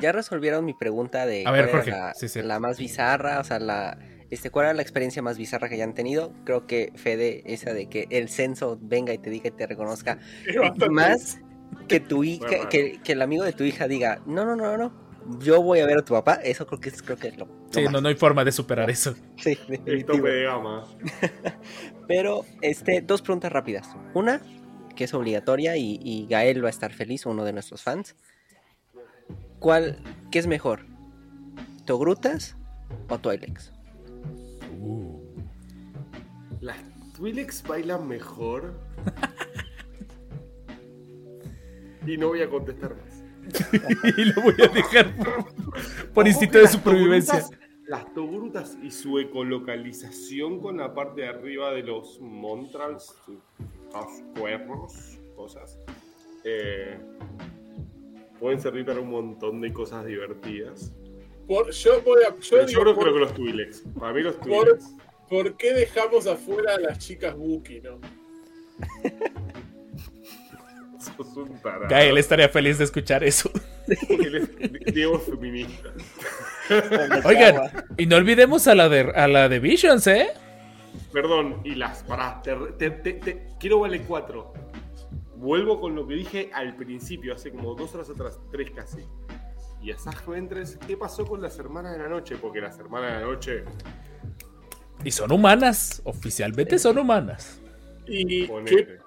Ya 0.00 0.12
resolvieron 0.12 0.64
mi 0.64 0.72
pregunta 0.74 1.26
de 1.26 1.44
A 1.46 1.50
ver, 1.50 1.66
cuál 1.70 1.82
Jorge. 1.82 1.90
era 1.90 2.06
la, 2.08 2.14
Sí, 2.14 2.28
sí. 2.28 2.42
la 2.42 2.58
más 2.60 2.78
bizarra, 2.78 3.40
o 3.40 3.44
sea, 3.44 3.58
la 3.58 3.98
este, 4.32 4.50
cuál 4.50 4.66
era 4.66 4.74
la 4.74 4.82
experiencia 4.82 5.22
más 5.22 5.38
bizarra 5.38 5.68
que 5.68 5.76
hayan 5.76 5.94
tenido. 5.94 6.32
Creo 6.44 6.66
que 6.66 6.92
Fede, 6.96 7.42
esa 7.46 7.72
de 7.72 7.88
que 7.88 8.06
el 8.10 8.28
censo 8.28 8.78
venga 8.80 9.12
y 9.12 9.18
te 9.18 9.30
diga 9.30 9.48
y 9.48 9.52
te 9.52 9.66
reconozca, 9.66 10.18
más 10.90 11.38
que 11.88 12.00
tu 12.00 12.24
hija, 12.24 12.68
que, 12.68 13.00
que 13.02 13.12
el 13.12 13.22
amigo 13.22 13.44
de 13.44 13.52
tu 13.52 13.64
hija 13.64 13.88
diga, 13.88 14.22
no, 14.26 14.44
no, 14.44 14.56
no, 14.56 14.76
no, 14.76 14.92
yo 15.38 15.62
voy 15.62 15.80
a 15.80 15.86
ver 15.86 15.98
a 15.98 16.02
tu 16.04 16.14
papá, 16.14 16.34
eso 16.42 16.66
creo 16.66 16.80
que 16.80 16.88
es, 16.88 17.02
creo 17.02 17.16
que 17.16 17.28
es 17.28 17.36
lo, 17.38 17.46
lo 17.46 17.52
Sí, 17.70 17.82
más. 17.82 17.92
no, 17.92 18.00
no 18.00 18.08
hay 18.08 18.14
forma 18.16 18.44
de 18.44 18.52
superar 18.52 18.90
eso. 18.90 19.14
Sí, 19.36 19.58
El 19.68 20.04
definitivo. 20.04 20.16
tope 20.16 20.28
de 20.30 20.42
gama. 20.44 20.84
Pero, 22.08 22.44
este, 22.60 23.00
dos 23.00 23.22
preguntas 23.22 23.52
rápidas. 23.52 23.88
Una, 24.14 24.40
que 24.96 25.04
es 25.04 25.14
obligatoria 25.14 25.76
y, 25.76 25.98
y 26.02 26.26
Gael 26.28 26.62
va 26.62 26.68
a 26.68 26.70
estar 26.70 26.92
feliz, 26.92 27.24
uno 27.26 27.44
de 27.44 27.52
nuestros 27.52 27.82
fans. 27.82 28.16
¿Cuál, 29.58 29.98
qué 30.30 30.38
es 30.38 30.46
mejor? 30.46 30.86
¿Togrutas 31.84 32.56
o 33.08 33.18
Twilex? 34.78 35.22
Las 36.60 36.78
Twi'leks 37.14 37.62
bailan 37.66 38.06
mejor. 38.08 38.74
y 42.06 42.16
no 42.16 42.28
voy 42.28 42.42
a 42.42 42.50
contestar 42.50 42.96
más. 42.96 43.22
y 44.16 44.24
lo 44.24 44.42
voy 44.42 44.54
a 44.62 44.68
dejar 44.68 45.14
por, 45.16 45.44
por 46.14 46.28
instinto 46.28 46.58
de 46.58 46.68
supervivencia. 46.68 47.40
togrutas- 47.40 47.58
Las 47.88 48.14
togrutas 48.14 48.78
y 48.82 48.90
su 48.90 49.18
ecolocalización 49.18 50.60
con 50.60 50.76
la 50.78 50.94
parte 50.94 51.22
de 51.22 51.28
arriba 51.28 51.72
de 51.72 51.82
los 51.82 52.20
montrals, 52.20 53.14
sus 53.26 53.38
cuernos, 54.38 55.18
cosas, 55.36 55.78
eh, 56.44 56.98
pueden 58.38 58.60
servir 58.60 58.86
para 58.86 59.00
un 59.00 59.10
montón 59.10 59.60
de 59.60 59.72
cosas 59.72 60.06
divertidas. 60.06 60.94
Por- 61.46 61.70
yo 61.72 62.00
voy 62.02 62.22
a. 62.24 62.34
Yo 62.40 62.64
digo, 62.66 62.68
yo 62.68 62.80
creo, 62.82 62.94
por, 62.94 63.04
creo 63.04 63.14
que 63.14 63.20
los 63.20 63.34
Twi'leks. 63.34 63.82
Para 63.98 64.12
mí 64.12 64.22
los 64.22 64.36
por, 64.36 64.46
Twi'leks. 64.64 64.84
¿por 65.28 65.56
qué 65.56 65.72
dejamos 65.74 66.26
afuera 66.26 66.74
a 66.74 66.78
las 66.80 66.98
chicas 66.98 67.34
Wookiee, 67.36 67.80
no? 67.82 68.00
Sos 71.16 71.36
un 71.36 71.60
tarado. 71.60 71.88
Gael 71.88 72.16
estaría 72.16 72.48
feliz 72.48 72.78
de 72.78 72.84
escuchar 72.84 73.24
eso. 73.24 73.50
Diego 74.94 75.16
es 75.16 75.24
feminista. 75.24 75.92
Oigan, 77.24 77.84
y 77.98 78.06
no 78.06 78.16
olvidemos 78.16 78.68
a 78.68 78.74
la 78.76 78.88
de, 78.88 79.00
a 79.14 79.26
la 79.26 79.48
de 79.48 79.58
Visions, 79.58 80.06
¿eh? 80.06 80.28
Perdón, 81.12 81.60
y 81.64 81.74
las. 81.74 82.04
Pará, 82.04 82.40
te, 82.42 82.54
te- 82.78 82.90
te- 82.90 83.12
te- 83.14 83.46
quiero 83.58 83.80
vale 83.80 84.02
cuatro. 84.02 84.52
Vuelvo 85.36 85.80
con 85.80 85.96
lo 85.96 86.06
que 86.06 86.14
dije 86.14 86.50
al 86.54 86.76
principio, 86.76 87.34
hace 87.34 87.50
como 87.50 87.74
dos 87.74 87.92
horas 87.96 88.08
atrás, 88.08 88.38
tres 88.52 88.70
casi. 88.70 88.98
Y 89.82 89.90
a 89.90 89.98
Saj 89.98 90.26
Ventres, 90.26 90.78
¿qué 90.86 90.96
pasó 90.96 91.26
con 91.26 91.42
las 91.42 91.58
hermanas 91.58 91.92
de 91.92 91.98
la 91.98 92.08
noche? 92.08 92.36
Porque 92.40 92.60
las 92.60 92.78
hermanas 92.78 93.14
de 93.14 93.20
la 93.20 93.26
noche. 93.26 93.64
Y 95.04 95.10
son 95.10 95.32
humanas, 95.32 96.00
oficialmente 96.04 96.78
son 96.78 96.98
humanas. 96.98 97.60
¿Y 98.06 98.46
qué, 98.64 98.98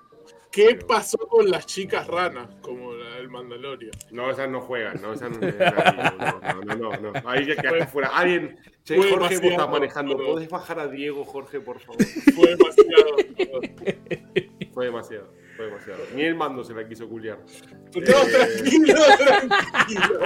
qué 0.52 0.76
pasó 0.86 1.18
con 1.18 1.50
las 1.50 1.66
chicas 1.66 2.06
ranas, 2.08 2.50
como 2.60 2.94
la 2.94 3.16
del 3.16 3.30
Mandalorian? 3.30 3.94
No, 4.12 4.30
esas 4.30 4.50
no 4.50 4.60
juegan, 4.60 5.02
no, 5.02 5.14
esas 5.14 5.32
no. 5.32 5.40
No, 6.76 6.76
no, 6.76 6.98
no. 6.98 7.30
Ahí 7.30 7.46
ya 7.46 7.56
quedaste 7.56 7.86
fuera. 7.88 8.10
Alguien. 8.10 8.60
Che, 8.84 8.98
Jorge, 8.98 9.38
vos 9.38 9.52
estás 9.52 9.70
manejando. 9.70 10.18
¿Podés 10.18 10.50
bajar 10.50 10.80
a 10.80 10.88
Diego, 10.88 11.24
Jorge, 11.24 11.62
por 11.62 11.80
favor? 11.80 12.04
Fue 12.04 12.50
demasiado. 12.50 13.16
Fue 14.74 14.86
demasiado, 14.86 15.32
fue 15.56 15.66
demasiado. 15.66 16.00
Ni 16.16 16.24
el 16.24 16.36
mando 16.36 16.64
se 16.64 16.74
la 16.74 16.88
quiso 16.88 17.08
culiar. 17.08 17.40
no, 17.40 18.02
tranquilo, 18.02 18.96
tranquilo. 19.18 20.20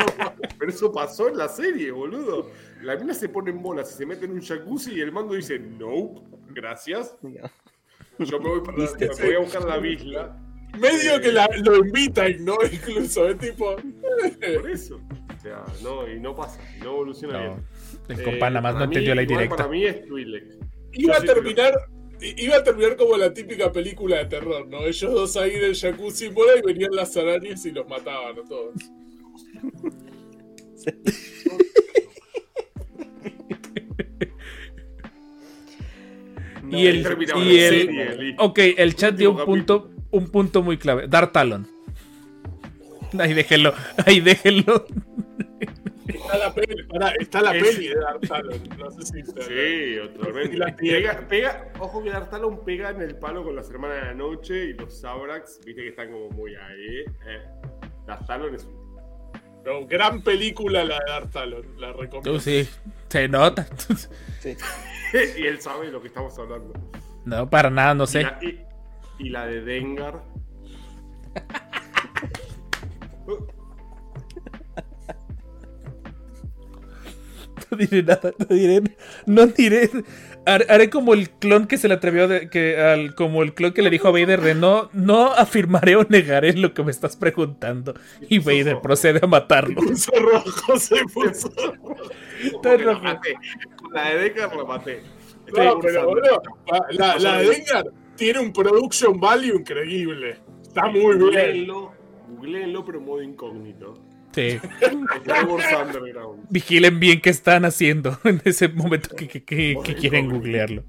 Pero 0.57 0.71
eso 0.71 0.91
pasó 0.91 1.27
en 1.29 1.37
la 1.37 1.47
serie, 1.47 1.91
boludo. 1.91 2.49
La 2.81 2.95
mina 2.95 3.13
se 3.13 3.29
pone 3.29 3.51
en 3.51 3.61
bolas 3.61 3.91
y 3.93 3.97
se 3.97 4.05
mete 4.05 4.25
en 4.25 4.31
un 4.31 4.41
jacuzzi 4.41 4.93
y 4.95 5.01
el 5.01 5.11
mando 5.11 5.33
dice, 5.35 5.59
no, 5.59 6.15
gracias. 6.49 7.15
Yo 8.19 8.39
me 8.39 8.49
voy, 8.49 8.61
para, 8.61 8.77
me 8.77 9.25
voy 9.25 9.35
a 9.35 9.39
buscar 9.39 9.63
la 9.63 9.77
bisla. 9.77 10.37
Medio 10.79 11.19
que 11.19 11.31
la- 11.31 11.49
lo 11.63 11.77
invitan, 11.77 12.45
¿no? 12.45 12.55
Incluso, 12.71 13.27
es 13.29 13.37
tipo. 13.39 13.75
Por 13.75 14.69
eso. 14.69 14.99
O 15.37 15.41
sea, 15.41 15.63
no, 15.81 16.07
y 16.07 16.19
no 16.19 16.35
pasa, 16.35 16.59
no 16.79 16.85
evoluciona 16.91 17.33
No, 17.33 17.39
bien. 17.55 17.65
el 18.09 18.19
Eh, 18.19 18.23
compa 18.23 18.49
nada 18.49 18.61
más 18.61 18.73
no 18.73 18.79
para 18.79 18.87
mí- 18.87 18.95
entendió 18.95 19.15
la 19.15 19.21
indirecta. 19.23 19.55
Para 19.55 19.69
mí 19.69 19.85
es 19.85 20.05
Twi'lek. 20.05 20.43
Iba 20.93 21.15
a 21.17 21.21
terminar. 21.21 21.73
Iba 22.21 22.57
a 22.57 22.63
terminar 22.63 22.95
como 22.97 23.15
la 23.17 23.33
típica 23.33 23.71
película 23.71 24.17
de 24.17 24.25
terror, 24.25 24.67
¿no? 24.67 24.85
Ellos 24.85 25.11
dos 25.13 25.37
ahí 25.37 25.51
en 25.55 25.63
el 25.63 25.75
jacuzzi 25.75 26.27
bola 26.27 26.51
y 26.57 26.61
venían 26.61 26.91
las 26.93 27.15
arañas 27.15 27.65
y 27.65 27.71
los 27.71 27.87
mataban 27.87 28.37
a 28.39 28.43
todos. 28.47 28.75
Y 36.71 36.85
el, 36.87 37.03
terminaba 37.03 37.43
y 37.43 37.57
el- 37.57 37.69
serie, 37.87 38.35
ok, 38.37 38.59
el 38.77 38.95
chat 38.95 39.15
dio 39.15 39.31
un 39.31 39.45
punto, 39.45 39.89
un 40.11 40.27
punto 40.29 40.61
muy 40.61 40.77
clave. 40.77 41.07
Dar 41.07 41.31
talon. 41.31 41.67
Ahí 43.17 43.33
déjenlo, 43.33 43.73
ahí 44.05 44.19
déjenlo. 44.19 44.85
Está 46.09 46.37
la 46.37 46.53
peli, 46.53 46.83
pará, 46.83 47.13
está 47.19 47.41
la 47.41 47.55
Es- 47.55 47.63
peli 47.75 47.87
de 47.89 47.95
Dark 47.95 48.21
Talon. 48.27 48.63
No 48.77 48.91
sé 48.91 49.05
si 49.05 49.19
está. 49.19 49.41
Sí, 49.43 49.97
totalmente. 50.17 50.55
Y 50.55 50.59
la 50.59 50.75
tiene. 50.75 50.97
Pega, 50.99 51.27
pega, 51.27 51.73
ojo 51.79 52.03
que 52.03 52.09
Dartalon 52.09 52.63
pega 52.65 52.89
en 52.89 53.01
el 53.01 53.15
palo 53.15 53.43
con 53.43 53.55
las 53.55 53.69
hermanas 53.69 54.01
de 54.01 54.05
la 54.07 54.13
noche 54.13 54.65
y 54.65 54.73
los 54.73 54.99
Sabrax, 54.99 55.59
viste 55.65 55.81
que 55.83 55.89
están 55.89 56.11
como 56.11 56.29
muy 56.29 56.55
ahí. 56.55 56.99
Eh. 57.27 57.41
Dartalon 58.07 58.55
es 58.55 58.65
un 58.65 58.79
No, 59.65 59.85
gran 59.87 60.21
película 60.23 60.83
la 60.83 60.95
de 60.99 61.11
Dark 61.11 61.31
Talon, 61.31 61.79
la 61.79 61.93
recomiendo. 61.93 62.33
Tú 62.33 62.39
sí, 62.39 62.67
se 63.09 63.27
nota. 63.27 63.67
Sí. 64.39 64.55
y 65.37 65.45
él 65.45 65.61
sabe 65.61 65.87
de 65.87 65.91
lo 65.91 66.01
que 66.01 66.07
estamos 66.07 66.37
hablando. 66.39 66.73
No, 67.25 67.49
para 67.49 67.69
nada, 67.69 67.93
no 67.93 68.05
Y, 68.05 68.07
sé. 68.07 68.23
la, 68.23 68.39
y- 68.41 68.65
y 69.19 69.29
la 69.29 69.45
de 69.45 69.61
Dengar. 69.61 70.23
No 77.71 77.77
diré 77.77 78.03
nada, 78.03 78.31
no 78.37 78.45
diré, 78.55 78.81
no 79.25 79.45
diré. 79.47 79.89
Har- 80.45 80.65
Haré 80.69 80.89
como 80.89 81.13
el 81.13 81.29
clon 81.29 81.67
que 81.67 81.77
se 81.77 81.87
le 81.87 81.93
atrevió 81.93 82.27
de, 82.27 82.49
que 82.49 82.77
al, 82.81 83.13
como 83.13 83.43
el 83.43 83.53
clon 83.53 83.73
que 83.73 83.81
le 83.81 83.89
dijo 83.89 84.07
a 84.07 84.11
Vader 84.11 84.41
de 84.41 84.55
no, 84.55 84.89
no 84.93 85.33
afirmaré 85.33 85.95
o 85.95 86.03
negaré 86.09 86.53
lo 86.53 86.73
que 86.73 86.83
me 86.83 86.91
estás 86.91 87.15
preguntando. 87.15 87.93
Y 88.27 88.39
Vader 88.39 88.81
procede 88.81 89.19
a 89.21 89.27
matarlo. 89.27 89.75
Puso 89.81 90.11
rojo, 90.19 90.79
se 90.79 90.95
puso. 91.13 91.51
Está 92.43 92.77
la 92.77 92.83
rojo. 92.93 93.03
maté. 93.03 93.33
Con 93.77 93.93
la 93.93 94.09
de 94.09 94.17
Dengar 94.17 94.55
la 94.55 94.63
maté. 94.63 95.01
No, 95.55 95.79
pero 95.79 96.05
boludo, 96.07 96.41
la, 96.91 97.17
la 97.19 97.37
de 97.39 97.49
Dengar 97.49 97.85
tiene 98.15 98.39
un 98.39 98.51
production 98.53 99.19
value 99.19 99.55
increíble. 99.59 100.37
Está 100.61 100.87
muy 100.87 101.17
bien. 101.17 101.67
Googleenlo, 102.29 102.85
pero 102.85 103.01
modo 103.01 103.21
incógnito. 103.21 103.93
Sí. 104.33 104.59
Underground. 105.81 106.45
Vigilen 106.49 106.99
bien 106.99 107.19
qué 107.21 107.29
están 107.31 107.65
haciendo 107.65 108.19
en 108.25 108.41
ese 108.45 108.67
momento 108.69 109.15
que, 109.15 109.27
que- 109.27 109.43
que- 109.43 109.77
que 109.83 109.95
quieren 109.95 110.29
googlearlo. 110.29 110.83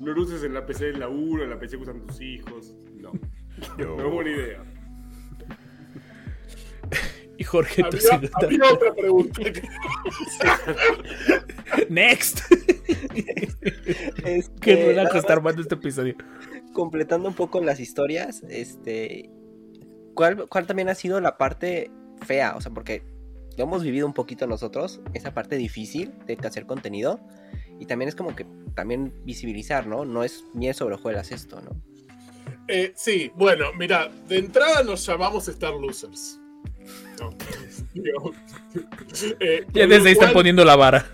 No 0.00 0.12
lo 0.12 0.22
uses 0.22 0.42
en 0.44 0.52
la 0.54 0.66
PC 0.66 0.86
del 0.86 1.00
laburo, 1.00 1.44
en 1.44 1.50
la 1.50 1.58
PC 1.58 1.76
que 1.76 1.82
usan 1.82 2.06
tus 2.06 2.20
hijos. 2.20 2.74
No. 3.00 3.12
No 3.78 4.06
es 4.06 4.12
buena 4.12 4.30
idea. 4.30 4.62
Y 7.38 7.44
Jorge, 7.44 7.82
tú 7.82 7.88
Había, 7.88 8.00
sí- 8.00 8.30
había 8.32 8.72
otra 8.72 8.94
pregunta. 8.94 9.40
Next. 11.90 12.40
Este, 14.24 14.54
Qué 14.60 14.74
nada 14.74 14.86
relajo 14.86 15.14
más 15.14 15.22
está 15.22 15.32
armando 15.34 15.60
este 15.62 15.74
episodio. 15.74 16.14
completando 16.72 17.28
un 17.28 17.34
poco 17.34 17.60
las 17.60 17.78
historias, 17.80 18.42
este, 18.48 19.28
¿cuál, 20.16 20.48
¿cuál 20.48 20.66
también 20.66 20.88
ha 20.88 20.96
sido 20.96 21.20
la 21.20 21.38
parte 21.38 21.92
fea? 22.22 22.56
O 22.56 22.60
sea, 22.60 22.72
porque 22.72 23.04
lo 23.56 23.64
hemos 23.64 23.84
vivido 23.84 24.06
un 24.06 24.14
poquito 24.14 24.48
nosotros, 24.48 25.00
esa 25.14 25.32
parte 25.32 25.56
difícil 25.56 26.12
de 26.26 26.36
hacer 26.42 26.66
contenido, 26.66 27.20
y 27.78 27.86
también 27.86 28.08
es 28.08 28.16
como 28.16 28.34
que 28.34 28.46
también 28.74 29.12
visibilizar, 29.24 29.86
¿no? 29.86 30.04
No 30.04 30.24
es 30.24 30.44
miel 30.54 30.74
sobre 30.74 30.96
hojuelas 30.96 31.30
esto, 31.30 31.60
¿no? 31.60 31.70
Eh, 32.68 32.92
sí, 32.96 33.30
bueno, 33.36 33.66
mira, 33.78 34.10
de 34.28 34.38
entrada 34.38 34.82
nos 34.82 35.06
llamamos 35.06 35.46
Star 35.46 35.74
Losers. 35.74 36.40
No, 37.20 37.30
digo, 37.94 38.32
eh, 39.40 39.64
Ya 39.72 39.86
desde 39.86 40.08
ahí 40.08 40.12
están 40.12 40.28
cual, 40.28 40.34
poniendo 40.34 40.64
la 40.64 40.76
vara. 40.76 41.06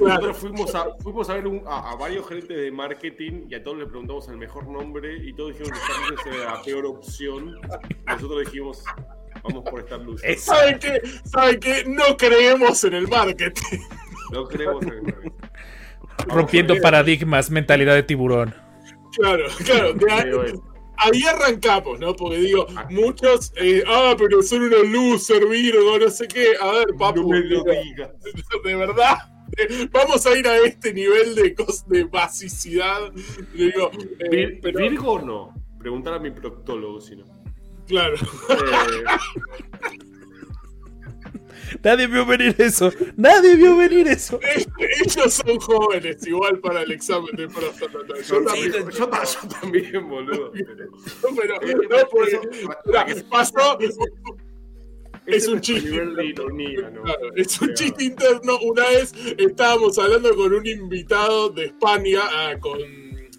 Nosotros 0.00 0.36
fuimos 0.38 0.74
a, 0.74 0.86
fuimos 1.00 1.28
a 1.30 1.34
ver 1.34 1.46
un- 1.46 1.62
a, 1.66 1.90
a 1.92 1.96
varios 1.96 2.26
gerentes 2.26 2.56
de 2.56 2.70
marketing 2.72 3.46
y 3.48 3.54
a 3.54 3.62
todos 3.62 3.78
les 3.78 3.88
preguntamos 3.88 4.26
el 4.28 4.36
mejor 4.38 4.66
nombre 4.66 5.16
y 5.22 5.32
todos 5.34 5.50
dijeron 5.58 5.72
que 5.72 5.78
Star 5.78 6.10
Losers 6.10 6.36
era 6.42 6.54
la 6.54 6.62
peor 6.62 6.86
opción. 6.86 7.60
Nosotros 8.06 8.40
dijimos, 8.46 8.82
vamos 9.42 9.64
por 9.68 9.80
Star 9.80 10.00
Losers. 10.00 10.40
¿Saben 10.44 10.78
qué? 10.78 11.00
¿Saben 11.24 11.60
qué? 11.60 11.84
No 11.86 12.16
creemos 12.16 12.82
en 12.84 12.94
el 12.94 13.08
marketing. 13.08 13.78
No 14.32 14.44
creemos 14.46 14.82
en 14.84 14.92
el 14.92 15.02
marketing. 15.02 15.30
Rompiendo 16.28 16.74
paradigmas, 16.80 17.50
mentalidad 17.50 17.94
de 17.94 18.02
tiburón. 18.02 18.54
Claro, 19.16 19.44
claro, 19.64 19.92
de 19.94 20.60
ahí, 20.96 21.22
arrancamos, 21.24 22.00
¿no? 22.00 22.14
Porque 22.16 22.38
digo, 22.38 22.66
muchos, 22.90 23.52
eh, 23.56 23.82
ah, 23.86 24.14
pero 24.16 24.42
son 24.42 24.62
unos 24.62 24.86
loser, 24.88 25.46
Virgo, 25.46 25.98
no 25.98 26.08
sé 26.08 26.26
qué. 26.26 26.54
A 26.60 26.70
ver, 26.72 26.86
papu, 26.98 27.22
No 27.22 27.28
me 27.28 27.40
lo 27.40 27.62
digas. 27.64 28.10
de 28.64 28.74
verdad. 28.76 29.18
Vamos 29.92 30.26
a 30.26 30.36
ir 30.38 30.46
a 30.48 30.56
este 30.58 30.92
nivel 30.92 31.34
de, 31.34 31.54
de 31.88 32.04
basicidad. 32.04 33.12
Digo, 33.54 33.90
eh, 34.18 34.28
Vir- 34.30 34.58
pero, 34.62 34.78
¿Virgo 34.80 35.12
o 35.12 35.20
no? 35.20 35.54
Preguntar 35.78 36.14
a 36.14 36.18
mi 36.18 36.30
proctólogo 36.30 37.00
si 37.00 37.16
no. 37.16 37.24
claro. 37.86 38.16
Eh, 38.48 39.04
Nadie 41.82 42.06
vio 42.06 42.24
venir 42.24 42.54
eso. 42.58 42.92
Nadie 43.16 43.56
vio 43.56 43.76
venir 43.76 44.06
eso. 44.08 44.38
Ellos 45.04 45.34
son 45.34 45.58
jóvenes, 45.58 46.26
igual 46.26 46.58
para 46.60 46.82
el 46.82 46.92
examen 46.92 47.34
de 47.36 47.48
próstata. 47.48 47.98
Yo 48.26 48.42
también, 48.44 48.72
yo, 48.72 48.90
yo 48.90 49.08
también, 49.60 50.08
boludo. 50.08 50.52
pero- 50.52 50.88
pero 51.36 51.62
Eh, 51.62 51.74
no, 51.90 52.08
por 52.08 52.28
porque, 52.84 53.14
pasó, 53.28 53.78
Es 55.26 55.48
un 55.48 55.60
chiste. 55.60 55.88
ironía, 56.22 56.90
¿no? 56.90 57.02
Claro, 57.02 57.34
es 57.34 57.60
un 57.60 57.68
Pero- 57.68 57.74
chiste 57.78 58.04
interno. 58.04 58.58
Una 58.62 58.88
vez 58.88 59.12
estábamos 59.38 59.98
hablando 59.98 60.34
con 60.36 60.52
un 60.52 60.66
invitado 60.66 61.48
de 61.50 61.66
España, 61.66 62.20
ah, 62.24 62.54
con 62.60 62.78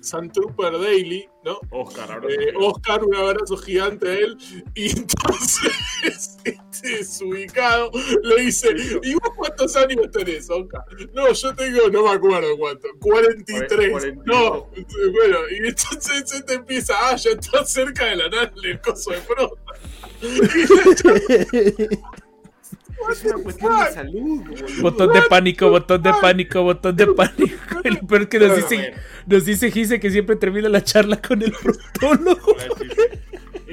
Sun 0.01 0.31
Trooper 0.31 0.73
Daily, 0.79 1.27
¿no? 1.43 1.59
Oscar, 1.71 2.11
ahora 2.11 2.27
Eh, 2.29 2.53
Oscar, 2.59 3.03
un 3.03 3.15
abrazo 3.15 3.57
gigante 3.57 4.07
a 4.07 4.13
él. 4.13 4.37
Y 4.75 4.89
entonces, 4.99 5.71
este 6.03 6.89
desubicado 6.89 7.89
le 8.23 8.41
dice: 8.43 8.75
¿Y 9.03 9.13
vos 9.15 9.31
cuántos 9.35 9.75
años 9.75 10.09
tenés, 10.11 10.47
Oscar? 10.49 10.83
No, 11.13 11.31
yo 11.33 11.55
tengo, 11.55 11.89
no 11.89 12.03
me 12.03 12.09
acuerdo 12.11 12.55
cuánto, 12.57 12.87
43. 12.99 13.91
42. 13.91 14.25
No, 14.25 14.69
bueno, 15.11 15.37
y 15.51 15.67
entonces 15.67 16.31
este 16.33 16.53
empieza: 16.53 16.93
Ah, 16.99 17.15
ya 17.15 17.31
está 17.31 17.65
cerca 17.65 18.05
de 18.05 18.15
la 18.17 18.29
nada 18.29 18.51
el 18.63 18.79
coso 18.81 19.11
de 19.11 19.19
prota. 19.21 19.55
Es 23.11 23.23
una 23.25 23.43
cuestión 23.43 23.71
de 23.77 23.91
salud, 23.91 24.41
boludo. 24.41 24.81
Botón 24.81 25.13
de 25.13 25.21
pánico, 25.29 25.69
botón 25.69 26.01
de 26.01 26.11
pánico, 26.21 26.63
botón 26.63 26.95
de 26.95 27.07
pánico. 27.07 27.81
El 27.83 27.99
peor 27.99 28.23
es 28.23 28.27
que 28.29 28.39
nos 28.39 28.55
dice, 28.55 28.93
nos 29.27 29.45
dice 29.45 29.71
Gise 29.71 29.99
que 29.99 30.09
siempre 30.09 30.35
termina 30.35 30.69
la 30.69 30.83
charla 30.83 31.21
con 31.21 31.41
el 31.41 31.51
proctólogo. 31.51 32.55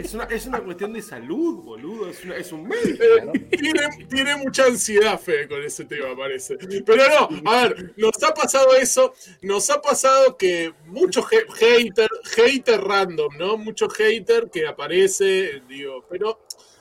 Es 0.05 0.15
una, 0.15 0.25
es 0.25 0.47
una 0.47 0.61
cuestión 0.63 0.93
de 0.93 1.03
salud, 1.03 1.63
boludo. 1.63 2.09
Es, 2.09 2.25
una- 2.25 2.37
es 2.37 2.53
un 2.53 2.67
médico. 2.69 3.03
Eh, 3.05 3.39
tiene, 3.51 3.81
tiene 4.09 4.37
mucha 4.37 4.65
ansiedad, 4.67 5.19
Fede, 5.21 5.49
con 5.49 5.63
ese 5.63 5.85
tema, 5.85 6.17
parece. 6.17 6.57
Pero 6.85 7.05
no, 7.31 7.51
a 7.51 7.63
ver, 7.69 7.95
nos 7.97 8.23
ha 8.23 8.35
pasado 8.35 8.75
eso, 8.75 9.15
nos 9.43 9.71
ha 9.71 9.81
pasado 9.81 10.37
que 10.37 10.73
mucho 10.87 11.25
he- 11.31 11.47
hater, 11.55 12.09
hater 12.35 12.81
random, 12.81 13.37
¿no? 13.39 13.57
Mucho 13.57 13.89
hater 13.89 14.51
que 14.51 14.67
aparece, 14.67 15.63
digo, 15.69 16.05
pero 16.09 16.41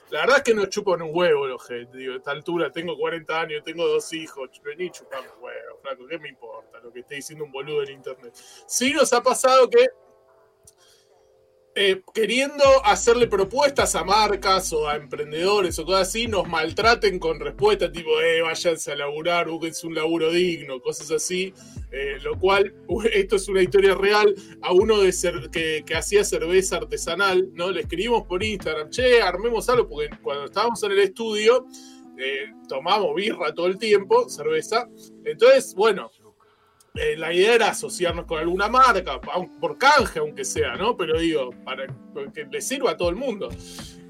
la 0.10 0.22
verdad 0.22 0.38
es 0.38 0.44
que 0.44 0.54
nos 0.54 0.70
chupan 0.70 1.02
un 1.02 1.12
huevo 1.14 1.48
los 1.48 1.62
haters, 1.68 1.92
digo, 1.94 2.14
a 2.14 2.18
esta 2.18 2.32
altura 2.32 2.72
tengo 2.72 2.98
40 2.98 3.40
años, 3.42 3.64
tengo 3.64 3.88
dos 3.88 4.12
hijos, 4.14 4.50
vení 4.64 4.90
chupame 4.90 5.28
un 5.38 5.44
huevo, 5.44 5.80
flaco, 5.82 6.08
¿qué 6.08 6.18
me 6.20 6.30
importa 6.30 6.80
lo 6.84 6.92
que 6.92 7.00
esté 7.02 7.16
diciendo 7.16 7.46
un 7.46 7.52
boludo 7.52 7.84
en 7.84 7.92
internet? 7.92 8.34
Sí 8.68 8.92
nos 8.94 9.14
ha 9.14 9.22
pasado 9.24 9.70
que 9.70 9.88
eh, 11.74 12.02
queriendo 12.14 12.64
hacerle 12.84 13.28
propuestas 13.28 13.96
a 13.96 14.04
marcas 14.04 14.74
o 14.74 14.90
a 14.90 14.96
emprendedores 14.96 15.80
o 15.80 15.86
cosas 15.86 16.10
así, 16.10 16.28
nos 16.28 16.48
maltraten 16.48 17.18
con 17.18 17.40
respuestas 17.40 17.92
tipo, 17.92 18.20
eh, 18.20 18.42
váyanse 18.42 18.92
a 18.92 18.96
laburar, 18.96 19.48
búsquense 19.50 19.88
un 19.88 19.96
laburo 19.96 20.32
digno, 20.32 20.82
cosas 20.82 21.12
así. 21.12 21.54
Eh, 21.92 22.18
lo 22.24 22.38
cual, 22.38 22.74
esto 23.14 23.36
es 23.36 23.48
una 23.48 23.62
historia 23.62 23.96
real, 23.96 24.34
a 24.62 24.74
uno 24.74 25.00
de 25.00 25.12
que, 25.52 25.84
que 25.86 25.96
hacía 25.96 26.24
cerveza 26.24 26.78
artesanal, 26.78 27.50
¿no? 27.54 27.72
Le 27.72 27.82
escribimos 27.82 28.24
por 28.24 28.44
Instagram, 28.44 28.90
che, 28.90 29.22
armemos 29.22 29.70
algo, 29.70 29.88
porque 29.88 30.10
cuando 30.22 30.46
estábamos 30.46 30.82
en 30.84 30.92
el 30.92 31.00
estudio, 31.00 31.66
eh, 32.18 32.54
tomamos 32.68 33.16
birra 33.16 33.54
todo 33.54 33.68
el 33.68 33.78
tiempo, 33.78 34.30
cerveza. 34.30 34.88
Entonces, 35.26 35.74
bueno, 35.76 36.12
eh, 36.96 37.16
la 37.18 37.34
idea 37.34 37.56
era 37.56 37.70
asociarnos 37.70 38.26
con 38.26 38.40
alguna 38.40 38.68
marca, 38.68 39.20
por 39.22 39.78
canje 39.78 40.20
aunque 40.20 40.44
sea, 40.44 40.76
¿no? 40.76 40.98
Pero 40.98 41.20
digo, 41.20 41.52
para 41.64 41.88
que 42.34 42.46
le 42.46 42.62
sirva 42.62 42.92
a 42.92 42.98
todo 42.98 43.10
el 43.10 43.16
mundo. 43.16 43.50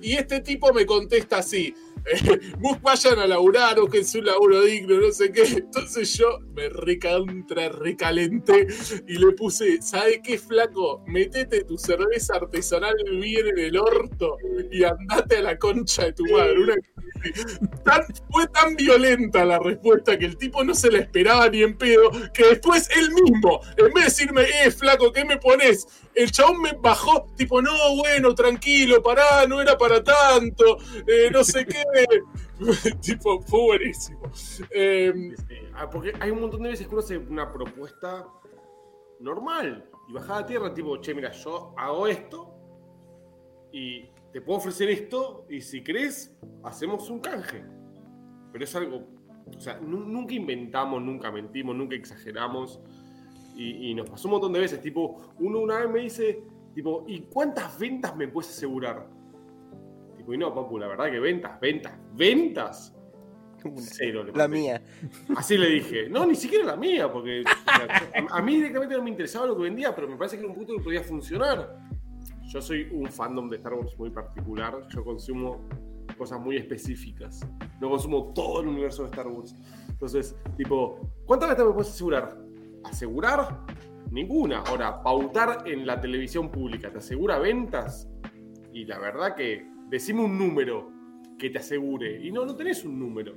Y 0.02 0.14
este 0.14 0.40
tipo 0.40 0.74
me 0.74 0.86
contesta 0.86 1.38
así, 1.38 1.76
vayan 2.82 3.20
a 3.20 3.28
laburar, 3.28 3.80
búsquense 3.80 4.20
un 4.20 4.26
laburo 4.26 4.62
digno, 4.62 5.00
no 5.00 5.12
sé 5.12 5.32
qué. 5.32 5.44
Entonces 5.44 6.14
yo 6.18 6.40
me 6.54 6.70
recontra 6.70 7.70
recalenté 7.70 8.68
y 9.08 9.18
le 9.18 9.32
puse, 9.34 9.82
¿sabe 9.82 10.22
qué 10.22 10.38
flaco? 10.38 11.04
Metete 11.08 11.64
tu 11.64 11.78
cerveza 11.78 12.36
artesanal 12.36 12.96
bien 13.20 13.48
en 13.48 13.60
el 13.60 13.78
orto 13.78 14.38
y 14.72 14.84
andate 14.84 15.38
a 15.38 15.42
la 15.42 15.58
concha 15.58 16.06
de 16.06 16.14
tu 16.14 16.26
madre. 16.26 16.76
Fue 18.32 18.48
tan 18.48 18.76
violenta 18.76 19.46
la 19.46 19.60
respuesta 19.60 20.18
que 20.18 20.26
el 20.26 20.38
tipo 20.38 20.64
no 20.64 20.74
se 20.74 20.92
la 20.92 21.00
esperaba 21.00 21.50
ni 21.50 21.62
en 21.62 21.78
pedo, 21.78 22.10
que 22.34 22.46
después 22.46 22.90
él 22.96 23.12
mismo, 23.12 23.62
en 23.78 23.86
vez 23.86 23.94
de 23.94 24.02
decirme, 24.02 24.42
eh, 24.64 24.72
flaco, 24.72 25.12
¿qué 25.12 25.26
me 25.26 25.38
pones? 25.38 25.88
El 26.14 26.30
chabón 26.32 26.62
me 26.62 26.74
bajó, 26.74 27.26
tipo, 27.36 27.62
no, 27.62 27.72
bueno, 27.98 28.36
tranquilo, 28.36 29.02
pará, 29.02 29.46
no 29.48 29.62
era 29.62 29.78
para 29.78 30.04
tanto, 30.04 30.78
eh, 31.08 31.30
no 31.32 31.44
sé 31.44 31.66
qué. 31.66 31.84
tipo, 33.02 33.42
fue 33.42 33.62
buenísimo. 33.62 34.22
Eh, 34.72 35.14
Ah, 35.74 35.90
Porque 35.90 36.14
hay 36.20 36.30
un 36.32 36.42
montón 36.42 36.62
de 36.64 36.70
veces 36.70 36.86
que 36.88 36.94
uno 36.94 37.04
hace 37.04 37.18
una 37.18 37.52
propuesta 37.52 38.28
normal 39.20 39.90
y 40.10 40.14
bajada 40.14 40.40
a 40.42 40.46
tierra, 40.46 40.74
tipo, 40.74 41.00
che, 41.00 41.14
mira, 41.16 41.32
yo 41.32 41.74
hago 41.78 42.08
esto 42.08 42.54
y 43.72 44.10
te 44.34 44.42
puedo 44.42 44.60
ofrecer 44.60 44.90
esto 44.90 45.46
y 45.50 45.62
si 45.62 45.84
querés, 45.84 46.36
hacemos 46.64 47.10
un 47.10 47.20
canje. 47.20 47.64
Pero 48.52 48.64
es 48.64 48.76
algo, 48.76 49.08
o 49.56 49.60
sea, 49.60 49.80
nu- 49.80 50.06
nunca 50.06 50.34
inventamos, 50.34 51.02
nunca 51.02 51.32
mentimos, 51.32 51.76
nunca 51.76 51.96
exageramos 51.96 52.82
y, 53.62 53.92
y 53.92 53.96
nos 53.96 54.10
pasó 54.10 54.28
un 54.28 54.34
montón 54.34 54.54
de 54.54 54.60
veces, 54.60 54.82
tipo, 54.82 55.34
uno 55.40 55.60
una 55.60 55.80
vez 55.80 55.90
me 55.90 56.00
dice, 56.02 56.44
tipo, 56.74 57.06
¿y 57.08 57.22
cuántas 57.22 57.78
ventas 57.78 58.16
me 58.16 58.28
puedes 58.28 58.50
asegurar? 58.50 59.08
Tipo, 60.18 60.34
y 60.34 60.38
no, 60.38 60.54
papu, 60.54 60.78
la 60.78 60.88
verdad 60.88 61.12
que 61.12 61.20
ventas, 61.20 61.60
ventas, 61.60 61.94
ventas. 62.14 62.96
Cero. 63.78 64.24
le 64.24 64.32
La 64.32 64.48
mía. 64.48 64.82
Así 65.36 65.56
le 65.56 65.70
dije. 65.70 66.10
No, 66.10 66.26
ni 66.26 66.34
siquiera 66.34 66.66
la 66.66 66.76
mía, 66.76 67.12
porque 67.12 67.44
a 68.30 68.42
mí 68.42 68.56
directamente 68.56 68.98
no 68.98 69.04
me 69.04 69.12
interesaba 69.12 69.46
lo 69.46 69.56
que 69.56 69.64
vendía, 69.64 69.94
pero 69.94 70.08
me 70.08 70.16
parece 70.16 70.36
que 70.38 70.42
era 70.42 70.50
un 70.50 70.56
punto 70.56 70.74
que 70.76 70.82
podía 70.82 71.04
funcionar. 71.04 71.78
Yo 72.48 72.60
soy 72.60 72.90
un 72.92 73.08
fandom 73.12 73.50
de 73.50 73.58
Star 73.58 73.76
Wars 73.76 73.98
muy 74.00 74.10
particular. 74.10 74.88
Yo 74.90 75.04
consumo 75.04 75.62
cosas 76.18 76.40
muy 76.40 76.58
específicas. 76.58 77.48
No 77.80 77.90
consumo 77.90 78.34
todo 78.34 78.62
el 78.62 78.68
universo 78.68 79.04
de 79.04 79.10
Star 79.10 79.28
Wars. 79.28 79.56
Entonces, 79.88 80.36
tipo, 80.58 81.00
¿cuántas 81.26 81.50
veces 81.50 81.66
me 81.66 81.72
puedes 81.72 81.90
asegurar? 81.90 82.41
¿Asegurar? 82.84 83.60
Ninguna. 84.12 84.60
Ahora, 84.60 85.02
pautar 85.02 85.64
en 85.68 85.86
la 85.88 86.00
televisión 86.02 86.50
pública, 86.52 86.92
¿te 86.92 86.98
asegura 86.98 87.40
ventas? 87.40 88.10
Y 88.74 88.86
la 88.86 89.00
verdad 89.00 89.36
que, 89.36 89.66
decime 89.90 90.22
un 90.24 90.38
número 90.38 90.92
que 91.38 91.50
te 91.50 91.60
asegure. 91.60 92.20
Y 92.26 92.32
no, 92.32 92.46
no 92.46 92.56
tenés 92.56 92.84
un 92.84 93.00
número. 93.00 93.34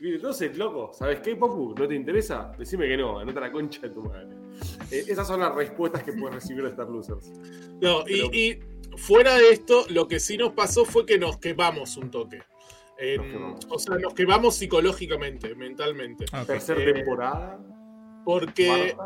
Entonces, 0.00 0.56
loco, 0.58 0.90
¿sabes 0.92 1.20
qué, 1.20 1.36
Papu? 1.36 1.74
¿No 1.78 1.86
te 1.86 1.94
interesa? 1.94 2.52
Decime 2.58 2.88
que 2.88 2.96
no, 2.96 3.18
anota 3.20 3.40
la 3.40 3.52
concha 3.52 3.80
de 3.82 3.90
tu 3.90 4.02
madre. 4.02 4.36
Eh, 4.90 5.04
esas 5.08 5.26
son 5.26 5.40
las 5.40 5.54
respuestas 5.54 6.02
que 6.02 6.12
puedes 6.12 6.34
recibir 6.34 6.62
de 6.64 6.70
Star 6.70 6.88
Losers. 6.88 7.30
no, 7.80 8.00
y, 8.06 8.20
Pero- 8.20 8.30
y 8.32 8.58
fuera 8.96 9.36
de 9.36 9.50
esto, 9.50 9.84
lo 9.90 10.06
que 10.08 10.18
sí 10.20 10.36
nos 10.36 10.52
pasó 10.52 10.84
fue 10.84 11.06
que 11.06 11.18
nos 11.18 11.38
quemamos 11.38 11.96
un 11.96 12.10
toque. 12.10 12.40
Quemamos. 12.98 13.66
o 13.68 13.78
sea, 13.78 13.96
nos 13.98 14.14
quemamos 14.14 14.54
psicológicamente, 14.56 15.54
mentalmente. 15.54 16.24
Ah, 16.32 16.42
ok. 16.42 16.46
Tercer 16.46 16.80
Eh, 16.80 16.92
temporada. 16.92 17.58
Porque 18.24 18.96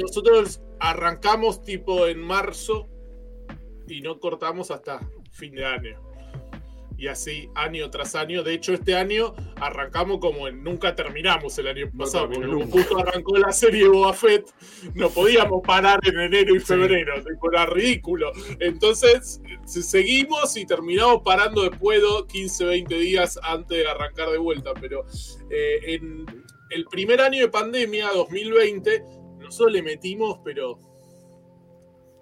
nosotros 0.00 0.60
arrancamos 0.78 1.62
tipo 1.62 2.06
en 2.06 2.20
marzo 2.20 2.88
y 3.88 4.00
no 4.00 4.18
cortamos 4.20 4.70
hasta 4.70 5.00
fin 5.32 5.54
de 5.54 5.64
año. 5.64 6.00
Y 6.96 7.06
así, 7.06 7.48
año 7.54 7.88
tras 7.88 8.14
año. 8.14 8.42
De 8.42 8.52
hecho, 8.52 8.74
este 8.74 8.94
año 8.94 9.34
arrancamos 9.56 10.18
como 10.18 10.46
en 10.48 10.62
nunca 10.62 10.94
terminamos 10.94 11.56
el 11.58 11.68
año 11.68 11.86
No 11.94 12.04
pasado, 12.04 12.28
terminó 12.28 12.58
porque 12.58 12.72
justo 12.72 12.98
arrancó 12.98 13.38
la 13.38 13.52
serie 13.52 13.88
Boba 13.88 14.12
Fett. 14.12 14.46
No 14.94 15.08
podíamos 15.08 15.62
parar 15.66 15.98
en 16.02 16.20
enero 16.20 16.54
y 16.54 16.60
febrero, 16.60 17.14
tipo, 17.24 17.50
era 17.50 17.64
ridículo. 17.64 18.30
Entonces, 18.58 19.40
se- 19.64 19.82
seguimos 19.82 20.54
y 20.58 20.66
terminamos 20.66 21.22
parando 21.24 21.62
después 21.62 22.02
de 22.02 22.06
15, 22.28 22.64
20 22.66 22.94
días 22.96 23.40
antes 23.44 23.78
de 23.78 23.88
arrancar 23.88 24.28
de 24.28 24.36
vuelta. 24.36 24.74
Pero 24.78 25.06
eh, 25.48 25.80
en 25.94 26.26
el 26.70 26.84
primer 26.86 27.20
año 27.20 27.40
de 27.40 27.48
pandemia, 27.48 28.10
2020, 28.14 29.04
nosotros 29.38 29.72
le 29.72 29.82
metimos, 29.82 30.38
pero 30.44 30.78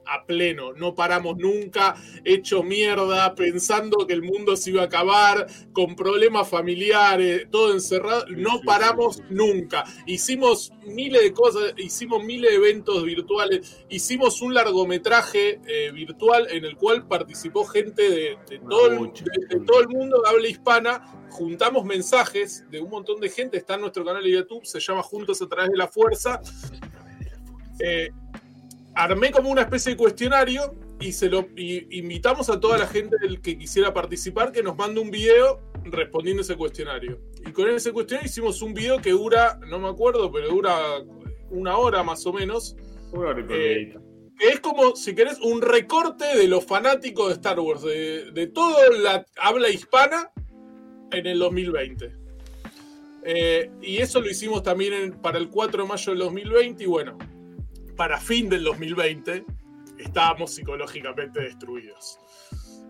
a 0.08 0.24
pleno, 0.24 0.72
no 0.72 0.94
paramos 0.94 1.36
nunca, 1.36 1.94
hecho 2.24 2.62
mierda, 2.62 3.34
pensando 3.34 4.06
que 4.06 4.14
el 4.14 4.22
mundo 4.22 4.56
se 4.56 4.70
iba 4.70 4.82
a 4.82 4.86
acabar, 4.86 5.46
con 5.72 5.94
problemas 5.94 6.48
familiares, 6.48 7.46
todo 7.50 7.72
encerrado, 7.72 8.24
no 8.30 8.60
paramos 8.64 9.22
nunca. 9.30 9.84
Hicimos 10.06 10.72
miles 10.86 11.22
de 11.22 11.32
cosas, 11.32 11.74
hicimos 11.76 12.24
miles 12.24 12.50
de 12.50 12.56
eventos 12.56 13.04
virtuales, 13.04 13.84
hicimos 13.88 14.40
un 14.40 14.54
largometraje 14.54 15.60
eh, 15.66 15.90
virtual 15.92 16.48
en 16.50 16.64
el 16.64 16.76
cual 16.76 17.06
participó 17.06 17.64
gente 17.66 18.02
de, 18.10 18.38
todo 18.68 18.90
el, 18.92 18.98
bocha 18.98 19.24
de- 19.24 19.30
de 19.30 19.46
de 19.46 19.48
gente. 19.54 19.66
todo 19.66 19.80
el 19.80 19.88
mundo 19.88 20.22
de 20.22 20.28
habla 20.30 20.48
hispana, 20.48 21.26
juntamos 21.30 21.84
mensajes 21.84 22.64
de 22.70 22.80
un 22.80 22.88
montón 22.90 23.20
de 23.20 23.28
gente, 23.28 23.56
está 23.58 23.74
en 23.74 23.82
nuestro 23.82 24.04
canal 24.04 24.22
de 24.24 24.30
YouTube, 24.30 24.64
se 24.64 24.80
llama 24.80 25.02
Juntos 25.02 25.42
a 25.42 25.48
través 25.48 25.70
de 25.70 25.76
la 25.76 25.88
Fuerza. 25.88 26.40
Eh, 27.80 28.10
armé 29.04 29.30
como 29.30 29.48
una 29.50 29.62
especie 29.62 29.92
de 29.92 29.96
cuestionario 29.96 30.74
y 31.00 31.12
se 31.12 31.28
lo 31.28 31.46
y 31.56 31.98
invitamos 31.98 32.50
a 32.50 32.58
toda 32.58 32.76
la 32.78 32.86
gente 32.86 33.16
del 33.20 33.40
que 33.40 33.56
quisiera 33.56 33.94
participar 33.94 34.50
que 34.50 34.62
nos 34.62 34.76
mande 34.76 35.00
un 35.00 35.10
video 35.10 35.60
respondiendo 35.84 36.42
ese 36.42 36.56
cuestionario. 36.56 37.20
Y 37.46 37.52
con 37.52 37.68
ese 37.68 37.92
cuestionario 37.92 38.28
hicimos 38.28 38.60
un 38.60 38.74
video 38.74 38.98
que 39.00 39.10
dura, 39.10 39.58
no 39.68 39.78
me 39.78 39.88
acuerdo, 39.88 40.30
pero 40.32 40.48
dura 40.48 40.76
una 41.50 41.76
hora 41.78 42.02
más 42.02 42.26
o 42.26 42.32
menos. 42.32 42.76
Una 43.12 43.28
hora 43.30 43.40
y 43.40 43.44
eh. 43.52 43.94
Que 44.38 44.48
es 44.48 44.60
como, 44.60 44.94
si 44.96 45.14
querés, 45.14 45.38
un 45.40 45.62
recorte 45.62 46.24
de 46.36 46.46
los 46.48 46.64
fanáticos 46.64 47.28
de 47.28 47.34
Star 47.34 47.58
Wars, 47.60 47.82
de, 47.82 48.30
de 48.32 48.46
toda 48.48 48.88
la 48.90 49.24
habla 49.40 49.68
hispana 49.68 50.30
en 51.12 51.26
el 51.26 51.38
2020. 51.38 52.12
Eh, 53.24 53.70
y 53.82 53.98
eso 53.98 54.20
lo 54.20 54.28
hicimos 54.30 54.62
también 54.62 54.92
en- 54.92 55.12
para 55.20 55.38
el 55.38 55.48
4 55.48 55.82
de 55.82 55.88
mayo 55.88 56.12
del 56.12 56.20
2020 56.20 56.84
y 56.84 56.86
bueno, 56.86 57.18
para 57.98 58.20
fin 58.20 58.48
del 58.48 58.62
2020 58.62 59.44
estábamos 59.98 60.54
psicológicamente 60.54 61.40
destruidos. 61.40 62.20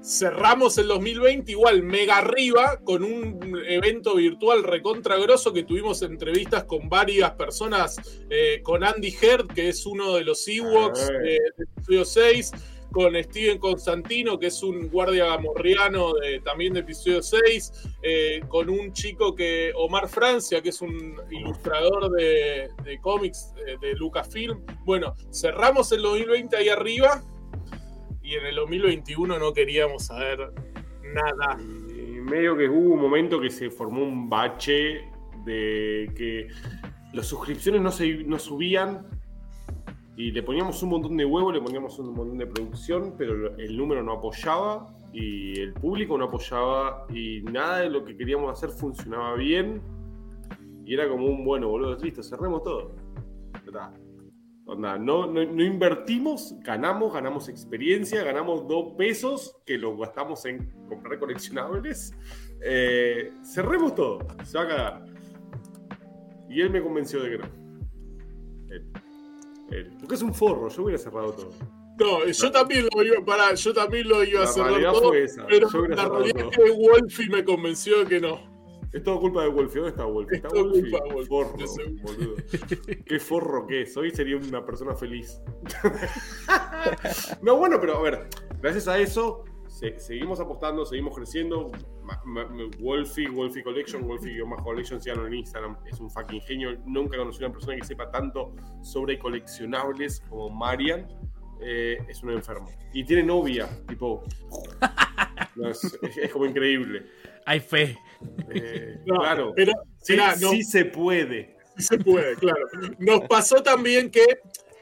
Cerramos 0.03 0.77
el 0.77 0.87
2020 0.89 1.51
igual 1.51 1.83
mega 1.83 2.19
arriba 2.19 2.79
con 2.85 3.03
un 3.03 3.59
evento 3.67 4.15
virtual 4.17 4.63
recontra 4.63 5.17
grosso 5.17 5.53
que 5.53 5.65
tuvimos 5.65 6.03
entrevistas 6.03 6.65
con 6.65 6.91
varias 6.91 7.33
personas, 7.33 7.97
eh, 8.29 8.61
con 8.63 8.85
Andy 8.85 9.17
Heard, 9.21 9.49
que 9.49 9.71
es 9.71 9.87
uno 9.87 10.15
de 10.15 10.25
los 10.25 10.47
Ewoks 10.47 11.01
Ah. 11.11 11.13
de, 11.23 11.39
de 11.57 11.65
episodio 11.65 12.05
6, 12.05 12.53
con 12.93 13.15
Steven 13.23 13.59
Constantino, 13.59 14.39
que 14.39 14.47
es 14.47 14.63
un 14.63 14.89
guardia 14.89 15.27
gamorriano 15.27 16.15
de, 16.15 16.41
también 16.41 16.73
de 16.75 16.81
episodio 16.81 17.23
6, 17.23 17.73
eh, 18.03 18.41
con 18.49 18.71
un 18.71 18.93
chico 18.93 19.35
que, 19.35 19.73
Omar 19.75 20.09
Francia, 20.09 20.63
que 20.63 20.71
es 20.71 20.81
un 20.81 21.17
ilustrador 21.31 22.11
de, 22.11 22.71
de 22.85 22.99
cómics 23.01 23.53
eh, 23.67 23.77
de 23.81 23.95
Lucasfilm. 23.95 24.65
Bueno, 24.85 25.15
cerramos 25.33 25.93
el 25.93 26.03
2020 26.03 26.57
ahí 26.57 26.69
arriba 26.69 27.23
y 28.23 28.35
en 28.35 28.47
el 28.47 28.57
2021 28.57 29.39
no 29.39 29.53
queríamos 29.53 30.07
saber 30.07 30.53
nada. 31.03 31.59
Y 31.61 32.21
medio 32.21 32.57
que 32.57 32.69
hubo 32.69 32.95
un 32.95 33.01
momento 33.01 33.41
que 33.41 33.51
se 33.51 33.71
formó 33.71 34.03
un 34.03 34.29
bache 34.29 35.11
de 35.45 36.11
que 36.17 36.49
las 37.13 37.27
suscripciones 37.27 37.81
no, 37.81 37.91
se, 37.91 38.25
no 38.25 38.39
subían 38.39 39.07
y 40.19 40.33
le 40.33 40.43
poníamos 40.43 40.83
un 40.83 40.89
montón 40.89 41.17
de 41.17 41.25
huevo, 41.25 41.53
le 41.53 41.61
poníamos 41.61 41.97
un 42.01 42.13
montón 42.13 42.39
de 42.39 42.47
producción, 42.49 43.15
pero 43.17 43.57
el 43.57 43.77
número 43.77 44.03
no 44.03 44.15
apoyaba 44.15 44.93
y 45.13 45.61
el 45.61 45.73
público 45.75 46.19
no 46.19 46.25
apoyaba 46.25 47.07
y 47.09 47.41
nada 47.43 47.83
de 47.83 47.91
lo 47.91 48.05
que 48.05 48.17
queríamos 48.17 48.51
hacer 48.51 48.71
funcionaba 48.71 49.37
bien 49.37 49.81
y 50.85 50.93
era 50.93 51.09
como 51.09 51.25
un 51.25 51.45
bueno, 51.45 51.69
boludo, 51.69 51.97
listo, 51.99 52.25
cerremos 52.25 52.65
todo. 52.65 52.97
¿Verdad? 53.65 53.95
Onda, 54.67 54.99
no, 54.99 55.25
no, 55.29 55.41
invertimos, 55.41 56.53
ganamos, 56.65 57.15
ganamos 57.15 57.49
experiencia, 57.49 58.25
ganamos 58.25 58.67
dos 58.67 58.97
pesos 58.99 59.57
que 59.65 59.79
los 59.79 59.97
gastamos 59.97 60.45
en 60.47 60.69
comprar 60.89 61.21
coleccionables. 61.21 62.13
Eh, 62.61 63.35
cerremos 63.45 63.95
todo, 63.95 64.19
se 64.43 64.59
va 64.59 64.65
a 64.65 64.69
cagar. 64.69 65.05
Y 66.49 66.61
él 66.61 66.71
me 66.71 66.83
convenció 66.83 67.23
de 67.23 67.31
que 67.31 67.39
no. 67.39 67.45
Él. 68.71 69.08
Él. 69.71 69.93
Porque 70.01 70.15
es 70.15 70.23
un 70.23 70.35
forro, 70.35 70.69
yo 70.69 70.83
hubiera 70.83 70.99
cerrado 70.99 71.33
todo. 71.33 71.51
No, 71.99 72.25
yo 72.27 72.51
también 72.53 72.87
lo 72.95 73.03
iba, 73.03 73.25
pará, 73.25 73.55
yo 73.55 73.75
también 73.75 74.09
lo 74.09 74.23
iba 74.23 74.45
a 74.45 74.47
cerrar 74.47 74.81
todo, 74.81 75.09
fue 75.09 75.25
esa, 75.25 75.45
pero 75.47 75.69
yo 75.69 75.87
la 75.89 76.09
realidad 76.09 76.49
es 76.51 76.57
que 76.57 76.71
Wolfie 76.71 77.29
me 77.29 77.45
convenció 77.45 77.99
de 78.01 78.07
que 78.07 78.21
no. 78.21 78.59
Es 78.93 79.03
todo 79.03 79.21
culpa 79.21 79.43
de 79.43 79.49
Wolfie. 79.49 79.81
¿Dónde 79.81 79.91
está 79.91 80.05
Wolfie? 80.07 80.37
Es 80.39 80.45
Está 80.45 80.49
todo 80.49 80.65
Wolfie. 80.65 80.81
culpa 80.91 81.05
de 81.05 81.13
Wolfie, 81.13 81.29
Forro, 81.29 81.57
de 81.59 81.69
seguro. 81.69 82.03
boludo. 82.03 82.37
Qué 83.05 83.19
forro 83.19 83.67
que 83.67 83.83
es. 83.83 83.97
Hoy 83.99 84.11
sería 84.13 84.37
una 84.37 84.65
persona 84.65 84.95
feliz. 84.95 85.43
no, 87.43 87.57
bueno, 87.57 87.79
pero 87.81 87.99
a 87.99 88.03
ver, 88.03 88.29
gracias 88.63 88.89
a 88.89 88.99
eso 88.99 89.45
se- 89.79 89.99
seguimos 90.01 90.41
apostando, 90.41 90.85
seguimos 90.85 91.15
creciendo. 91.17 91.71
Ma- 92.03 92.21
ma- 92.25 92.49
Wolfie, 92.81 93.29
Wolfie 93.29 93.63
Collection, 93.63 94.07
Wolfie-Collection, 94.07 95.01
síganlo 95.01 95.27
en 95.27 95.35
Instagram. 95.35 95.77
Es 95.87 96.01
un 96.01 96.11
fucking 96.11 96.41
genio. 96.41 96.77
Nunca 96.87 97.17
conocí 97.17 97.39
una 97.45 97.53
persona 97.53 97.77
que 97.77 97.85
sepa 97.85 98.11
tanto 98.11 98.55
sobre 98.83 99.19
coleccionables 99.19 100.21
como 100.29 100.51
Marian. 100.51 101.07
Eh, 101.61 101.99
es 102.09 102.23
un 102.23 102.31
enfermo. 102.31 102.69
Y 102.93 103.05
tiene 103.05 103.23
novia, 103.25 103.69
tipo. 103.89 104.23
No, 105.57 105.69
es, 105.69 105.85
es- 105.85 106.17
es 106.19 106.33
como 106.33 106.47
increíble. 106.47 107.07
Hay 107.45 107.61
fe. 107.61 107.99
Eh, 108.51 109.01
No, 109.07 109.19
claro. 109.21 109.53
Pero, 109.57 109.73
Sí, 110.03 110.13
mirá, 110.13 110.35
no- 110.37 110.51
sí 110.51 110.63
se 110.63 110.85
puede. 110.85 111.57
Sí 111.77 111.83
se 111.83 111.99
puede, 111.99 112.35
claro. 112.37 112.65
Nos 112.99 113.21
pasó 113.29 113.63
también 113.63 114.11
que 114.11 114.25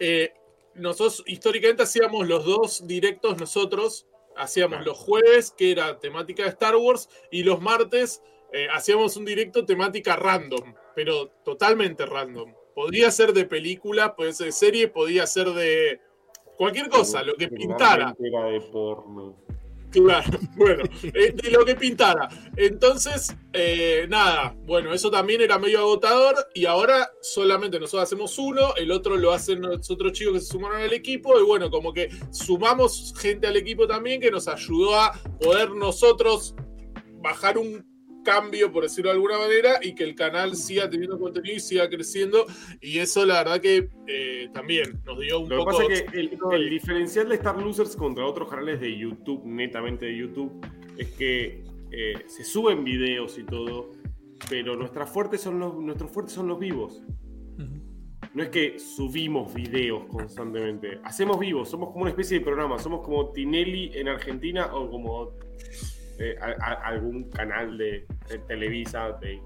eh, 0.00 0.32
nosotros 0.74 1.22
históricamente 1.26 1.82
hacíamos 1.82 2.26
los 2.28 2.44
dos 2.44 2.86
directos 2.86 3.38
nosotros. 3.40 4.06
Hacíamos 4.36 4.78
Claro. 4.78 4.90
los 4.92 4.98
jueves, 4.98 5.50
que 5.56 5.70
era 5.72 5.98
temática 5.98 6.42
de 6.42 6.50
Star 6.50 6.76
Wars, 6.76 7.08
y 7.30 7.42
los 7.42 7.60
martes 7.60 8.22
eh, 8.52 8.68
hacíamos 8.72 9.16
un 9.16 9.24
directo 9.24 9.64
temática 9.64 10.16
random, 10.16 10.74
pero 10.94 11.28
totalmente 11.44 12.06
random. 12.06 12.54
Podía 12.74 13.10
ser 13.10 13.32
de 13.32 13.44
película, 13.44 14.14
podía 14.14 14.32
ser 14.32 14.46
de 14.46 14.52
serie, 14.52 14.88
podía 14.88 15.26
ser 15.26 15.48
de 15.50 16.00
cualquier 16.56 16.88
cosa, 16.88 17.22
lo 17.22 17.34
que 17.34 17.48
pintara. 17.48 18.14
Era 18.18 18.44
de 18.44 18.60
porno. 18.60 19.36
Claro, 19.90 20.38
bueno, 20.56 20.84
eh, 21.02 21.32
de 21.32 21.50
lo 21.50 21.64
que 21.64 21.74
pintara. 21.74 22.28
Entonces, 22.56 23.34
eh, 23.52 24.06
nada, 24.08 24.54
bueno, 24.66 24.92
eso 24.92 25.10
también 25.10 25.40
era 25.40 25.58
medio 25.58 25.78
agotador 25.78 26.34
y 26.54 26.66
ahora 26.66 27.10
solamente 27.22 27.78
nosotros 27.78 28.04
hacemos 28.04 28.38
uno, 28.38 28.74
el 28.76 28.90
otro 28.90 29.16
lo 29.16 29.32
hacen 29.32 29.62
los 29.62 29.90
otros 29.90 30.12
chicos 30.12 30.34
que 30.34 30.40
se 30.40 30.46
sumaron 30.46 30.82
al 30.82 30.92
equipo 30.92 31.38
y 31.38 31.42
bueno, 31.42 31.70
como 31.70 31.92
que 31.92 32.10
sumamos 32.30 33.14
gente 33.16 33.46
al 33.46 33.56
equipo 33.56 33.86
también 33.86 34.20
que 34.20 34.30
nos 34.30 34.48
ayudó 34.48 34.98
a 34.98 35.12
poder 35.40 35.70
nosotros 35.70 36.54
bajar 37.22 37.58
un 37.58 37.95
cambio, 38.26 38.72
por 38.72 38.82
decirlo 38.82 39.10
de 39.10 39.14
alguna 39.14 39.38
manera, 39.38 39.78
y 39.80 39.94
que 39.94 40.04
el 40.04 40.14
canal 40.16 40.56
siga 40.56 40.90
teniendo 40.90 41.18
contenido 41.18 41.56
y 41.56 41.60
siga 41.60 41.88
creciendo. 41.88 42.44
Y 42.80 42.98
eso 42.98 43.24
la 43.24 43.44
verdad 43.44 43.60
que 43.60 43.88
eh, 44.08 44.50
también 44.52 45.00
nos 45.04 45.18
dio 45.20 45.40
un 45.40 45.48
Lo 45.48 45.58
que 45.58 45.64
poco... 45.64 45.78
pasa 45.78 45.92
es 45.92 46.02
que 46.02 46.18
el, 46.18 46.38
el 46.52 46.70
diferencial 46.70 47.28
de 47.28 47.36
Star 47.36 47.56
Losers 47.56 47.94
contra 47.94 48.26
otros 48.26 48.50
canales 48.50 48.80
de 48.80 48.98
YouTube, 48.98 49.44
netamente 49.44 50.06
de 50.06 50.16
YouTube, 50.16 50.52
es 50.98 51.08
que 51.12 51.62
eh, 51.92 52.24
se 52.26 52.44
suben 52.44 52.82
videos 52.84 53.38
y 53.38 53.44
todo, 53.44 53.92
pero 54.50 54.76
nuestras 54.76 55.08
fuertes 55.08 55.40
son 55.40 55.60
los, 55.60 55.74
nuestros 55.76 56.10
fuertes 56.10 56.34
son 56.34 56.48
los 56.48 56.58
vivos. 56.58 57.02
No 58.34 58.42
es 58.42 58.50
que 58.50 58.78
subimos 58.78 59.54
videos 59.54 60.04
constantemente. 60.10 61.00
Hacemos 61.04 61.38
vivos, 61.38 61.70
somos 61.70 61.88
como 61.88 62.02
una 62.02 62.10
especie 62.10 62.38
de 62.38 62.44
programa. 62.44 62.78
Somos 62.78 63.00
como 63.00 63.30
Tinelli 63.30 63.92
en 63.94 64.08
Argentina 64.08 64.74
o 64.74 64.90
como 64.90 65.32
eh, 66.18 66.36
a- 66.40 66.64
a- 66.70 66.86
algún 66.88 67.30
canal 67.30 67.76
de, 67.78 68.06
de 68.28 68.38
Televisa 68.46 69.12
de 69.20 69.40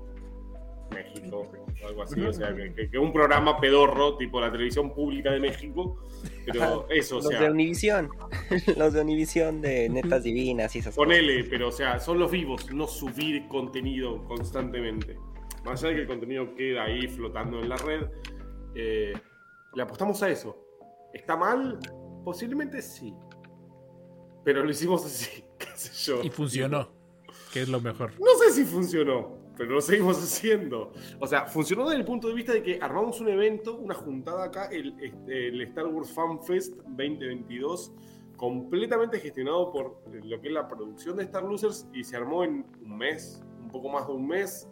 México 0.95 1.47
o 1.83 1.87
algo 1.87 2.03
así. 2.03 2.21
O 2.21 2.33
sea, 2.33 2.55
que, 2.55 2.89
que- 2.91 2.99
un 2.99 3.12
programa 3.12 3.61
pedorro, 3.61 4.16
tipo 4.16 4.41
la 4.41 4.51
televisión 4.51 4.93
pública 4.93 5.31
de 5.33 5.41
México. 5.41 6.03
Pero 6.47 6.87
eso, 6.91 7.16
o 7.18 7.21
los 7.21 7.29
de 7.31 7.39
sea, 7.39 7.51
Univisión. 7.51 8.09
los 8.77 8.93
de 8.93 9.01
Univisión 9.01 9.61
de 9.61 9.89
Netas 9.89 10.25
Divinas 10.25 10.75
y 10.75 10.81
esas 10.81 10.95
cosas. 10.95 11.07
ponele, 11.07 11.45
pero 11.45 11.68
o 11.68 11.73
sea, 11.73 11.99
son 12.01 12.18
los 12.18 12.31
vivos, 12.31 12.73
no 12.73 12.87
subir 12.87 13.47
contenido 13.49 14.25
constantemente. 14.25 15.16
Más 15.64 15.81
allá 15.83 15.91
de 15.91 15.95
que 15.97 16.03
el 16.03 16.09
contenido 16.09 16.55
queda 16.55 16.85
ahí 16.85 17.07
flotando 17.07 17.61
en 17.61 17.68
la 17.68 17.77
red, 17.77 18.07
eh, 18.75 19.12
le 19.75 19.83
apostamos 19.83 20.23
a 20.23 20.31
eso. 20.31 20.57
¿Está 21.12 21.37
mal? 21.37 21.79
Posiblemente 22.25 22.81
sí. 22.83 23.14
Pero 24.45 24.64
lo 24.64 24.71
hicimos 24.71 25.05
así, 25.05 25.45
qué 25.74 25.76
sé 25.76 26.11
yo. 26.11 26.22
Y 26.22 26.30
funcionó. 26.30 26.88
Que 27.52 27.62
es 27.62 27.68
lo 27.68 27.80
mejor. 27.80 28.12
No 28.20 28.36
sé 28.38 28.52
si 28.52 28.64
funcionó, 28.64 29.36
pero 29.56 29.70
lo 29.72 29.80
seguimos 29.80 30.18
haciendo. 30.22 30.92
O 31.18 31.26
sea, 31.26 31.46
funcionó 31.46 31.84
desde 31.84 31.98
el 31.98 32.04
punto 32.04 32.28
de 32.28 32.34
vista 32.34 32.52
de 32.52 32.62
que 32.62 32.78
armamos 32.80 33.20
un 33.20 33.28
evento, 33.28 33.76
una 33.76 33.94
juntada 33.94 34.44
acá, 34.44 34.66
el, 34.66 34.94
este, 35.00 35.48
el 35.48 35.61
Star 35.62 35.86
Wars 35.86 36.12
Fan 36.12 36.42
Fest 36.42 36.76
2022, 36.76 37.92
completamente 38.36 39.18
gestionado 39.18 39.72
por 39.72 40.02
lo 40.24 40.40
que 40.40 40.48
es 40.48 40.54
la 40.54 40.68
producción 40.68 41.16
de 41.16 41.24
Star 41.24 41.42
Losers 41.42 41.86
y 41.92 42.04
se 42.04 42.16
armó 42.16 42.44
en 42.44 42.64
un 42.82 42.96
mes, 42.96 43.42
un 43.61 43.68
poco 43.68 43.88
más 43.88 44.06
de 44.06 44.12
un 44.12 44.26
mes. 44.26 44.68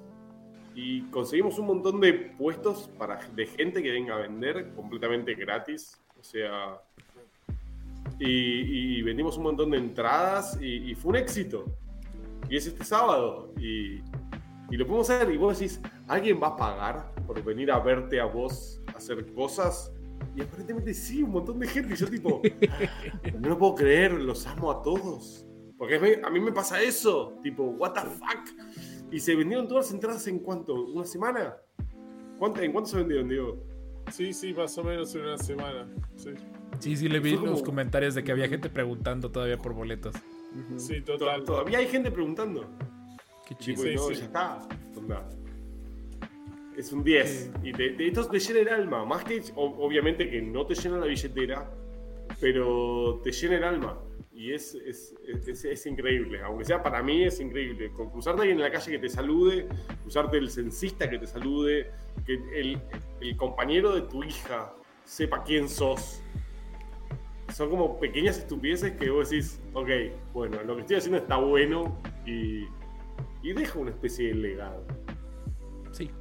Y 0.75 1.03
conseguimos 1.11 1.59
un 1.59 1.67
montón 1.67 2.01
de 2.01 2.13
puestos 2.13 2.89
para, 2.97 3.19
de 3.35 3.47
gente 3.47 3.83
que 3.83 3.91
venga 3.91 4.15
a 4.15 4.21
vender 4.21 4.73
completamente 4.75 5.35
gratis. 5.35 6.01
O 6.21 6.23
sea, 6.23 6.81
y, 8.19 8.99
y 8.99 9.03
vendimos 9.03 9.37
un 9.37 9.45
montón 9.45 9.71
de 9.71 9.79
entradas 9.79 10.59
y, 10.61 10.91
y 10.91 10.95
fue 10.95 11.11
un 11.11 11.17
éxito. 11.17 11.65
Y 12.49 12.57
es 12.57 12.67
este 12.67 12.85
sábado. 12.85 13.53
Y, 13.59 14.01
y 14.71 14.77
lo 14.77 14.87
podemos 14.87 15.09
hacer. 15.11 15.31
Y 15.31 15.37
vos 15.37 15.59
decís, 15.59 15.81
¿alguien 16.07 16.41
va 16.43 16.49
a 16.49 16.57
pagar 16.57 17.13
por 17.27 17.43
venir 17.43 17.71
a 17.71 17.79
verte 17.79 18.21
a 18.21 18.25
vos 18.25 18.81
hacer 18.95 19.33
cosas? 19.33 19.93
Y 20.35 20.43
aparentemente 20.43 20.95
sí, 20.95 21.23
un 21.23 21.31
montón 21.31 21.59
de 21.59 21.67
gente. 21.67 21.95
Y 21.95 21.97
yo 21.97 22.09
tipo, 22.09 22.43
no 23.41 23.49
lo 23.49 23.59
puedo 23.59 23.75
creer, 23.75 24.13
los 24.13 24.47
amo 24.47 24.71
a 24.71 24.83
todos. 24.83 25.47
Porque 25.77 26.21
a 26.25 26.31
mí, 26.31 26.41
me 26.41 26.53
pasa 26.53 26.83
eso. 26.83 27.39
Tipo, 27.43 27.63
what 27.63 27.93
the 27.93 28.01
fuck. 28.01 28.67
Y 29.11 29.21
se 29.21 29.35
vendieron 29.35 29.69
todas 29.69 29.87
las 29.87 29.95
entradas 29.95 30.27
en 30.27 30.41
cuánto? 30.41 30.75
¿Una 30.75 31.05
semana? 31.05 31.57
¿Cuánto, 32.39 32.61
¿En 32.61 32.73
cuánto 32.73 32.91
se 32.91 32.97
vendieron, 32.99 33.29
Diego? 33.29 33.68
Sí, 34.11 34.33
sí, 34.33 34.53
más 34.55 34.77
o 34.79 34.85
menos 34.85 35.15
en 35.15 35.23
una 35.23 35.39
semana. 35.39 35.87
Sí, 36.17 36.31
Sí, 36.81 36.97
sí, 36.97 37.09
le 37.09 37.19
vi 37.21 37.35
como- 37.37 37.51
los 37.53 37.63
comentarios 37.63 38.15
de 38.15 38.23
que 38.23 38.31
había 38.33 38.49
gente 38.49 38.69
preguntando 38.71 39.31
todavía 39.31 39.59
por 39.59 39.73
boletos. 39.75 40.15
Sí 40.77 41.01
To- 41.01 41.19
total. 41.19 41.45
Todavía 41.45 41.79
hay 41.79 41.87
gente 41.89 42.11
preguntando. 42.11 42.67
Qué 43.49 43.55
chido. 43.57 43.83
Sí, 43.83 43.95
no, 43.95 44.03
sí. 44.09 44.15
ya 44.15 44.25
está. 44.25 44.69
Onda. 44.97 45.29
Es 46.77 46.93
un 46.93 47.03
10. 47.03 47.51
Y 47.65 47.73
de, 47.73 47.91
de 47.95 48.07
estos 48.07 48.31
te 48.31 48.39
llena 48.39 48.61
el 48.61 48.69
alma. 48.69 49.05
Más 49.05 49.25
que, 49.25 49.43
obviamente, 49.57 50.29
que 50.31 50.41
no 50.43 50.65
te 50.67 50.75
llena 50.75 50.99
la 50.99 51.07
billetera, 51.07 51.69
pero 52.41 53.21
te 53.25 53.33
llena 53.33 53.57
el 53.57 53.65
alma. 53.65 53.99
Y 54.39 54.53
es, 54.53 54.73
es, 54.77 55.15
es- 55.49 55.65
es 55.65 55.87
increíble. 55.87 56.41
Aunque 56.43 56.65
sea 56.65 56.81
para 56.81 57.03
mí, 57.03 57.25
es 57.25 57.41
increíble. 57.41 57.91
Con 57.91 58.09
cruzarte 58.11 58.43
alguien 58.43 58.59
en 58.59 58.63
la 58.63 58.71
calle 58.71 58.93
que 58.93 58.99
te 59.01 59.09
salude, 59.09 59.67
cruzarte 60.03 60.39
el 60.39 60.49
censista 60.49 61.11
que 61.11 61.19
te 61.19 61.27
salude, 61.27 61.91
que 62.25 62.35
el, 62.55 62.81
el 63.21 63.37
compañero 63.37 63.93
de 63.97 64.03
tu 64.03 64.23
hija 64.23 64.73
sepa 65.05 65.43
quién 65.43 65.69
sos. 65.69 66.23
Son 67.53 67.69
como 67.69 67.99
pequeñas 67.99 68.39
estupideces 68.39 68.93
que 68.93 69.11
vos 69.11 69.31
decís, 69.31 69.61
ok, 69.73 69.89
bueno, 70.33 70.63
lo 70.63 70.77
que 70.77 70.83
estoy 70.83 70.97
haciendo 70.99 71.19
está 71.19 71.37
bueno 71.39 71.99
y, 72.25 72.65
y 73.43 73.53
deja 73.55 73.77
una 73.79 73.91
especie 73.91 74.29
de 74.29 74.35
legado. 74.35 74.87
Sí. 75.91 76.13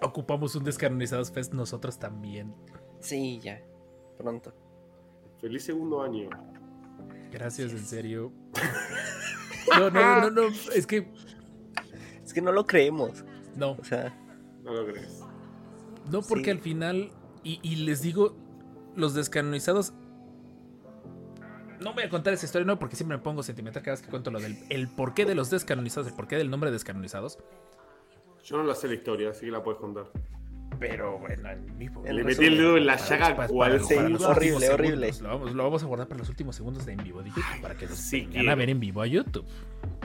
Ocupamos 0.00 0.54
un 0.54 0.64
Descanonizados 0.64 1.30
Fest 1.32 1.52
nosotros 1.52 1.98
también. 1.98 2.54
Sí, 3.00 3.40
ya. 3.40 3.60
Pronto. 4.16 4.54
Feliz 5.42 5.64
segundo 5.64 6.00
año. 6.02 6.30
Gracias, 7.30 7.72
en 7.72 7.84
serio. 7.84 8.32
No, 9.78 9.90
no, 9.90 10.20
no, 10.22 10.30
no. 10.30 10.42
Es 10.74 10.86
que. 10.88 11.08
Es 12.24 12.34
que 12.34 12.42
no 12.42 12.50
lo 12.50 12.66
creemos. 12.66 13.24
No. 13.56 13.72
O 13.72 13.84
sea, 13.84 14.12
No 14.64 14.72
lo 14.74 14.84
crees. 14.86 15.22
No, 16.10 16.20
porque 16.22 16.46
Sí. 16.46 16.50
al 16.50 16.58
final. 16.58 17.10
Y, 17.44 17.60
y 17.62 17.76
les 17.76 18.02
digo, 18.02 18.36
los 18.96 19.14
descanonizados 19.14 19.92
no 21.80 21.94
voy 21.94 22.02
a 22.04 22.08
contar 22.08 22.32
esa 22.34 22.44
historia, 22.46 22.66
no, 22.66 22.78
porque 22.78 22.96
siempre 22.96 23.16
me 23.16 23.22
pongo 23.22 23.42
sentimental 23.44 23.82
cada 23.82 23.94
vez 23.96 24.02
que 24.02 24.10
cuento 24.10 24.30
lo 24.32 24.40
del 24.40 24.56
el 24.68 24.88
porqué 24.88 25.24
de 25.24 25.34
los 25.36 25.48
descanonizados, 25.50 26.08
el 26.08 26.14
porqué 26.14 26.36
del 26.36 26.50
nombre 26.50 26.70
de 26.70 26.74
descanonizados. 26.74 27.38
Yo 28.44 28.56
no 28.56 28.64
la 28.64 28.74
sé 28.74 28.88
la 28.88 28.94
historia, 28.94 29.30
así 29.30 29.46
que 29.46 29.52
la 29.52 29.62
puedes 29.62 29.80
contar. 29.80 30.10
Pero 30.82 31.18
bueno, 31.18 31.48
en 31.48 31.78
vivo. 31.78 32.02
Le 32.04 32.24
metí 32.24 32.44
el 32.44 32.56
dedo 32.56 32.76
en 32.76 32.86
la 32.86 32.96
llaga 32.96 33.46
cual. 33.46 33.80
Horrible, 33.80 34.68
horrible. 34.68 35.10
Lo 35.22 35.28
vamos, 35.28 35.52
lo 35.54 35.62
vamos 35.62 35.82
a 35.82 35.86
guardar 35.86 36.08
para 36.08 36.18
los 36.18 36.28
últimos 36.28 36.56
segundos 36.56 36.84
de 36.84 36.92
en 36.92 37.04
vivo 37.04 37.22
de 37.22 37.28
YouTube 37.30 37.60
para 37.62 37.76
que 37.76 37.86
nos 37.86 37.96
sí 37.98 38.26
quiero. 38.30 38.50
a 38.50 38.54
ver 38.56 38.68
en 38.70 38.80
vivo 38.80 39.00
a 39.00 39.06
YouTube. 39.06 39.44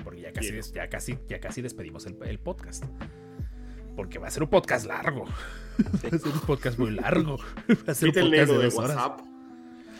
Porque 0.04 0.22
ya 0.22 0.32
casi, 0.32 0.52
des- 0.52 0.72
ya 0.72 0.88
casi, 0.88 1.18
ya 1.28 1.40
casi 1.40 1.62
despedimos 1.64 2.06
el, 2.06 2.16
el 2.26 2.38
podcast. 2.40 2.86
Porque 3.96 4.20
va 4.20 4.28
a 4.28 4.32
ser 4.32 4.44
un 4.44 4.50
podcast 4.50 4.86
largo. 4.86 5.26
Va 5.80 6.08
a 6.16 6.20
ser 6.20 6.28
un 6.32 6.40
podcast 6.42 6.78
muy 6.80 6.92
largo. 6.92 7.38
Va 7.88 7.92
a 7.92 7.96
ser 7.96 8.10
un 8.10 8.14
¿Viste 8.16 8.20
el 8.20 8.30
podcast 8.30 8.52
de 8.52 8.64
dos 8.66 8.76
horas. 8.76 8.96
WhatsApp? 8.98 9.20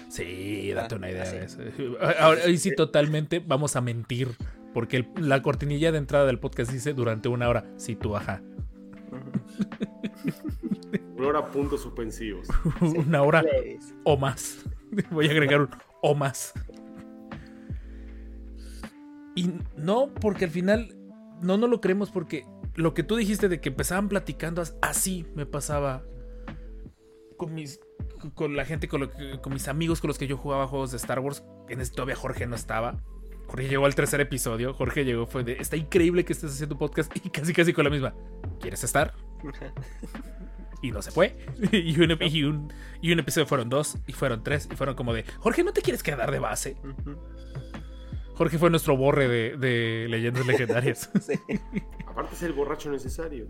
Sí, 0.10 0.72
date 0.74 0.96
Ah, 0.96 0.98
una 1.00 1.10
idea 1.12 1.24
ah, 1.24 1.32
de 1.32 1.44
eso. 1.46 1.60
Ahora 2.20 2.42
ahí 2.46 2.58
sí 2.60 2.74
totalmente 2.76 3.40
vamos 3.46 3.76
a 3.76 3.82
mentir. 3.82 4.30
Porque 4.74 4.98
el- 4.98 5.08
la 5.18 5.42
cortinilla 5.42 5.92
de 5.92 5.98
entrada 5.98 6.26
del 6.28 6.38
podcast 6.40 6.72
dice 6.72 6.94
durante 6.94 7.30
una 7.30 7.50
hora. 7.50 7.66
Sí, 7.78 7.96
tú, 7.96 8.16
ajá. 8.16 8.42
Una 11.20 11.28
hora 11.28 11.48
puntos 11.52 11.82
suspensivos. 11.82 12.48
Una 12.82 13.22
hora 13.24 13.44
o 14.04 14.18
más. 14.18 14.64
Voy 15.12 15.28
a 15.28 15.32
agregar 15.32 15.62
un 15.62 15.70
o 16.02 16.16
más. 16.16 16.54
Y 19.36 19.52
no, 19.76 20.10
porque 20.22 20.46
al 20.46 20.52
final 20.52 20.96
no 21.42 21.58
no 21.58 21.68
lo 21.68 21.80
creemos 21.82 22.10
porque 22.10 22.46
lo 22.76 22.94
que 22.94 23.04
tú 23.04 23.16
dijiste 23.16 23.50
de 23.50 23.60
que 23.62 23.70
empezaban 23.70 24.10
platicando 24.10 24.62
as- 24.62 24.76
así 24.82 25.26
me 25.36 25.46
pasaba 25.46 26.04
con 27.38 27.54
mis 27.54 27.80
con 28.34 28.56
la 28.56 28.66
gente 28.66 28.88
con, 28.88 29.02
lo 29.02 29.12
que- 29.12 29.40
con 29.42 29.54
mis 29.54 29.68
amigos 29.68 30.02
con 30.02 30.08
los 30.08 30.18
que 30.18 30.26
yo 30.28 30.38
jugaba 30.38 30.68
juegos 30.68 30.92
de 30.92 30.98
Star 30.98 31.20
Wars. 31.20 31.44
En 31.70 31.82
ese 31.82 31.92
todavía 31.94 32.16
Jorge 32.16 32.48
no 32.48 32.56
estaba. 32.56 33.04
Jorge 33.48 33.68
llegó 33.70 33.86
al 33.86 33.94
tercer 33.96 34.20
episodio. 34.22 34.74
Jorge 34.74 35.06
llegó 35.06 35.28
fue 35.28 35.44
de 35.44 35.54
está 35.54 35.78
increíble 35.78 36.26
que 36.26 36.34
estés 36.34 36.52
haciendo 36.54 36.78
podcast 36.78 37.12
y 37.26 37.30
casi 37.30 37.54
casi 37.54 37.74
con 37.74 37.84
la 37.84 37.92
misma. 37.92 38.14
¿Quieres 38.60 38.84
estar? 38.84 39.14
Y 40.82 40.92
no 40.92 41.02
se 41.02 41.12
fue. 41.12 41.36
Y 41.72 42.00
un, 42.00 42.18
y 42.22 42.44
un- 42.44 42.74
y 43.02 43.12
un 43.12 43.20
episodio 43.20 43.46
fueron 43.48 43.70
dos, 43.70 43.98
y 44.08 44.14
fueron 44.14 44.44
tres, 44.44 44.68
y 44.72 44.76
fueron 44.76 44.96
como 44.96 45.14
de, 45.14 45.24
Jorge, 45.40 45.64
¿no 45.64 45.72
te 45.74 45.82
quieres 45.82 46.02
quedar 46.04 46.32
de 46.32 46.40
base? 46.40 46.78
Jorge 48.36 48.58
fue 48.60 48.70
nuestro 48.70 48.96
borre 48.98 49.28
de, 49.28 49.58
de 49.58 50.08
leyendas 50.10 50.46
legendarias. 50.48 51.10
Sí, 51.22 51.34
Aparte 52.08 52.36
es 52.36 52.44
el 52.44 52.54
borracho 52.54 52.92
necesario. 52.92 53.48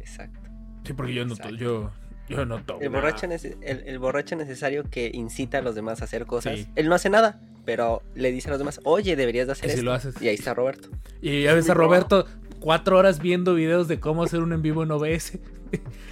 exacto. 0.00 0.40
Sí, 0.84 0.92
porque 0.94 1.12
yo 1.12 1.26
no, 1.26 1.34
yo, 1.56 1.90
yo 2.28 2.46
no 2.46 2.62
tomo. 2.64 2.80
El 2.80 2.88
borracho, 2.88 3.26
el, 3.26 3.60
el 3.62 3.98
borracho 3.98 4.36
necesario 4.36 4.84
que 4.84 5.10
incita 5.12 5.58
a 5.58 5.62
los 5.62 5.74
demás 5.74 6.00
a 6.00 6.04
hacer 6.04 6.24
cosas. 6.24 6.60
Sí. 6.60 6.66
Él 6.76 6.88
no 6.88 6.94
hace 6.94 7.10
nada, 7.10 7.40
pero 7.66 8.02
le 8.14 8.32
dice 8.32 8.48
a 8.48 8.52
los 8.52 8.58
demás, 8.58 8.80
oye, 8.84 9.14
deberías 9.16 9.46
de 9.46 9.52
hacer 9.52 9.70
si 9.70 9.82
lo 9.82 9.92
haces. 9.92 10.14
Y 10.22 10.28
ahí 10.28 10.34
está 10.36 10.54
Roberto. 10.54 10.88
Y 11.20 11.46
a 11.46 11.52
veces 11.52 11.70
a 11.70 11.74
Roberto, 11.74 12.26
cuatro 12.60 12.96
horas 12.96 13.20
viendo 13.20 13.54
videos 13.54 13.86
de 13.88 14.00
cómo 14.00 14.22
hacer 14.22 14.40
un 14.40 14.52
en 14.54 14.62
vivo 14.62 14.82
en 14.82 14.90
OBS. 14.92 15.38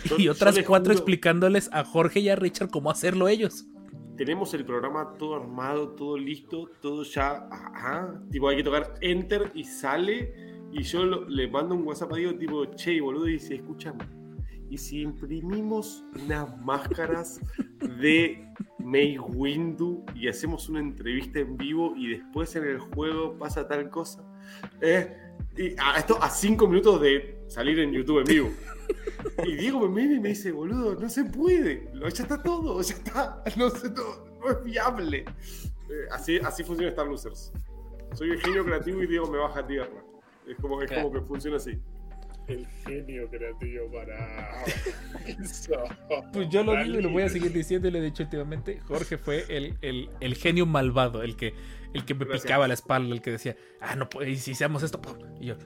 Yo- 0.05 0.17
y 0.19 0.29
otras 0.29 0.59
cuatro 0.67 0.93
juro- 0.93 0.99
explicándoles 0.99 1.69
a 1.73 1.85
Jorge 1.85 2.21
y 2.21 2.29
a 2.29 2.37
Richard 2.37 2.71
cómo 2.71 2.91
hacerlo 2.91 3.29
ellos. 3.29 3.67
Tenemos 4.17 4.55
el 4.55 4.65
programa 4.65 5.13
todo 5.19 5.37
armado, 5.37 5.91
todo 5.91 6.17
listo, 6.17 6.71
todo 6.81 7.03
ya. 7.03 7.49
Ajá. 7.51 8.19
Tipo, 8.31 8.49
hay 8.49 8.57
que 8.57 8.63
tocar 8.65 8.95
enter 9.03 9.51
y 9.55 9.65
sale. 9.65 10.33
Y 10.73 10.83
yo 10.83 11.05
lo- 11.05 11.29
le 11.29 11.49
mando 11.49 11.75
un 11.75 11.87
WhatsApp 11.87 12.13
a 12.13 12.17
Diego, 12.17 12.35
tipo, 12.39 12.65
che, 12.77 13.01
boludo, 13.01 13.29
y 13.29 13.33
dice, 13.33 13.57
escúchame. 13.57 14.05
Y 14.71 14.79
si 14.79 15.03
imprimimos 15.03 16.03
unas 16.25 16.59
máscaras 16.61 17.41
de 18.01 18.49
May 18.81 19.17
Windu 19.19 20.05
y 20.15 20.29
hacemos 20.29 20.69
una 20.69 20.81
entrevista 20.81 21.39
en 21.39 21.57
vivo 21.57 21.95
y 21.97 22.09
después 22.09 22.57
en 22.57 22.65
el 22.65 22.79
juego 22.79 23.37
pasa 23.39 23.69
tal 23.69 23.91
cosa. 23.91 24.25
Eh, 24.81 25.17
y 25.57 25.75
a 25.79 25.99
esto 25.99 26.23
a 26.23 26.29
cinco 26.31 26.67
minutos 26.67 27.01
de 27.01 27.39
salir 27.49 27.79
en 27.81 27.93
YouTube 27.93 28.19
en 28.21 28.25
vivo. 28.27 28.51
Y 29.45 29.55
Diego 29.57 29.89
me 29.89 30.03
mira 30.03 30.15
y 30.17 30.21
me 30.21 30.29
dice, 30.31 30.53
boludo, 30.53 30.95
no 30.95 31.09
se 31.09 31.25
puede. 31.25 31.89
Lo- 31.95 32.09
Ya 32.09 32.23
está 32.23 32.43
todo, 32.43 32.81
ya 32.83 32.95
está. 32.95 33.43
No, 33.57 33.71
se- 33.71 33.91
no- 33.91 34.25
no 34.41 34.51
es 34.51 34.65
viable. 34.65 35.25
Eh, 35.89 35.93
así, 36.13 36.39
así 36.39 36.63
funciona 36.65 36.91
Star 36.91 37.07
Losers. 37.07 37.53
Soy 38.15 38.31
el 38.31 38.41
genio 38.41 38.65
creativo 38.65 39.03
y 39.03 39.07
Diego 39.07 39.31
me 39.31 39.39
baja 39.39 39.61
a 39.61 39.67
tierra. 39.67 40.03
Es 40.49 40.57
como, 40.61 40.81
es 40.83 40.91
como 40.91 41.13
que 41.13 41.21
funciona 41.23 41.57
así. 41.57 41.79
El 42.47 42.65
genio 42.87 43.29
creativo 43.29 43.91
para. 43.91 44.65
Eso. 45.27 45.73
Pues 46.33 46.49
yo 46.49 46.63
lo 46.63 46.77
digo 46.85 47.01
y 47.01 47.03
lo 47.03 47.11
voy 47.11 47.25
a 47.25 47.29
seguir 47.29 47.53
diciendo 47.53 47.89
y 47.89 47.91
lo 47.91 47.99
he 47.99 48.03
dicho 48.03 48.23
últimamente. 48.23 48.81
Jorge 48.87 49.19
fue 49.19 49.45
el, 49.49 49.77
el- 49.83 50.11
el 50.21 50.35
genio 50.37 50.65
malvado, 50.67 51.23
el 51.25 51.35
que, 51.37 51.55
el 51.97 52.05
que 52.05 52.15
me 52.15 52.25
Gracias. 52.25 52.43
picaba 52.45 52.69
la 52.69 52.75
espalda, 52.75 53.15
el 53.15 53.23
que 53.23 53.33
decía, 53.33 53.57
ah, 53.81 53.97
no, 53.97 54.09
pues, 54.09 54.29
y 54.29 54.37
si 54.37 54.53
hacemos 54.53 54.83
esto, 54.83 55.01
y 55.41 55.47
yo, 55.47 55.57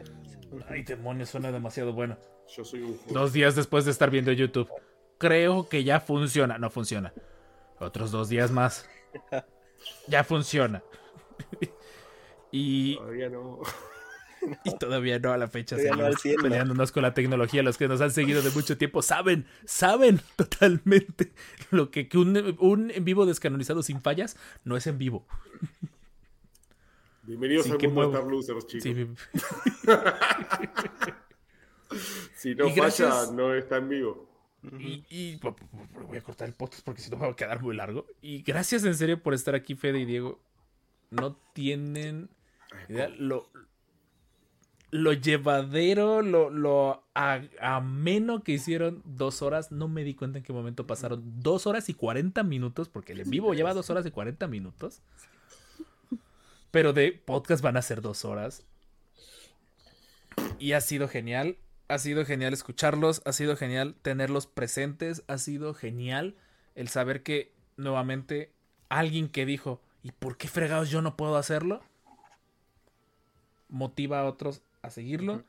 ay, 0.69 0.83
demonios, 0.83 1.31
suena 1.31 1.53
demasiado 1.53 1.93
bueno. 1.93 2.19
Yo 2.57 2.65
soy 2.65 2.83
un. 2.83 2.99
Dos 3.11 3.33
días 3.33 3.55
después 3.55 3.85
de 3.85 3.91
estar 3.91 4.11
viendo 4.11 4.33
YouTube, 4.33 4.69
creo 5.19 5.69
que 5.69 5.85
ya 5.85 6.01
funciona. 6.01 6.59
No 6.59 6.71
funciona. 6.71 7.13
Otros 7.79 8.11
dos 8.11 8.29
días 8.29 8.51
más. 8.51 8.89
Ya 10.09 10.25
funciona. 10.25 10.83
y, 12.53 12.97
Todavía 12.97 13.31
no. 13.31 13.61
y 14.65 14.77
todavía 14.77 15.19
no 15.19 15.33
a 15.33 15.39
la 15.39 15.49
fecha 15.49 15.77
Todavía 15.77 16.13
seguimos 16.19 16.37
¿no? 16.37 16.43
peleándonos 16.43 16.93
con 16.93 17.03
la 17.03 17.15
tecnología. 17.15 17.63
Los 17.63 17.77
que 17.77 17.89
nos 17.89 18.01
han 18.01 18.11
seguido 18.11 18.43
de 18.43 18.51
mucho 18.51 18.77
tiempo 18.77 19.03
saben, 19.03 19.47
saben 19.65 20.21
totalmente 20.37 21.33
lo 21.71 21.91
que, 21.91 22.09
que 22.09 22.19
un, 22.19 22.57
un 22.59 22.91
en 22.91 23.05
vivo 23.05 23.27
descanonizado 23.27 23.83
sin 23.83 24.03
fallas 24.03 24.37
no 24.65 24.77
es 24.77 24.87
en 24.87 24.99
vivo. 24.99 25.27
Bienvenidos 27.31 27.67
Sí, 27.67 27.71
al 27.73 27.79
mundo 27.79 27.89
de 27.89 27.95
muevo. 28.09 28.13
Star 28.19 28.29
Losers, 28.33 28.67
chicos. 28.67 28.83
Sí, 28.83 29.07
Si 32.35 32.55
no 32.57 32.75
gracias- 32.75 33.09
falla, 33.27 33.33
no 33.33 33.55
está 33.55 33.77
en 33.77 33.89
vivo. 33.89 34.29
Y, 34.81 35.05
y- 35.09 35.39
vo- 35.39 35.55
vo- 35.57 36.07
voy 36.09 36.19
a 36.19 36.23
cortar 36.23 36.49
el 36.49 36.55
podcast 36.55 36.85
porque 36.85 37.01
si 37.01 37.09
no 37.11 37.19
va 37.21 37.29
a 37.29 37.37
quedar 37.37 37.63
muy 37.63 37.77
largo. 37.77 38.07
Y 38.21 38.43
gracias 38.43 38.85
en 38.85 38.95
serio 38.97 39.23
por 39.23 39.33
estar 39.35 39.55
aquí, 39.55 39.77
Fede 39.77 40.01
y 40.01 40.05
Diego. 40.07 40.41
No 41.11 41.37
tienen 41.55 42.31
idea 42.89 43.09
lo, 43.11 43.49
lo 44.91 45.13
llevadero, 45.13 46.23
lo, 46.23 46.51
lo 46.51 47.05
ameno 47.15 48.43
que 48.43 48.53
hicieron 48.53 49.03
dos 49.05 49.41
horas. 49.43 49.71
No 49.71 49.87
me 49.89 50.03
di 50.03 50.15
cuenta 50.15 50.39
en 50.39 50.45
qué 50.45 50.53
momento 50.53 50.85
pasaron 50.87 51.23
dos 51.41 51.67
horas 51.69 51.89
y 51.89 51.95
40 51.95 52.43
minutos, 52.43 52.89
porque 52.89 53.13
el 53.13 53.21
en 53.21 53.31
vivo 53.31 53.55
lleva 53.55 53.73
dos 53.73 53.89
horas 53.89 54.05
y 54.05 54.11
40 54.11 54.47
minutos. 54.49 55.01
Pero 56.71 56.93
de 56.93 57.13
podcast 57.13 57.63
van 57.63 57.77
a 57.77 57.83
ser 57.83 58.01
dos 58.01 58.25
horas. 58.25 58.65
Y 60.59 60.73
ha 60.73 60.81
sido 60.81 61.09
genial. 61.09 61.59
Ha 61.89 61.99
sido 61.99 62.25
genial 62.25 62.53
escucharlos. 62.53 63.23
Ha 63.25 63.33
sido 63.33 63.57
genial 63.57 63.97
tenerlos 64.03 64.47
presentes. 64.47 65.25
Ha 65.27 65.39
sido 65.39 65.75
genial 65.75 66.37
el 66.75 66.89
saber 66.89 67.23
que 67.23 67.53
nuevamente 67.77 68.53
alguien 68.89 69.29
que 69.29 69.47
dijo, 69.47 69.81
¿y 70.03 70.13
por 70.13 70.37
qué 70.37 70.49
fregados 70.49 70.91
yo 70.91 71.03
no 71.03 71.17
puedo 71.17 71.37
hacerlo? 71.37 71.83
Motiva 73.69 74.21
a 74.21 74.25
otros 74.25 74.63
a 74.83 74.91
seguirlo. 74.91 75.45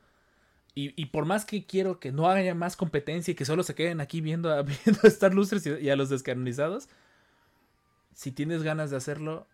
Y, 0.74 1.00
y 1.00 1.06
por 1.06 1.26
más 1.26 1.44
que 1.44 1.66
quiero 1.66 2.00
que 2.00 2.12
no 2.12 2.28
haya 2.30 2.54
más 2.54 2.76
competencia 2.76 3.32
y 3.32 3.34
que 3.34 3.44
solo 3.44 3.62
se 3.62 3.74
queden 3.74 4.00
aquí 4.00 4.20
viendo 4.20 4.50
a, 4.50 4.62
viendo 4.62 5.00
a 5.04 5.08
Star 5.08 5.34
Lustres 5.34 5.66
y, 5.66 5.70
y 5.70 5.90
a 5.90 5.96
los 5.96 6.08
descanonizados, 6.08 6.88
si 8.14 8.32
tienes 8.32 8.62
ganas 8.62 8.90
de 8.90 8.96
hacerlo, 8.96 9.46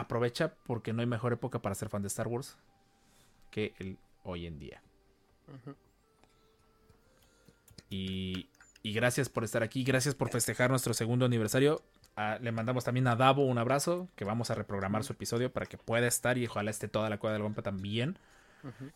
aprovecha 0.00 0.54
porque 0.66 0.92
no 0.92 1.00
hay 1.00 1.06
mejor 1.06 1.32
época 1.32 1.60
para 1.60 1.74
ser 1.74 1.88
fan 1.88 2.02
de 2.02 2.08
Star 2.08 2.28
Wars 2.28 2.56
que 3.50 3.74
el 3.78 3.96
hoy 4.24 4.46
en 4.46 4.58
día. 4.58 4.82
Y, 7.90 8.48
y 8.82 8.92
gracias 8.92 9.28
por 9.28 9.44
estar 9.44 9.62
aquí, 9.62 9.84
gracias 9.84 10.14
por 10.14 10.30
festejar 10.30 10.70
nuestro 10.70 10.94
segundo 10.94 11.24
aniversario. 11.26 11.82
Ah, 12.16 12.38
le 12.40 12.50
mandamos 12.50 12.84
también 12.84 13.06
a 13.08 13.16
Davo 13.16 13.44
un 13.44 13.58
abrazo, 13.58 14.08
que 14.16 14.24
vamos 14.24 14.50
a 14.50 14.54
reprogramar 14.54 15.04
su 15.04 15.12
episodio 15.12 15.52
para 15.52 15.66
que 15.66 15.76
pueda 15.76 16.06
estar 16.06 16.38
y 16.38 16.46
ojalá 16.46 16.70
esté 16.70 16.88
toda 16.88 17.10
la 17.10 17.18
cueva 17.18 17.34
del 17.34 17.42
Guampa 17.42 17.62
también. 17.62 18.18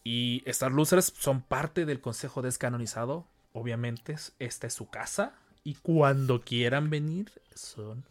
Y 0.02 0.42
Star 0.46 0.72
Losers 0.72 1.12
son 1.16 1.42
parte 1.42 1.84
del 1.86 2.00
consejo 2.00 2.42
descanonizado. 2.42 3.24
Obviamente, 3.52 4.14
es- 4.14 4.32
esta 4.40 4.66
es 4.66 4.74
su 4.74 4.88
casa. 4.90 5.34
Y 5.62 5.74
cuando 5.74 6.40
quieran 6.40 6.90
venir, 6.90 7.30
son 7.54 8.04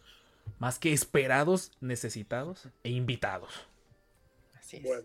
más 0.57 0.79
que 0.79 0.93
esperados, 0.93 1.71
necesitados 1.81 2.67
e 2.83 2.89
invitados. 2.89 3.53
Así 4.57 4.77
es. 4.77 4.83
Bueno, 4.83 5.03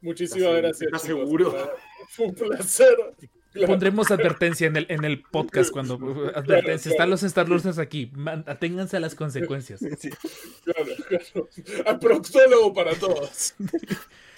muchísimas 0.00 0.42
¿Estás 0.42 0.62
gracias. 0.62 0.86
chicos. 0.88 1.02
seguro? 1.02 1.72
Fue 2.10 2.26
un 2.26 2.34
placer. 2.34 2.96
Claro. 3.52 3.68
Pondremos 3.68 4.10
advertencia 4.10 4.66
en 4.66 4.76
el, 4.76 4.86
en 4.90 5.04
el 5.06 5.22
podcast 5.22 5.70
cuando 5.70 5.94
advertencia. 6.34 6.90
Están 6.90 7.08
los 7.08 7.22
Star 7.22 7.48
Losers 7.48 7.78
aquí. 7.78 8.12
Aténganse 8.46 8.98
a 8.98 9.00
las 9.00 9.14
consecuencias. 9.14 9.80
Sí, 9.98 10.10
Claro, 10.62 10.92
claro. 11.08 11.48
A 11.86 11.98
proctólogo 11.98 12.74
para 12.74 12.94
todos. 12.94 13.54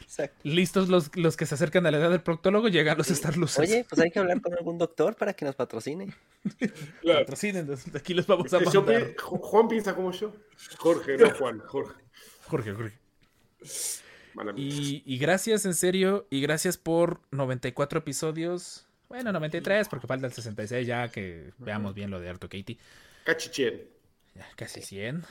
exacto. 0.09 0.41
Listos 0.43 0.89
los, 0.89 1.15
los 1.17 1.37
que 1.37 1.45
se 1.45 1.55
acercan 1.55 1.85
a 1.87 1.91
la 1.91 1.99
edad 1.99 2.11
del 2.11 2.23
proctólogo, 2.23 2.69
llegan 2.69 2.97
los 2.97 3.11
Star 3.11 3.37
Losers. 3.37 3.69
Oye, 3.69 3.85
pues 3.89 4.01
hay 4.01 4.11
que 4.11 4.19
hablar 4.19 4.41
con 4.41 4.55
algún 4.55 4.79
doctor 4.79 5.15
para 5.15 5.35
que 5.35 5.45
nos 5.45 5.55
patrocine. 5.55 6.15
Claro. 7.03 7.21
Patrocínenos, 7.21 7.95
aquí 7.95 8.15
los 8.15 8.27
vamos 8.27 8.53
a 8.55 8.63
Yo 8.71 8.83
mandar. 8.83 9.15
Juan 9.17 9.69
piensa 9.69 9.95
como 9.95 10.13
yo. 10.13 10.33
Jorge, 10.79 11.17
no 11.19 11.31
Juan, 11.31 11.59
Jorge. 11.61 11.95
Jorge, 12.47 12.73
Jorge. 12.73 12.99
Y, 14.57 15.03
y 15.05 15.19
gracias, 15.19 15.67
en 15.67 15.75
serio. 15.75 16.27
Y 16.31 16.41
gracias 16.41 16.79
por 16.79 17.21
94 17.31 17.99
episodios. 17.99 18.87
Bueno, 19.09 19.33
93, 19.33 19.89
porque 19.89 20.07
falta 20.07 20.27
el 20.27 20.33
66 20.33 20.87
ya 20.87 21.09
que 21.09 21.53
veamos 21.59 21.95
bien 21.95 22.11
lo 22.11 22.21
de 22.21 22.29
Arto 22.29 22.49
Katie. 22.49 22.79
Cachichén. 23.25 23.83
Ya, 24.35 24.47
casi 24.57 24.81
100. 24.83 25.25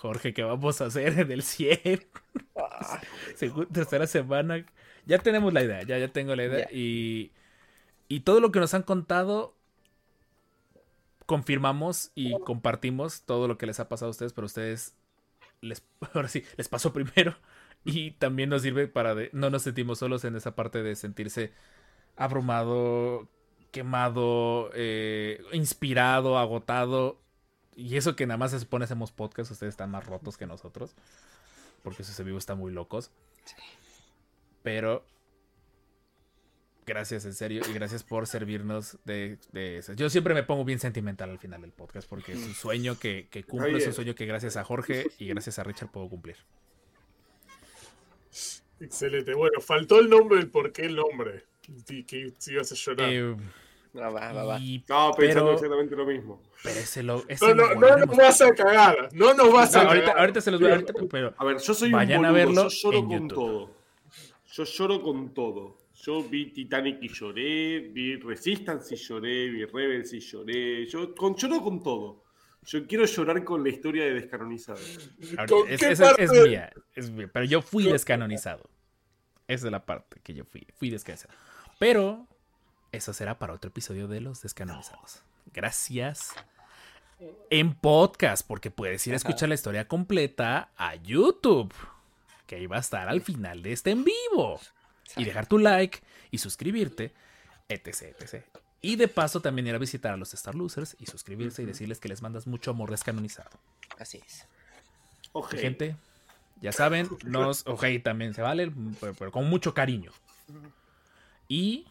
Jorge, 0.00 0.32
¿qué 0.32 0.42
vamos 0.42 0.80
a 0.80 0.86
hacer 0.86 1.18
en 1.18 1.30
el 1.30 1.42
100? 1.42 2.06
Segunda, 3.36 3.68
tercera 3.70 4.06
semana. 4.06 4.64
Ya 5.04 5.18
tenemos 5.18 5.52
la 5.52 5.62
idea, 5.62 5.82
ya, 5.82 5.98
ya 5.98 6.08
tengo 6.08 6.34
la 6.34 6.44
idea. 6.44 6.68
Y, 6.72 7.32
y 8.08 8.20
todo 8.20 8.40
lo 8.40 8.50
que 8.50 8.60
nos 8.60 8.72
han 8.72 8.82
contado, 8.82 9.54
confirmamos 11.26 12.12
y 12.14 12.32
compartimos 12.40 13.22
todo 13.24 13.46
lo 13.46 13.58
que 13.58 13.66
les 13.66 13.78
ha 13.78 13.90
pasado 13.90 14.08
a 14.08 14.12
ustedes, 14.12 14.32
pero 14.32 14.46
a 14.46 14.46
ustedes, 14.46 14.94
les, 15.60 15.84
ahora 16.14 16.28
sí, 16.28 16.44
les 16.56 16.68
pasó 16.68 16.94
primero. 16.94 17.36
Y 17.84 18.12
también 18.12 18.48
nos 18.48 18.62
sirve 18.62 18.88
para 18.88 19.14
de, 19.14 19.28
no 19.34 19.50
nos 19.50 19.62
sentimos 19.62 19.98
solos 19.98 20.24
en 20.24 20.34
esa 20.34 20.54
parte 20.54 20.82
de 20.82 20.96
sentirse 20.96 21.52
abrumado, 22.16 23.28
quemado, 23.70 24.70
eh, 24.74 25.42
inspirado, 25.52 26.38
agotado. 26.38 27.20
Y 27.80 27.96
eso 27.96 28.14
que 28.14 28.26
nada 28.26 28.38
más 28.38 28.50
se 28.50 28.60
supone 28.60 28.84
hacemos 28.84 29.10
podcast, 29.10 29.50
ustedes 29.50 29.72
están 29.72 29.90
más 29.90 30.06
rotos 30.06 30.36
que 30.36 30.46
nosotros. 30.46 30.94
Porque 31.82 32.02
esos 32.02 32.18
en 32.20 32.26
vivo 32.26 32.38
están 32.38 32.58
muy 32.58 32.72
locos. 32.72 33.10
Pero 34.62 35.04
gracias 36.84 37.24
en 37.24 37.34
serio 37.34 37.62
y 37.70 37.72
gracias 37.72 38.02
por 38.02 38.26
servirnos 38.26 38.98
de, 39.04 39.38
de 39.52 39.78
eso. 39.78 39.94
Yo 39.94 40.10
siempre 40.10 40.34
me 40.34 40.42
pongo 40.42 40.64
bien 40.64 40.78
sentimental 40.78 41.30
al 41.30 41.38
final 41.38 41.62
del 41.62 41.72
podcast 41.72 42.08
porque 42.08 42.32
es 42.32 42.38
un 42.38 42.54
sueño 42.54 42.98
que, 42.98 43.28
que 43.30 43.44
cumplo, 43.44 43.78
es 43.78 43.86
un 43.86 43.94
sueño 43.94 44.14
que 44.14 44.26
gracias 44.26 44.56
a 44.56 44.64
Jorge 44.64 45.06
y 45.18 45.28
gracias 45.28 45.58
a 45.58 45.64
Richard 45.64 45.90
puedo 45.90 46.08
cumplir. 46.08 46.36
Excelente. 48.80 49.34
Bueno, 49.34 49.60
faltó 49.60 50.00
el 50.00 50.10
nombre 50.10 50.38
del 50.38 50.50
por 50.50 50.72
qué 50.72 50.82
el 50.82 50.96
nombre. 50.96 51.44
Y 51.88 52.04
que 52.04 52.32
si 52.38 52.52
ibas 52.52 52.72
a 52.72 52.74
llorar. 52.74 53.10
Eh, 53.10 53.36
Ah, 53.94 54.08
va, 54.08 54.32
va, 54.32 54.44
va. 54.44 54.58
y- 54.60 54.76
Estaba 54.76 55.12
pensando 55.12 55.46
pero, 55.46 55.54
exactamente 55.56 55.96
lo 55.96 56.06
mismo. 56.06 56.42
pero 56.62 56.78
ese 56.78 57.02
lo, 57.02 57.24
ese 57.28 57.54
no, 57.54 57.74
no, 57.74 57.74
no 57.74 57.96
nos 58.06 58.16
vas 58.16 58.40
a 58.40 58.50
cagar. 58.54 59.08
No 59.12 59.34
nos 59.34 59.52
vas 59.52 59.72
No, 59.74 59.80
a 59.80 59.84
ahorita, 59.84 60.04
cagar. 60.06 60.20
ahorita 60.20 60.40
se 60.40 60.50
los 60.52 60.60
voy 60.60 60.70
a 60.70 60.74
ahorita, 60.74 60.92
pero 61.10 61.34
A 61.36 61.44
ver, 61.44 61.58
yo 61.58 61.74
soy 61.74 61.90
Vayan 61.90 62.20
un 62.20 62.24
a 62.26 62.30
boludo, 62.30 62.46
verlo 62.46 62.68
yo 62.68 62.68
lloro 62.68 62.98
en 62.98 63.04
con 63.06 63.12
YouTube. 63.28 63.34
todo. 63.34 63.70
Yo 64.52 64.64
lloro 64.64 65.02
con 65.02 65.34
todo. 65.34 65.78
Yo 66.02 66.22
vi 66.22 66.46
Titanic 66.52 66.98
y 67.02 67.08
lloré, 67.08 67.80
vi 67.80 68.16
Resistance 68.16 68.94
y 68.94 68.96
lloré, 68.98 69.48
vi 69.50 69.64
Rebels 69.66 70.12
y 70.14 70.20
lloré. 70.20 70.86
Yo 70.86 71.14
con, 71.14 71.34
lloro 71.36 71.60
con 71.60 71.82
todo. 71.82 72.24
Yo 72.62 72.86
quiero 72.86 73.04
llorar 73.06 73.42
con 73.44 73.62
la 73.62 73.68
historia 73.70 74.04
de 74.04 74.14
Descanonizado. 74.14 74.78
ahorita- 75.36 75.46
¿Con 75.46 75.68
es, 75.68 75.82
es 75.82 75.98
parte? 76.00 76.28
mía, 76.48 76.70
es 76.94 77.10
mía, 77.10 77.28
pero 77.32 77.44
yo 77.44 77.60
fui 77.60 77.84
descanonizado. 77.84 78.68
Esa 79.48 79.66
es 79.66 79.72
la 79.72 79.84
parte 79.84 80.20
que 80.22 80.32
yo 80.32 80.44
fui, 80.44 80.66
fui 80.76 80.90
descanonizado. 80.90 81.34
Pero 81.78 82.26
eso 82.92 83.12
será 83.12 83.38
para 83.38 83.54
otro 83.54 83.68
episodio 83.68 84.08
de 84.08 84.20
los 84.20 84.42
descanonizados. 84.42 85.22
Gracias. 85.52 86.32
En 87.50 87.74
podcast, 87.74 88.46
porque 88.46 88.70
puedes 88.70 89.06
ir 89.06 89.12
a 89.12 89.16
escuchar 89.16 89.48
la 89.48 89.54
historia 89.54 89.86
completa 89.86 90.70
a 90.76 90.94
YouTube, 90.94 91.74
que 92.46 92.56
ahí 92.56 92.66
va 92.66 92.78
a 92.78 92.80
estar 92.80 93.08
al 93.08 93.20
final 93.20 93.62
de 93.62 93.72
este 93.72 93.90
en 93.90 94.04
vivo. 94.04 94.58
Y 95.16 95.24
dejar 95.24 95.46
tu 95.46 95.58
like 95.58 96.00
y 96.30 96.38
suscribirte, 96.38 97.12
etc, 97.68 98.16
etc. 98.20 98.44
Y 98.80 98.96
de 98.96 99.08
paso 99.08 99.40
también 99.40 99.66
ir 99.66 99.74
a 99.74 99.78
visitar 99.78 100.14
a 100.14 100.16
los 100.16 100.32
Star 100.32 100.54
Losers 100.54 100.96
y 100.98 101.06
suscribirse 101.06 101.62
y 101.62 101.66
decirles 101.66 102.00
que 102.00 102.08
les 102.08 102.22
mandas 102.22 102.46
mucho 102.46 102.70
amor 102.70 102.90
descanonizado. 102.90 103.50
Así 103.98 104.20
es. 104.24 104.46
Oje. 105.32 105.58
Gente, 105.58 105.96
ya 106.60 106.72
saben, 106.72 107.08
nos, 107.24 107.66
ok, 107.66 107.84
también 108.02 108.34
se 108.34 108.42
vale, 108.42 108.72
pero, 109.00 109.14
pero 109.14 109.30
con 109.30 109.48
mucho 109.50 109.74
cariño. 109.74 110.12
Y 111.48 111.89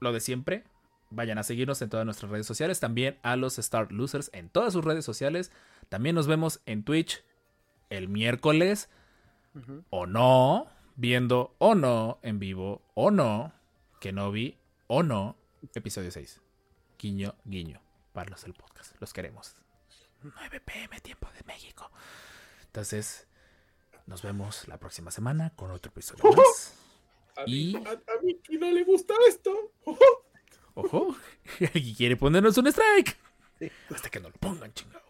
lo 0.00 0.12
de 0.12 0.20
siempre, 0.20 0.64
vayan 1.10 1.38
a 1.38 1.42
seguirnos 1.42 1.80
en 1.82 1.90
todas 1.90 2.04
nuestras 2.04 2.30
redes 2.30 2.46
sociales, 2.46 2.80
también 2.80 3.18
a 3.22 3.36
los 3.36 3.58
Star 3.58 3.92
Losers 3.92 4.30
en 4.32 4.48
todas 4.48 4.72
sus 4.72 4.84
redes 4.84 5.04
sociales. 5.04 5.50
También 5.88 6.14
nos 6.14 6.26
vemos 6.26 6.60
en 6.66 6.84
Twitch 6.84 7.24
el 7.90 8.08
miércoles 8.08 8.88
o 9.90 10.06
no, 10.06 10.68
viendo 10.96 11.54
o 11.58 11.74
no 11.74 12.18
en 12.22 12.38
vivo 12.38 12.82
o 12.94 13.10
no, 13.10 13.52
que 14.00 14.12
no 14.12 14.30
vi 14.30 14.56
o 14.86 15.02
no, 15.02 15.36
episodio 15.74 16.10
6. 16.10 16.40
Guiño, 16.98 17.34
guiño, 17.44 17.80
para 18.12 18.30
los 18.30 18.42
del 18.42 18.54
podcast. 18.54 18.94
Los 19.00 19.12
queremos. 19.12 19.56
9 20.22 20.60
pm, 20.60 21.00
tiempo 21.00 21.28
de 21.32 21.42
México. 21.44 21.90
Entonces, 22.66 23.26
nos 24.06 24.22
vemos 24.22 24.66
la 24.68 24.78
próxima 24.78 25.10
semana 25.10 25.50
con 25.56 25.70
otro 25.70 25.90
episodio 25.90 26.24
más. 26.36 26.74
A 27.38 27.44
mí, 27.46 27.70
Y- 27.70 27.76
a, 27.76 27.90
a 27.90 28.22
mí 28.22 28.38
que 28.42 28.58
no 28.58 28.70
le 28.70 28.84
gusta 28.84 29.14
esto. 29.28 29.72
Ojo, 30.74 31.16
alguien 31.74 31.94
quiere 31.94 32.16
ponernos 32.16 32.56
un 32.58 32.66
strike. 32.68 33.16
Hasta 33.90 34.10
que 34.10 34.20
no 34.20 34.28
lo 34.28 34.36
pongan, 34.36 34.72
chingado. 34.74 35.04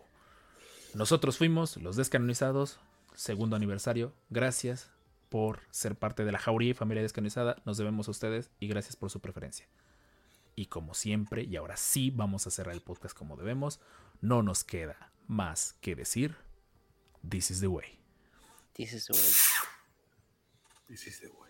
Nosotros 0.95 1.37
fuimos 1.37 1.77
los 1.77 1.97
descanonizados, 1.97 2.79
segundo 3.15 3.57
aniversario. 3.57 4.15
Gracias 4.31 4.91
por 5.29 5.61
ser 5.71 5.95
parte 5.97 6.25
de 6.25 6.33
la 6.33 6.39
Jauría 6.39 6.71
y 6.71 6.75
familia 6.75 7.03
descanonizada. 7.03 7.57
Nos 7.67 7.77
debemos 7.77 8.09
a 8.09 8.13
ustedes 8.13 8.51
y 8.61 8.69
gracias 8.69 8.97
por 8.97 9.11
su 9.11 9.21
preferencia. 9.21 9.69
Y 10.57 10.67
como 10.67 10.95
siempre, 10.95 11.45
y 11.45 11.57
ahora 11.57 11.77
sí 11.77 12.11
vamos 12.11 12.47
a 12.47 12.51
cerrar 12.51 12.75
el 12.75 12.81
podcast 12.81 13.15
como 13.17 13.37
debemos, 13.37 13.81
no 14.23 14.43
nos 14.43 14.65
queda 14.65 15.13
más 15.27 15.75
que 15.83 15.95
decir: 15.95 16.35
This 17.29 17.51
is 17.51 17.61
the 17.61 17.69
way. 17.69 17.99
This 18.73 18.95
is 18.95 19.05
the 19.07 19.13
way. 19.13 19.23
This 20.89 21.07
is 21.07 21.21
the 21.21 21.29
way. 21.29 21.48